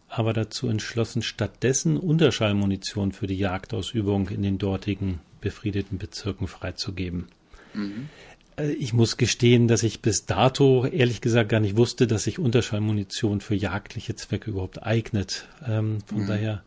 aber 0.08 0.32
dazu 0.32 0.68
entschlossen, 0.68 1.22
stattdessen 1.22 1.96
Unterschallmunition 1.96 3.12
für 3.12 3.26
die 3.26 3.38
Jagdausübung 3.38 4.28
in 4.28 4.42
den 4.42 4.58
dortigen 4.58 5.20
befriedeten 5.40 5.98
Bezirken 5.98 6.46
freizugeben. 6.46 7.28
Mhm. 7.74 8.08
Äh, 8.56 8.72
ich 8.72 8.92
muss 8.92 9.16
gestehen, 9.16 9.68
dass 9.68 9.82
ich 9.82 10.02
bis 10.02 10.26
dato 10.26 10.86
ehrlich 10.86 11.20
gesagt 11.20 11.50
gar 11.50 11.60
nicht 11.60 11.76
wusste, 11.76 12.06
dass 12.06 12.24
sich 12.24 12.38
Unterschallmunition 12.38 13.40
für 13.40 13.54
jagdliche 13.54 14.16
Zwecke 14.16 14.50
überhaupt 14.50 14.82
eignet. 14.82 15.48
Ähm, 15.66 15.98
von 16.06 16.22
mhm. 16.22 16.26
daher 16.26 16.62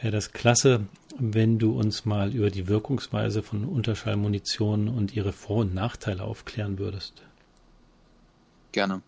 wäre 0.00 0.12
das 0.12 0.32
klasse, 0.32 0.86
wenn 1.18 1.58
du 1.58 1.78
uns 1.78 2.04
mal 2.04 2.32
über 2.34 2.50
die 2.50 2.68
Wirkungsweise 2.68 3.42
von 3.42 3.64
Unterschallmunition 3.64 4.88
und 4.88 5.14
ihre 5.14 5.32
Vor- 5.32 5.58
und 5.58 5.74
Nachteile 5.74 6.22
aufklären 6.22 6.78
würdest. 6.78 7.22
Gerne. 8.72 9.02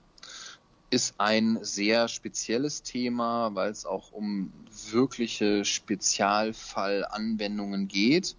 Ist 0.93 1.15
ein 1.17 1.59
sehr 1.63 2.07
spezielles 2.07 2.83
Thema, 2.83 3.55
weil 3.55 3.71
es 3.71 3.87
auch 3.87 4.13
um 4.13 4.53
wirkliche 4.91 5.65
Spezialfallanwendungen 5.65 7.89
geht. 7.89 8.37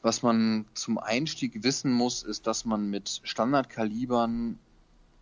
Was 0.00 0.22
man 0.22 0.64
zum 0.74 0.98
Einstieg 0.98 1.64
wissen 1.64 1.90
muss, 1.90 2.22
ist, 2.22 2.46
dass 2.46 2.64
man 2.64 2.88
mit 2.88 3.20
Standardkalibern 3.24 4.60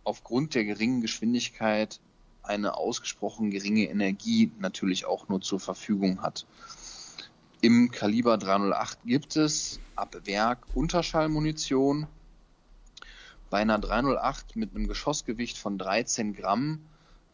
aufgrund 0.03 0.53
der 0.53 0.65
geringen 0.65 1.01
Geschwindigkeit 1.01 1.99
eine 2.43 2.77
ausgesprochen 2.77 3.49
geringe 3.49 3.89
Energie 3.89 4.51
natürlich 4.59 5.05
auch 5.05 5.29
nur 5.29 5.41
zur 5.41 5.59
Verfügung 5.59 6.21
hat. 6.21 6.45
Im 7.61 7.89
Kaliber 7.89 8.37
308 8.37 8.99
gibt 9.03 9.35
es 9.35 9.79
ab 9.95 10.15
Werk 10.25 10.59
Unterschallmunition. 10.75 12.05
Bei 13.49 13.59
einer 13.59 13.79
308 13.79 14.55
mit 14.55 14.75
einem 14.75 14.87
Geschossgewicht 14.87 15.57
von 15.57 15.77
13 15.77 16.33
Gramm, 16.33 16.81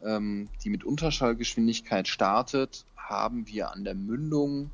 ähm, 0.04 0.50
die 0.64 0.70
mit 0.70 0.84
Unterschallgeschwindigkeit 0.84 2.08
startet, 2.08 2.86
haben 2.96 3.48
wir 3.48 3.72
an 3.72 3.84
der 3.84 3.96
Mündung 3.96 4.72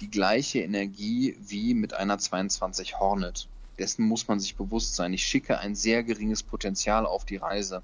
die 0.00 0.10
gleiche 0.10 0.60
Energie 0.60 1.36
wie 1.40 1.74
mit 1.74 1.94
einer 1.94 2.18
22 2.18 2.98
Hornet. 2.98 3.48
Dessen 3.78 4.06
muss 4.06 4.28
man 4.28 4.40
sich 4.40 4.56
bewusst 4.56 4.94
sein. 4.94 5.12
Ich 5.12 5.24
schicke 5.24 5.58
ein 5.58 5.74
sehr 5.74 6.02
geringes 6.02 6.42
Potenzial 6.42 7.06
auf 7.06 7.24
die 7.24 7.36
Reise. 7.36 7.82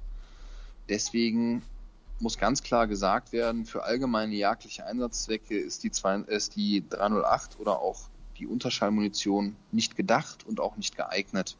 Deswegen 0.88 1.62
muss 2.20 2.38
ganz 2.38 2.62
klar 2.62 2.86
gesagt 2.86 3.32
werden, 3.32 3.64
für 3.64 3.84
allgemeine 3.84 4.34
jagdliche 4.34 4.84
Einsatzzwecke 4.86 5.56
ist 5.56 5.84
die, 5.84 5.90
zwei, 5.90 6.16
ist 6.20 6.56
die 6.56 6.84
308 6.88 7.60
oder 7.60 7.80
auch 7.80 8.08
die 8.38 8.46
Unterschallmunition 8.46 9.56
nicht 9.72 9.96
gedacht 9.96 10.46
und 10.46 10.60
auch 10.60 10.76
nicht 10.76 10.96
geeignet. 10.96 11.56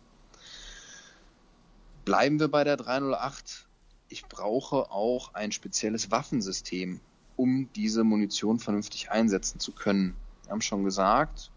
Bleiben 2.09 2.41
wir 2.41 2.49
bei 2.49 2.65
der 2.65 2.79
308. 2.79 3.69
Ich 4.09 4.25
brauche 4.25 4.91
auch 4.91 5.35
ein 5.35 5.53
spezielles 5.53 6.11
Waffensystem, 6.11 7.03
um 7.37 7.69
diese 7.77 8.03
Munition 8.03 8.59
vernünftig 8.59 9.11
einsetzen 9.11 9.61
zu 9.61 9.73
können. 9.73 10.17
Wir 10.45 10.53
haben 10.53 10.63
schon 10.63 10.85
gesagt, 10.85 11.51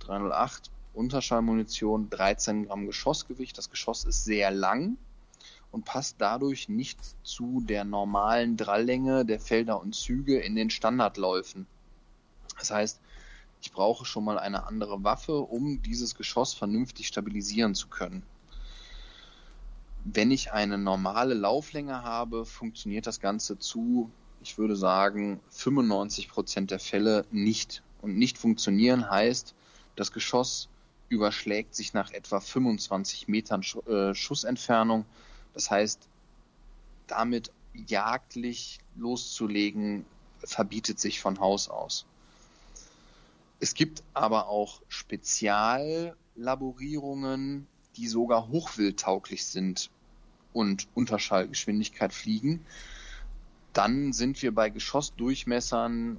308 0.00 0.72
Unterschallmunition, 0.92 2.10
13 2.10 2.66
Gramm 2.66 2.86
Geschossgewicht. 2.86 3.56
Das 3.56 3.70
Geschoss 3.70 4.02
ist 4.02 4.24
sehr 4.24 4.50
lang 4.50 4.96
und 5.70 5.84
passt 5.84 6.16
dadurch 6.18 6.68
nicht 6.68 6.98
zu 7.22 7.60
der 7.60 7.84
normalen 7.84 8.56
Dralllänge 8.56 9.24
der 9.24 9.38
Felder 9.38 9.80
und 9.80 9.94
Züge 9.94 10.40
in 10.40 10.56
den 10.56 10.70
Standardläufen. 10.70 11.68
Das 12.58 12.72
heißt, 12.72 12.98
ich 13.60 13.70
brauche 13.70 14.04
schon 14.04 14.24
mal 14.24 14.40
eine 14.40 14.66
andere 14.66 15.04
Waffe, 15.04 15.38
um 15.38 15.80
dieses 15.80 16.16
Geschoss 16.16 16.54
vernünftig 16.54 17.06
stabilisieren 17.06 17.76
zu 17.76 17.86
können. 17.86 18.24
Wenn 20.04 20.30
ich 20.30 20.52
eine 20.52 20.78
normale 20.78 21.34
Lauflänge 21.34 22.02
habe, 22.02 22.44
funktioniert 22.44 23.06
das 23.06 23.20
Ganze 23.20 23.58
zu, 23.58 24.10
ich 24.42 24.58
würde 24.58 24.76
sagen, 24.76 25.40
95 25.50 26.28
Prozent 26.28 26.70
der 26.70 26.80
Fälle 26.80 27.24
nicht. 27.30 27.82
Und 28.00 28.16
nicht 28.16 28.36
funktionieren 28.36 29.08
heißt, 29.08 29.54
das 29.94 30.12
Geschoss 30.12 30.68
überschlägt 31.08 31.74
sich 31.74 31.94
nach 31.94 32.10
etwa 32.10 32.40
25 32.40 33.28
Metern 33.28 33.62
äh, 33.86 34.14
Schussentfernung 34.14 35.04
das 35.54 35.70
heißt, 35.70 36.08
damit 37.06 37.52
jagdlich 37.74 38.80
loszulegen, 38.96 40.04
verbietet 40.44 40.98
sich 40.98 41.20
von 41.20 41.38
Haus 41.40 41.68
aus. 41.68 42.06
Es 43.60 43.74
gibt 43.74 44.02
aber 44.12 44.48
auch 44.48 44.80
Speziallaborierungen, 44.88 47.68
die 47.96 48.08
sogar 48.08 48.48
hochwildtauglich 48.48 49.46
sind 49.46 49.90
und 50.52 50.88
Unterschallgeschwindigkeit 50.94 52.12
fliegen. 52.12 52.64
Dann 53.72 54.12
sind 54.12 54.42
wir 54.42 54.54
bei 54.54 54.70
Geschossdurchmessern 54.70 56.18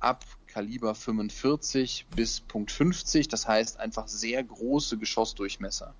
ab 0.00 0.24
Kaliber 0.46 0.94
45 0.94 2.06
bis 2.14 2.40
Punkt 2.40 2.70
50, 2.70 3.28
das 3.28 3.48
heißt 3.48 3.80
einfach 3.80 4.08
sehr 4.08 4.42
große 4.44 4.98
Geschossdurchmesser 4.98 5.94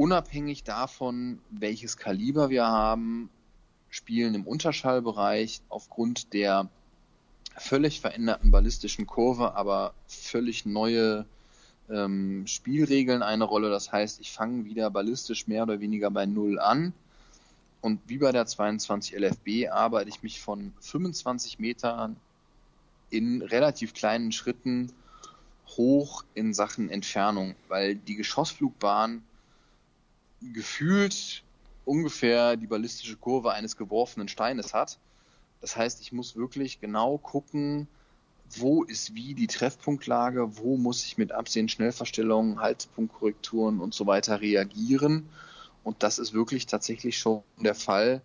unabhängig 0.00 0.64
davon, 0.64 1.40
welches 1.50 1.98
Kaliber 1.98 2.48
wir 2.48 2.64
haben, 2.66 3.28
spielen 3.90 4.34
im 4.34 4.46
Unterschallbereich 4.46 5.60
aufgrund 5.68 6.32
der 6.32 6.70
völlig 7.54 8.00
veränderten 8.00 8.50
ballistischen 8.50 9.06
Kurve, 9.06 9.54
aber 9.56 9.92
völlig 10.06 10.64
neue 10.64 11.26
ähm, 11.90 12.46
Spielregeln 12.46 13.22
eine 13.22 13.44
Rolle. 13.44 13.70
Das 13.70 13.92
heißt, 13.92 14.20
ich 14.20 14.32
fange 14.32 14.64
wieder 14.64 14.90
ballistisch 14.90 15.46
mehr 15.46 15.64
oder 15.64 15.80
weniger 15.80 16.10
bei 16.10 16.26
Null 16.26 16.58
an. 16.58 16.92
Und 17.80 18.00
wie 18.06 18.18
bei 18.18 18.32
der 18.32 18.46
22 18.46 19.16
LFB 19.16 19.70
arbeite 19.70 20.10
ich 20.10 20.22
mich 20.22 20.40
von 20.40 20.72
25 20.80 21.58
Metern 21.58 22.16
in 23.08 23.42
relativ 23.42 23.94
kleinen 23.94 24.32
Schritten 24.32 24.92
hoch 25.76 26.24
in 26.34 26.52
Sachen 26.52 26.90
Entfernung, 26.90 27.54
weil 27.68 27.94
die 27.94 28.16
Geschossflugbahn 28.16 29.22
gefühlt 30.52 31.42
ungefähr 31.84 32.56
die 32.56 32.66
ballistische 32.66 33.16
Kurve 33.16 33.52
eines 33.52 33.76
geworfenen 33.76 34.28
Steines 34.28 34.74
hat. 34.74 34.98
Das 35.60 35.76
heißt, 35.76 36.00
ich 36.00 36.12
muss 36.12 36.36
wirklich 36.36 36.80
genau 36.80 37.18
gucken, 37.18 37.88
wo 38.56 38.82
ist 38.82 39.14
wie 39.14 39.34
die 39.34 39.46
Treffpunktlage, 39.46 40.58
wo 40.58 40.76
muss 40.76 41.04
ich 41.04 41.18
mit 41.18 41.32
Absehen, 41.32 41.68
Schnellverstellungen, 41.68 42.60
Haltepunktkorrekturen 42.60 43.80
und 43.80 43.94
so 43.94 44.06
weiter 44.06 44.40
reagieren. 44.40 45.28
Und 45.84 46.02
das 46.02 46.18
ist 46.18 46.32
wirklich 46.32 46.66
tatsächlich 46.66 47.18
schon 47.18 47.42
der 47.58 47.74
Fall. 47.74 48.22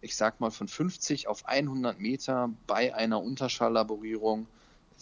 Ich 0.00 0.16
sag 0.16 0.40
mal, 0.40 0.50
von 0.50 0.68
50 0.68 1.28
auf 1.28 1.46
100 1.46 1.98
Meter 1.98 2.50
bei 2.66 2.94
einer 2.94 3.22
Unterschalllaborierung 3.22 4.46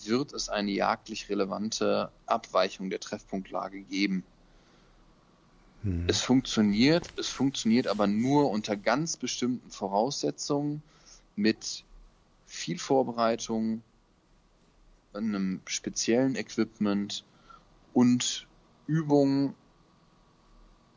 wird 0.04 0.32
es 0.32 0.48
eine 0.48 0.70
jagdlich 0.70 1.28
relevante 1.28 2.10
Abweichung 2.26 2.88
der 2.88 3.00
Treffpunktlage 3.00 3.82
geben. 3.82 4.24
Hm. 5.82 6.04
Es 6.06 6.20
funktioniert, 6.20 7.08
es 7.18 7.28
funktioniert 7.28 7.88
aber 7.88 8.06
nur 8.06 8.50
unter 8.50 8.76
ganz 8.76 9.16
bestimmten 9.16 9.70
Voraussetzungen 9.70 10.82
mit 11.34 11.84
viel 12.46 12.78
Vorbereitung, 12.78 13.82
einem 15.14 15.60
speziellen 15.66 16.36
Equipment 16.36 17.24
und 17.92 18.46
Übungen 18.86 19.54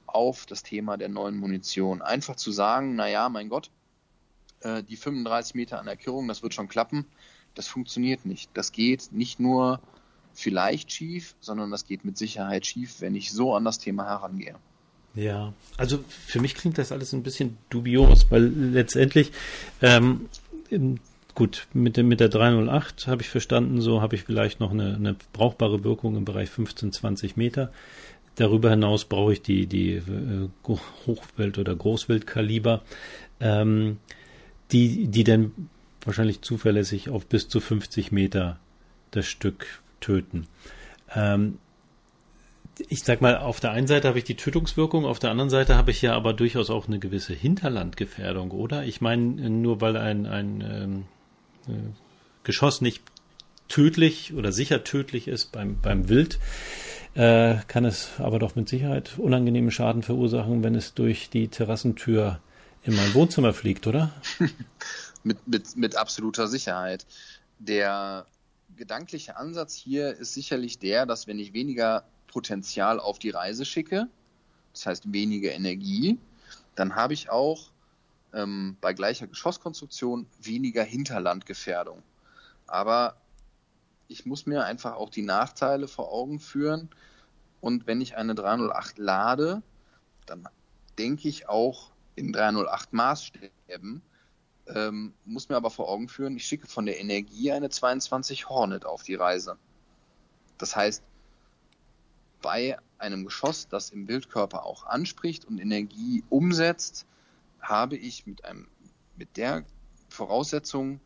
auf 0.08 0.46
das 0.46 0.64
Thema 0.64 0.98
der 0.98 1.10
neuen 1.10 1.38
Munition. 1.38 2.02
Einfach 2.02 2.36
zu 2.36 2.52
sagen, 2.52 2.96
naja, 2.96 3.30
mein 3.30 3.50
Gott, 3.50 3.70
äh, 4.62 4.84
die 4.84 4.96
35 4.96 5.56
Meter 5.56 5.80
an 5.80 5.88
Erkürung, 5.88 6.28
das 6.28 6.42
wird 6.42 6.54
schon 6.54 6.70
klappen, 6.70 7.06
das 7.54 7.68
funktioniert 7.68 8.26
nicht. 8.26 8.50
Das 8.54 8.72
geht 8.72 9.12
nicht 9.12 9.40
nur 9.40 9.82
vielleicht 10.34 10.92
schief, 10.92 11.36
sondern 11.40 11.72
das 11.72 11.86
geht 11.86 12.06
mit 12.06 12.18
Sicherheit 12.18 12.66
schief, 12.66 13.02
wenn 13.02 13.16
ich 13.16 13.32
so 13.32 13.56
an 13.56 13.66
das 13.66 13.80
Thema 13.80 14.06
herangehe. 14.06 14.56
Ja, 15.16 15.54
also 15.78 16.04
für 16.10 16.42
mich 16.42 16.56
klingt 16.56 16.78
das 16.78 16.92
alles 16.92 17.14
ein 17.14 17.24
bisschen 17.24 17.58
dubios, 17.70 18.30
weil 18.30 18.44
letztendlich, 18.44 19.32
ähm, 19.82 20.30
gut, 21.36 21.68
mit, 21.74 21.98
der 21.98 22.04
mit 22.04 22.20
der 22.20 22.30
308 22.30 23.08
habe 23.08 23.22
ich 23.22 23.30
verstanden, 23.30 23.82
so 23.82 24.02
habe 24.02 24.16
ich 24.16 24.24
vielleicht 24.24 24.60
noch 24.60 24.72
eine, 24.72 24.96
eine 24.96 25.16
brauchbare 25.34 25.84
Wirkung 25.84 26.16
im 26.16 26.26
Bereich 26.26 26.50
15, 26.50 26.94
20 26.94 27.38
Meter. 27.38 27.72
Darüber 28.36 28.70
hinaus 28.70 29.06
brauche 29.06 29.34
ich 29.34 29.42
die, 29.42 29.68
die 29.68 29.94
äh, 29.94 30.50
Hochwelt- 31.06 31.58
oder 31.58 31.76
Großwildkaliber, 31.76 32.82
ähm, 33.40 33.98
die, 34.72 35.08
die 35.08 35.24
dann 35.24 35.52
wahrscheinlich 36.04 36.42
zuverlässig 36.42 37.10
auf 37.10 37.26
bis 37.26 37.48
zu 37.48 37.60
50 37.60 38.12
Meter 38.12 38.60
das 39.12 39.26
Stück 39.26 39.66
töten. 40.00 40.48
Ähm, 41.14 41.60
ich 42.90 43.04
sag 43.04 43.22
mal, 43.22 43.38
auf 43.38 43.60
der 43.60 43.72
einen 43.72 43.88
Seite 43.88 44.08
habe 44.08 44.18
ich 44.18 44.26
die 44.26 44.36
Tötungswirkung, 44.36 45.06
auf 45.06 45.20
der 45.20 45.32
anderen 45.32 45.50
Seite 45.50 45.76
habe 45.76 45.92
ich 45.92 46.02
ja 46.02 46.14
aber 46.14 46.34
durchaus 46.34 46.70
auch 46.70 46.88
eine 46.88 47.00
gewisse 47.00 47.34
Hinterlandgefährdung, 47.34 48.52
oder? 48.52 48.84
Ich 48.84 49.00
meine, 49.00 49.50
nur 49.50 49.80
weil 49.80 49.96
ein, 49.96 50.26
ein 50.26 50.62
ähm, 50.62 50.94
äh, 51.00 51.15
Geschoss 52.44 52.82
nicht 52.82 53.02
tödlich 53.68 54.34
oder 54.34 54.52
sicher 54.52 54.84
tödlich 54.84 55.28
ist 55.28 55.52
beim, 55.52 55.80
beim 55.82 56.10
Wild, 56.10 56.40
äh, 57.16 57.58
kann 57.68 57.86
es 57.86 58.10
aber 58.20 58.40
doch 58.40 58.56
mit 58.56 58.70
Sicherheit 58.70 59.18
unangenehmen 59.18 59.72
Schaden 59.72 60.04
verursachen, 60.04 60.64
wenn 60.64 60.76
es 60.76 60.94
durch 60.94 61.30
die 61.30 61.48
Terrassentür 61.48 62.40
in 62.84 62.96
mein 62.96 63.14
Wohnzimmer 63.14 63.54
fliegt, 63.54 63.88
oder? 63.88 64.12
mit, 65.24 65.48
mit, 65.48 65.76
mit 65.76 65.96
absoluter 65.96 66.48
Sicherheit. 66.48 67.06
Der 67.58 68.28
gedankliche 68.76 69.38
Ansatz 69.38 69.74
hier 69.74 70.16
ist 70.16 70.34
sicherlich 70.34 70.78
der, 70.78 71.06
dass 71.06 71.26
wenn 71.28 71.40
ich 71.40 71.54
weniger 71.54 72.04
Potenzial 72.28 73.00
auf 73.00 73.18
die 73.18 73.30
Reise 73.30 73.66
schicke, 73.66 74.08
das 74.74 74.86
heißt 74.86 75.14
weniger 75.14 75.52
Energie, 75.54 76.20
dann 76.76 76.96
habe 76.96 77.14
ich 77.14 77.30
auch 77.30 77.70
ähm, 78.36 78.78
bei 78.82 78.94
gleicher 78.94 79.28
Geschosskonstruktion 79.28 80.28
weniger 80.42 80.84
Hinterlandgefährdung. 80.84 82.04
Aber 82.68 83.16
ich 84.08 84.26
muss 84.26 84.46
mir 84.46 84.66
einfach 84.66 84.96
auch 84.96 85.10
die 85.10 85.24
Nachteile 85.24 85.88
vor 85.88 86.12
Augen 86.12 86.40
führen. 86.40 86.90
Und 87.62 87.88
wenn 87.88 88.02
ich 88.02 88.18
eine 88.18 88.36
308 88.36 89.00
lade, 89.00 89.64
dann 90.26 90.48
denke 91.00 91.28
ich 91.28 91.50
auch 91.50 91.92
in 92.16 92.32
308 92.32 92.94
Maßstäben, 92.94 94.02
ähm, 94.68 95.14
muss 95.26 95.50
mir 95.50 95.56
aber 95.56 95.70
vor 95.70 95.90
Augen 95.90 96.08
führen, 96.08 96.36
ich 96.38 96.46
schicke 96.46 96.68
von 96.68 96.86
der 96.86 97.00
Energie 97.00 97.52
eine 97.52 97.70
22 97.70 98.50
Hornet 98.50 98.86
auf 98.86 99.04
die 99.04 99.16
Reise. 99.16 99.58
Das 100.58 100.76
heißt, 100.76 101.04
bei 102.42 102.78
einem 102.98 103.26
Geschoss, 103.26 103.68
das 103.68 103.90
im 103.90 104.06
Bildkörper 104.06 104.66
auch 104.66 104.86
anspricht 104.86 105.46
und 105.46 105.60
Energie 105.60 106.24
umsetzt, 106.30 107.06
habe 107.70 107.98
ich 107.98 108.26
mit 108.26 108.46
einem, 108.46 108.68
mit 109.18 109.38
der 109.38 109.66
Voraussetzung 110.10 111.00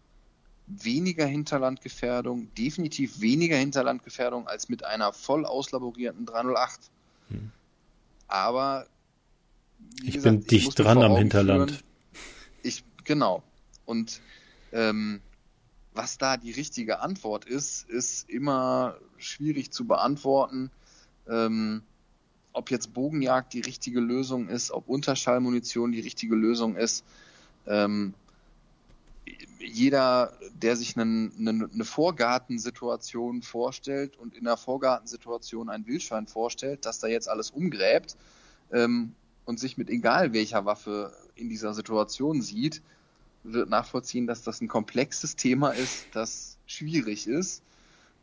weniger 0.67 1.25
Hinterlandgefährdung, 1.25 2.53
definitiv 2.53 3.21
weniger 3.21 3.57
Hinterlandgefährdung 3.57 4.47
als 4.47 4.69
mit 4.69 4.83
einer 4.85 5.13
voll 5.13 5.45
auslaborierten 5.45 6.25
308. 6.25 6.79
Hm. 7.29 7.51
Aber 8.27 8.85
ich 10.03 10.15
gesagt, 10.15 10.23
bin 10.23 10.47
dicht 10.47 10.77
dran 10.77 11.01
am 11.01 11.15
Hinterland. 11.15 11.71
Führen, 11.71 11.83
ich 12.61 12.83
genau 13.03 13.41
und 13.85 14.21
ähm, 14.71 15.21
was 15.93 16.17
da 16.19 16.37
die 16.37 16.51
richtige 16.51 16.99
Antwort 16.99 17.45
ist, 17.45 17.89
ist 17.89 18.29
immer 18.29 18.95
schwierig 19.17 19.71
zu 19.71 19.85
beantworten. 19.87 20.69
Ähm, 21.27 21.81
ob 22.53 22.71
jetzt 22.71 22.93
Bogenjagd 22.93 23.53
die 23.53 23.61
richtige 23.61 23.99
Lösung 23.99 24.49
ist, 24.49 24.71
ob 24.71 24.87
Unterschallmunition 24.87 25.91
die 25.91 25.99
richtige 25.99 26.35
Lösung 26.35 26.75
ist. 26.75 27.03
Ähm, 27.67 28.13
jeder, 29.59 30.33
der 30.53 30.75
sich 30.75 30.97
eine, 30.97 31.31
eine, 31.37 31.69
eine 31.71 31.85
Vorgartensituation 31.85 33.41
vorstellt 33.41 34.17
und 34.17 34.35
in 34.35 34.45
der 34.45 34.57
Vorgartensituation 34.57 35.69
ein 35.69 35.85
Wildschwein 35.85 36.27
vorstellt, 36.27 36.85
dass 36.85 36.99
da 36.99 37.07
jetzt 37.07 37.29
alles 37.29 37.51
umgräbt 37.51 38.15
ähm, 38.71 39.13
und 39.45 39.59
sich 39.59 39.77
mit 39.77 39.89
egal 39.89 40.33
welcher 40.33 40.65
Waffe 40.65 41.13
in 41.35 41.49
dieser 41.49 41.73
Situation 41.73 42.41
sieht, 42.41 42.81
wird 43.43 43.69
nachvollziehen, 43.69 44.27
dass 44.27 44.43
das 44.43 44.61
ein 44.61 44.67
komplexes 44.67 45.35
Thema 45.35 45.69
ist, 45.69 46.07
das 46.13 46.57
schwierig 46.65 47.27
ist 47.27 47.61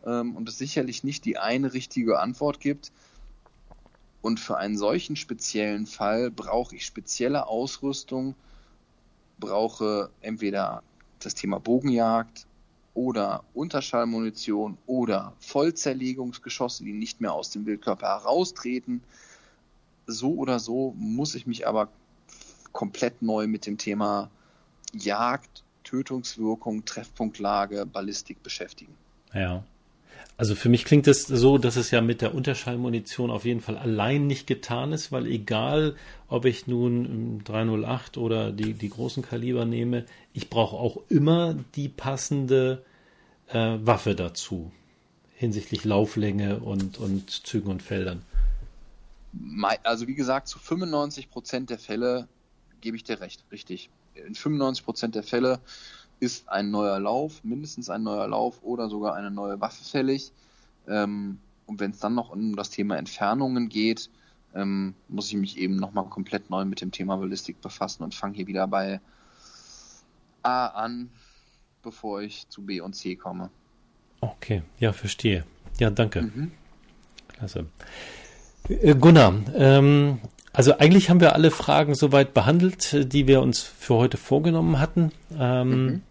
ähm, 0.04 0.36
und 0.36 0.48
es 0.48 0.58
sicherlich 0.58 1.04
nicht 1.04 1.24
die 1.24 1.38
eine 1.38 1.72
richtige 1.72 2.18
Antwort 2.18 2.60
gibt. 2.60 2.92
Und 4.26 4.40
für 4.40 4.56
einen 4.56 4.76
solchen 4.76 5.14
speziellen 5.14 5.86
Fall 5.86 6.32
brauche 6.32 6.74
ich 6.74 6.84
spezielle 6.84 7.46
Ausrüstung, 7.46 8.34
brauche 9.38 10.10
entweder 10.20 10.82
das 11.20 11.36
Thema 11.36 11.60
Bogenjagd 11.60 12.44
oder 12.94 13.44
Unterschallmunition 13.54 14.78
oder 14.88 15.32
Vollzerlegungsgeschosse, 15.38 16.82
die 16.82 16.92
nicht 16.92 17.20
mehr 17.20 17.34
aus 17.34 17.50
dem 17.50 17.66
Wildkörper 17.66 18.08
heraustreten. 18.08 19.00
So 20.08 20.34
oder 20.34 20.58
so 20.58 20.92
muss 20.98 21.36
ich 21.36 21.46
mich 21.46 21.68
aber 21.68 21.88
komplett 22.72 23.22
neu 23.22 23.46
mit 23.46 23.64
dem 23.64 23.78
Thema 23.78 24.28
Jagd, 24.92 25.62
Tötungswirkung, 25.84 26.84
Treffpunktlage, 26.84 27.86
Ballistik 27.86 28.42
beschäftigen. 28.42 28.96
Ja. 29.32 29.62
Also 30.36 30.54
für 30.54 30.68
mich 30.68 30.84
klingt 30.84 31.06
es 31.08 31.26
so, 31.26 31.56
dass 31.56 31.76
es 31.76 31.90
ja 31.90 32.00
mit 32.00 32.20
der 32.20 32.34
Unterschallmunition 32.34 33.30
auf 33.30 33.44
jeden 33.44 33.60
Fall 33.60 33.78
allein 33.78 34.26
nicht 34.26 34.46
getan 34.46 34.92
ist, 34.92 35.10
weil 35.12 35.26
egal, 35.26 35.96
ob 36.28 36.44
ich 36.44 36.66
nun 36.66 37.42
308 37.44 38.18
oder 38.18 38.52
die, 38.52 38.74
die 38.74 38.90
großen 38.90 39.22
Kaliber 39.22 39.64
nehme, 39.64 40.04
ich 40.34 40.50
brauche 40.50 40.76
auch 40.76 40.98
immer 41.08 41.56
die 41.74 41.88
passende 41.88 42.84
äh, 43.48 43.78
Waffe 43.80 44.14
dazu 44.14 44.70
hinsichtlich 45.36 45.84
Lauflänge 45.84 46.60
und, 46.60 46.98
und 46.98 47.30
Zügen 47.30 47.70
und 47.70 47.82
Feldern. 47.82 48.22
Also 49.82 50.06
wie 50.06 50.14
gesagt, 50.14 50.48
zu 50.48 50.58
95 50.58 51.30
Prozent 51.30 51.70
der 51.70 51.78
Fälle 51.78 52.26
gebe 52.80 52.96
ich 52.96 53.04
dir 53.04 53.20
recht, 53.20 53.44
richtig. 53.52 53.90
In 54.14 54.34
95 54.34 54.84
Prozent 54.84 55.14
der 55.14 55.22
Fälle 55.22 55.60
ist 56.20 56.48
ein 56.48 56.70
neuer 56.70 56.98
Lauf, 56.98 57.44
mindestens 57.44 57.90
ein 57.90 58.02
neuer 58.02 58.26
Lauf 58.28 58.62
oder 58.62 58.88
sogar 58.88 59.14
eine 59.14 59.30
neue 59.30 59.60
Waffe 59.60 59.84
fällig. 59.84 60.32
Ähm, 60.88 61.38
und 61.66 61.80
wenn 61.80 61.90
es 61.90 61.98
dann 61.98 62.14
noch 62.14 62.30
um 62.30 62.56
das 62.56 62.70
Thema 62.70 62.96
Entfernungen 62.96 63.68
geht, 63.68 64.10
ähm, 64.54 64.94
muss 65.08 65.28
ich 65.28 65.36
mich 65.36 65.58
eben 65.58 65.76
nochmal 65.76 66.06
komplett 66.06 66.48
neu 66.48 66.64
mit 66.64 66.80
dem 66.80 66.90
Thema 66.90 67.16
Ballistik 67.16 67.60
befassen 67.60 68.02
und 68.02 68.14
fange 68.14 68.36
hier 68.36 68.46
wieder 68.46 68.66
bei 68.66 69.00
A 70.42 70.66
an, 70.68 71.10
bevor 71.82 72.22
ich 72.22 72.48
zu 72.48 72.62
B 72.62 72.80
und 72.80 72.94
C 72.94 73.16
komme. 73.16 73.50
Okay, 74.20 74.62
ja, 74.78 74.92
verstehe. 74.92 75.44
Ja, 75.78 75.90
danke. 75.90 76.22
Mhm. 76.22 76.52
Klasse. 77.28 77.66
Äh, 78.68 78.94
Gunnar, 78.94 79.34
ähm, 79.54 80.20
also 80.56 80.78
eigentlich 80.78 81.10
haben 81.10 81.20
wir 81.20 81.34
alle 81.34 81.50
Fragen 81.50 81.94
soweit 81.94 82.32
behandelt, 82.32 83.12
die 83.12 83.26
wir 83.26 83.42
uns 83.42 83.60
für 83.60 83.96
heute 83.96 84.16
vorgenommen 84.16 84.80
hatten. 84.80 85.12
Ähm, 85.38 85.68
mhm. 85.68 86.02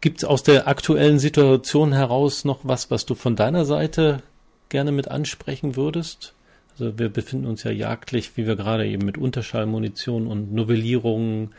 Gibt 0.00 0.18
es 0.18 0.24
aus 0.24 0.44
der 0.44 0.68
aktuellen 0.68 1.18
Situation 1.18 1.92
heraus 1.92 2.44
noch 2.44 2.60
was, 2.62 2.88
was 2.92 3.04
du 3.04 3.16
von 3.16 3.34
deiner 3.34 3.64
Seite 3.64 4.22
gerne 4.68 4.92
mit 4.92 5.08
ansprechen 5.08 5.74
würdest? 5.74 6.34
Also 6.78 7.00
wir 7.00 7.08
befinden 7.08 7.46
uns 7.46 7.64
ja 7.64 7.72
jagdlich, 7.72 8.36
wie 8.36 8.46
wir 8.46 8.54
gerade 8.54 8.86
eben 8.86 9.04
mit 9.04 9.18
Unterschallmunition 9.18 10.28
und 10.28 10.54
Novellierungen, 10.54 11.52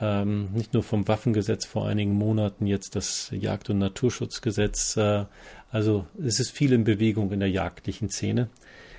ähm, 0.00 0.50
nicht 0.54 0.72
nur 0.72 0.84
vom 0.84 1.08
Waffengesetz 1.08 1.64
vor 1.64 1.88
einigen 1.88 2.12
Monaten, 2.12 2.68
jetzt 2.68 2.94
das 2.94 3.32
Jagd- 3.32 3.70
und 3.70 3.78
Naturschutzgesetz. 3.78 4.96
Äh, 4.98 5.24
also 5.72 6.06
es 6.24 6.38
ist 6.38 6.52
viel 6.52 6.72
in 6.72 6.84
Bewegung 6.84 7.32
in 7.32 7.40
der 7.40 7.50
jagdlichen 7.50 8.08
Szene. 8.08 8.50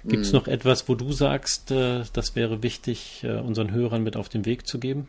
Gibt 0.08 0.26
es 0.26 0.32
hm. 0.32 0.40
noch 0.40 0.48
etwas, 0.48 0.88
wo 0.88 0.96
du 0.96 1.12
sagst, 1.12 1.72
äh, 1.72 2.06
das 2.14 2.36
wäre 2.36 2.64
wichtig, 2.64 3.24
äh, 3.24 3.40
unseren 3.40 3.72
Hörern 3.72 4.04
mit 4.04 4.16
auf 4.16 4.30
den 4.30 4.46
Weg 4.46 4.66
zu 4.66 4.80
geben? 4.80 5.08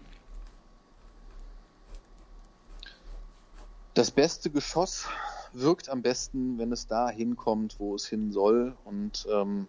Das 3.95 4.11
beste 4.11 4.51
Geschoss 4.51 5.07
wirkt 5.53 5.89
am 5.89 6.03
besten, 6.03 6.59
wenn 6.59 6.73
es 6.73 6.89
da 6.89 7.11
hinkommt, 7.11 7.77
wo 7.79 7.95
es 7.95 8.07
hin 8.07 8.33
soll. 8.33 8.77
Und 8.85 9.27
ähm, 9.33 9.69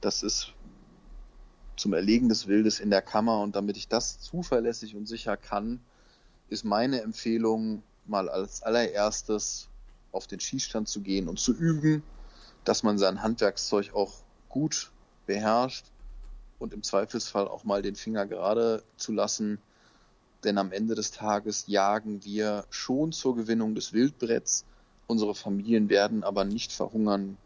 das 0.00 0.22
ist 0.22 0.54
zum 1.76 1.92
Erlegen 1.92 2.28
des 2.28 2.46
Wildes 2.46 2.80
in 2.80 2.90
der 2.90 3.02
Kammer. 3.02 3.40
Und 3.40 3.54
damit 3.54 3.76
ich 3.76 3.88
das 3.88 4.18
zuverlässig 4.18 4.96
und 4.96 5.06
sicher 5.06 5.36
kann, 5.36 5.80
ist 6.48 6.64
meine 6.64 7.02
Empfehlung, 7.02 7.82
mal 8.06 8.30
als 8.30 8.62
allererstes 8.62 9.68
auf 10.10 10.26
den 10.26 10.40
Schießstand 10.40 10.88
zu 10.88 11.02
gehen 11.02 11.28
und 11.28 11.38
zu 11.38 11.52
üben, 11.54 12.02
dass 12.64 12.82
man 12.82 12.96
sein 12.96 13.22
Handwerkszeug 13.22 13.94
auch 13.94 14.22
gut 14.48 14.90
beherrscht 15.26 15.86
und 16.58 16.72
im 16.72 16.82
Zweifelsfall 16.82 17.46
auch 17.46 17.64
mal 17.64 17.82
den 17.82 17.94
Finger 17.94 18.26
gerade 18.26 18.82
zu 18.96 19.12
lassen. 19.12 19.58
Denn 20.44 20.58
am 20.58 20.72
Ende 20.72 20.94
des 20.94 21.10
Tages 21.10 21.64
jagen 21.66 22.24
wir 22.24 22.64
schon 22.70 23.12
zur 23.12 23.36
Gewinnung 23.36 23.74
des 23.74 23.92
Wildbretts. 23.92 24.64
Unsere 25.06 25.34
Familien 25.34 25.88
werden 25.88 26.22
aber 26.22 26.44
nicht 26.44 26.72
verhungern, 26.72 27.36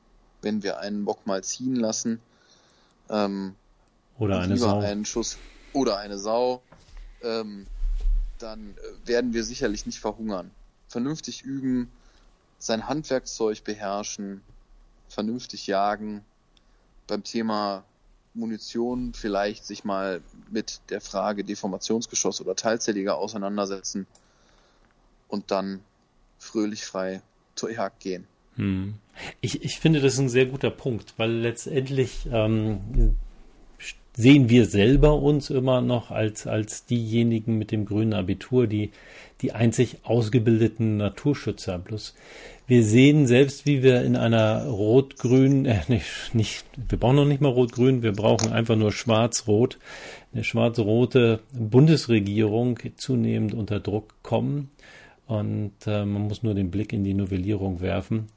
wenn 0.43 0.63
wir 0.63 0.79
einen 0.81 1.05
Bock 1.05 1.27
mal 1.27 1.43
ziehen 1.43 1.77
lassen. 1.77 2.21
Ähm, 3.09 3.55
oder 4.19 4.41
eine 4.41 4.57
Sau. 4.57 4.81
Einen 4.81 5.05
Schuss 5.05 5.39
oder 5.73 5.99
eine 5.99 6.19
Sau. 6.19 6.63
Ähm, 7.23 7.67
dann 8.39 8.75
äh, 8.77 9.09
werden 9.09 9.33
wir 9.33 9.45
sicherlich 9.45 9.87
nicht 9.87 10.01
verhungern. 10.01 10.51
Vernünftig 10.89 11.43
üben, 11.43 11.91
sein 12.59 12.89
Handwerkszeug 12.89 13.65
beherrschen, 13.65 14.43
vernünftig 15.09 15.67
jagen 15.67 16.25
beim 17.13 17.25
Thema 17.25 17.85
Munition 18.33 19.13
vielleicht 19.13 19.67
sich 19.67 19.85
mal 19.85 20.23
mit 20.51 20.81
der 20.89 21.03
Frage 21.03 21.45
Deformationsgeschoss 21.45 22.41
oder 22.41 22.57
Teilzähliger 22.57 23.19
auseinandersetzen 23.19 24.07
und 25.29 25.51
dann 25.51 25.81
fröhlich 26.39 26.87
frei 26.87 27.21
zur 27.55 27.71
Jagd 27.71 28.01
gehen. 28.01 28.27
Hm. 28.57 28.95
Ich, 29.43 29.63
ich 29.63 29.79
finde, 29.79 30.01
das 30.01 30.15
ist 30.15 30.21
ein 30.21 30.31
sehr 30.31 30.47
guter 30.47 30.71
Punkt, 30.71 31.13
weil 31.19 31.33
letztendlich 31.33 32.27
ähm, 32.33 33.19
sehen 34.15 34.49
wir 34.49 34.65
selber 34.65 35.17
uns 35.17 35.51
immer 35.51 35.83
noch 35.83 36.11
als, 36.11 36.47
als 36.47 36.87
diejenigen 36.87 37.59
mit 37.59 37.73
dem 37.73 37.85
grünen 37.85 38.15
Abitur, 38.15 38.67
die, 38.67 38.91
die 39.43 39.53
einzig 39.53 39.99
ausgebildeten 40.05 40.97
Naturschützer. 40.97 41.79
Bloß 41.79 42.15
wir 42.73 42.85
sehen 42.85 43.27
selbst, 43.27 43.67
wie 43.67 43.83
wir 43.83 44.03
in 44.03 44.17
einer 44.17 44.65
rot-grün, 44.65 45.67
äh, 45.67 45.81
nicht, 45.89 46.35
nicht, 46.35 46.65
wir 46.89 46.99
brauchen 46.99 47.17
noch 47.17 47.27
nicht 47.27 47.43
mal 47.43 47.51
rot-grün, 47.51 48.03
wir 48.03 48.13
brauchen 48.13 48.51
einfach 48.51 48.77
nur 48.77 48.93
schwarz-rot, 48.93 49.79
eine 50.33 50.43
schwarz-rote 50.43 51.41
Bundesregierung 51.53 52.79
zunehmend 52.97 53.53
unter 53.53 53.79
Druck 53.79 54.15
kommen. 54.23 54.71
Und 55.27 55.73
äh, 55.85 56.07
man 56.07 56.23
muss 56.23 56.43
nur 56.43 56.55
den 56.55 56.71
Blick 56.71 56.95
in 56.95 57.05
die 57.05 57.13
Novellierung 57.13 57.83
werfen. 57.83 58.31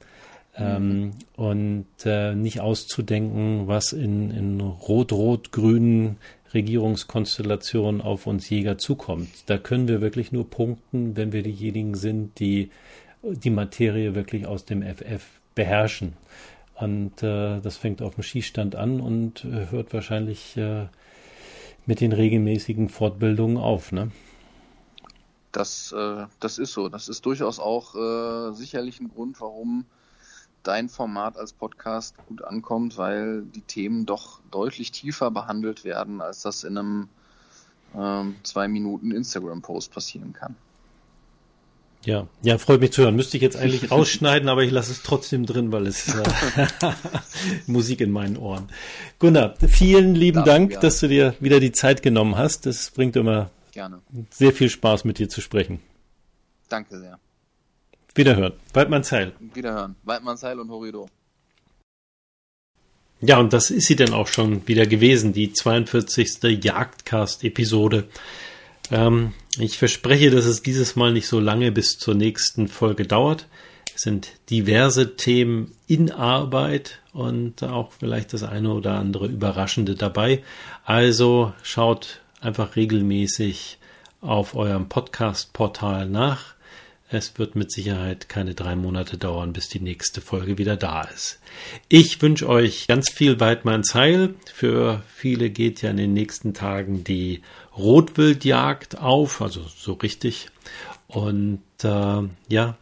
Ähm, 0.54 1.12
und 1.36 1.86
äh, 2.04 2.34
nicht 2.34 2.60
auszudenken, 2.60 3.68
was 3.68 3.94
in, 3.94 4.30
in 4.32 4.60
rot-rot-grünen 4.60 6.18
Regierungskonstellationen 6.52 8.02
auf 8.02 8.26
uns 8.26 8.50
Jäger 8.50 8.76
zukommt. 8.76 9.28
Da 9.46 9.56
können 9.56 9.88
wir 9.88 10.02
wirklich 10.02 10.30
nur 10.30 10.50
punkten, 10.50 11.16
wenn 11.16 11.32
wir 11.32 11.42
diejenigen 11.42 11.94
sind, 11.94 12.38
die 12.38 12.68
die 13.32 13.50
Materie 13.50 14.14
wirklich 14.14 14.46
aus 14.46 14.64
dem 14.64 14.82
FF 14.82 15.24
beherrschen. 15.54 16.14
Und 16.74 17.22
äh, 17.22 17.60
das 17.60 17.76
fängt 17.76 18.02
auf 18.02 18.16
dem 18.16 18.22
Schießstand 18.22 18.76
an 18.76 19.00
und 19.00 19.44
äh, 19.44 19.70
hört 19.70 19.94
wahrscheinlich 19.94 20.56
äh, 20.56 20.86
mit 21.86 22.00
den 22.00 22.12
regelmäßigen 22.12 22.88
Fortbildungen 22.88 23.56
auf. 23.56 23.92
Ne? 23.92 24.10
Das, 25.52 25.92
äh, 25.92 26.26
das 26.40 26.58
ist 26.58 26.72
so. 26.72 26.88
Das 26.88 27.08
ist 27.08 27.24
durchaus 27.24 27.58
auch 27.58 27.94
äh, 27.94 28.52
sicherlich 28.54 29.00
ein 29.00 29.08
Grund, 29.08 29.40
warum 29.40 29.86
dein 30.62 30.88
Format 30.88 31.38
als 31.38 31.52
Podcast 31.52 32.16
gut 32.26 32.42
ankommt, 32.44 32.98
weil 32.98 33.42
die 33.42 33.62
Themen 33.62 34.04
doch 34.04 34.40
deutlich 34.50 34.90
tiefer 34.90 35.30
behandelt 35.30 35.84
werden, 35.84 36.20
als 36.20 36.42
das 36.42 36.64
in 36.64 36.76
einem 36.76 37.08
ähm, 37.94 38.36
zwei 38.42 38.68
Minuten 38.68 39.12
Instagram-Post 39.12 39.92
passieren 39.92 40.32
kann. 40.32 40.56
Ja, 42.06 42.28
ja, 42.42 42.56
freut 42.56 42.80
mich 42.80 42.92
zu 42.92 43.02
hören. 43.02 43.16
Müsste 43.16 43.36
ich 43.36 43.42
jetzt 43.42 43.56
eigentlich 43.56 43.90
rausschneiden, 43.90 44.48
aber 44.48 44.62
ich 44.62 44.70
lasse 44.70 44.92
es 44.92 45.02
trotzdem 45.02 45.44
drin, 45.44 45.72
weil 45.72 45.88
es 45.88 46.14
äh, 46.14 46.22
Musik 47.66 48.00
in 48.00 48.12
meinen 48.12 48.36
Ohren. 48.36 48.68
Gunnar, 49.18 49.56
vielen 49.66 50.14
lieben 50.14 50.36
Darf, 50.36 50.46
Dank, 50.46 50.72
ja. 50.72 50.80
dass 50.80 51.00
du 51.00 51.08
dir 51.08 51.34
wieder 51.40 51.58
die 51.58 51.72
Zeit 51.72 52.02
genommen 52.02 52.38
hast. 52.38 52.64
Das 52.64 52.92
bringt 52.92 53.16
immer 53.16 53.50
Gerne. 53.72 54.00
sehr 54.30 54.52
viel 54.52 54.70
Spaß, 54.70 55.04
mit 55.04 55.18
dir 55.18 55.28
zu 55.28 55.40
sprechen. 55.40 55.80
Danke 56.68 57.00
sehr. 57.00 57.18
Wiederhören. 58.14 58.52
Waldmannsheil. 58.72 59.32
Wiederhören. 59.52 59.96
Waldmannsheil 60.04 60.60
und 60.60 60.70
Horido. 60.70 61.08
Ja, 63.20 63.38
und 63.38 63.52
das 63.52 63.70
ist 63.70 63.88
sie 63.88 63.96
denn 63.96 64.12
auch 64.12 64.28
schon 64.28 64.68
wieder 64.68 64.86
gewesen, 64.86 65.32
die 65.32 65.52
42. 65.52 66.62
Jagdcast-Episode. 66.62 68.04
Ähm, 68.92 69.32
ich 69.58 69.78
verspreche, 69.78 70.30
dass 70.30 70.44
es 70.44 70.62
dieses 70.62 70.96
Mal 70.96 71.12
nicht 71.12 71.28
so 71.28 71.40
lange 71.40 71.72
bis 71.72 71.98
zur 71.98 72.14
nächsten 72.14 72.68
Folge 72.68 73.06
dauert. 73.06 73.46
Es 73.94 74.02
sind 74.02 74.28
diverse 74.50 75.16
Themen 75.16 75.72
in 75.86 76.12
Arbeit 76.12 77.00
und 77.12 77.62
auch 77.62 77.92
vielleicht 77.92 78.34
das 78.34 78.42
eine 78.42 78.74
oder 78.74 78.94
andere 78.94 79.26
Überraschende 79.26 79.94
dabei. 79.94 80.42
Also 80.84 81.54
schaut 81.62 82.20
einfach 82.40 82.76
regelmäßig 82.76 83.78
auf 84.20 84.54
eurem 84.54 84.88
Podcast-Portal 84.88 86.08
nach. 86.08 86.56
Es 87.08 87.38
wird 87.38 87.54
mit 87.54 87.70
Sicherheit 87.70 88.28
keine 88.28 88.54
drei 88.54 88.74
Monate 88.74 89.16
dauern, 89.16 89.52
bis 89.52 89.68
die 89.68 89.80
nächste 89.80 90.20
Folge 90.20 90.58
wieder 90.58 90.76
da 90.76 91.02
ist. 91.02 91.38
Ich 91.88 92.20
wünsche 92.20 92.48
euch 92.48 92.88
ganz 92.88 93.10
viel 93.10 93.38
Weidmanns 93.38 93.94
Heil. 93.94 94.34
Für 94.52 95.02
viele 95.14 95.50
geht 95.50 95.82
ja 95.82 95.90
in 95.90 95.98
den 95.98 96.12
nächsten 96.12 96.52
Tagen 96.52 97.04
die 97.04 97.42
Rotwildjagd 97.76 98.98
auf, 98.98 99.42
also 99.42 99.62
so 99.62 99.94
richtig. 99.94 100.48
Und 101.08 101.62
äh, 101.82 102.22
ja, 102.48 102.76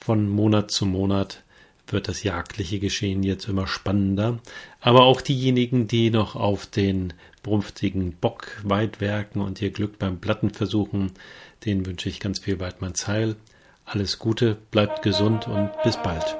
von 0.00 0.28
Monat 0.28 0.70
zu 0.70 0.86
Monat 0.86 1.42
wird 1.86 2.08
das 2.08 2.22
jagdliche 2.22 2.78
Geschehen 2.78 3.22
jetzt 3.22 3.48
immer 3.48 3.66
spannender. 3.66 4.38
Aber 4.80 5.02
auch 5.02 5.20
diejenigen, 5.20 5.88
die 5.88 6.10
noch 6.10 6.36
auf 6.36 6.66
den 6.66 7.12
brumpftigen 7.42 8.12
Bock 8.12 8.48
weitwerken 8.62 9.40
und 9.40 9.60
ihr 9.60 9.70
Glück 9.70 9.98
beim 9.98 10.18
Platten 10.18 10.50
versuchen, 10.50 11.12
denen 11.64 11.86
wünsche 11.86 12.08
ich 12.08 12.20
ganz 12.20 12.38
viel 12.40 12.60
Weidmanns 12.60 13.08
Heil. 13.08 13.36
Alles 13.84 14.18
Gute, 14.18 14.56
bleibt 14.70 15.02
gesund 15.02 15.48
und 15.48 15.70
bis 15.82 15.96
bald. 15.96 16.39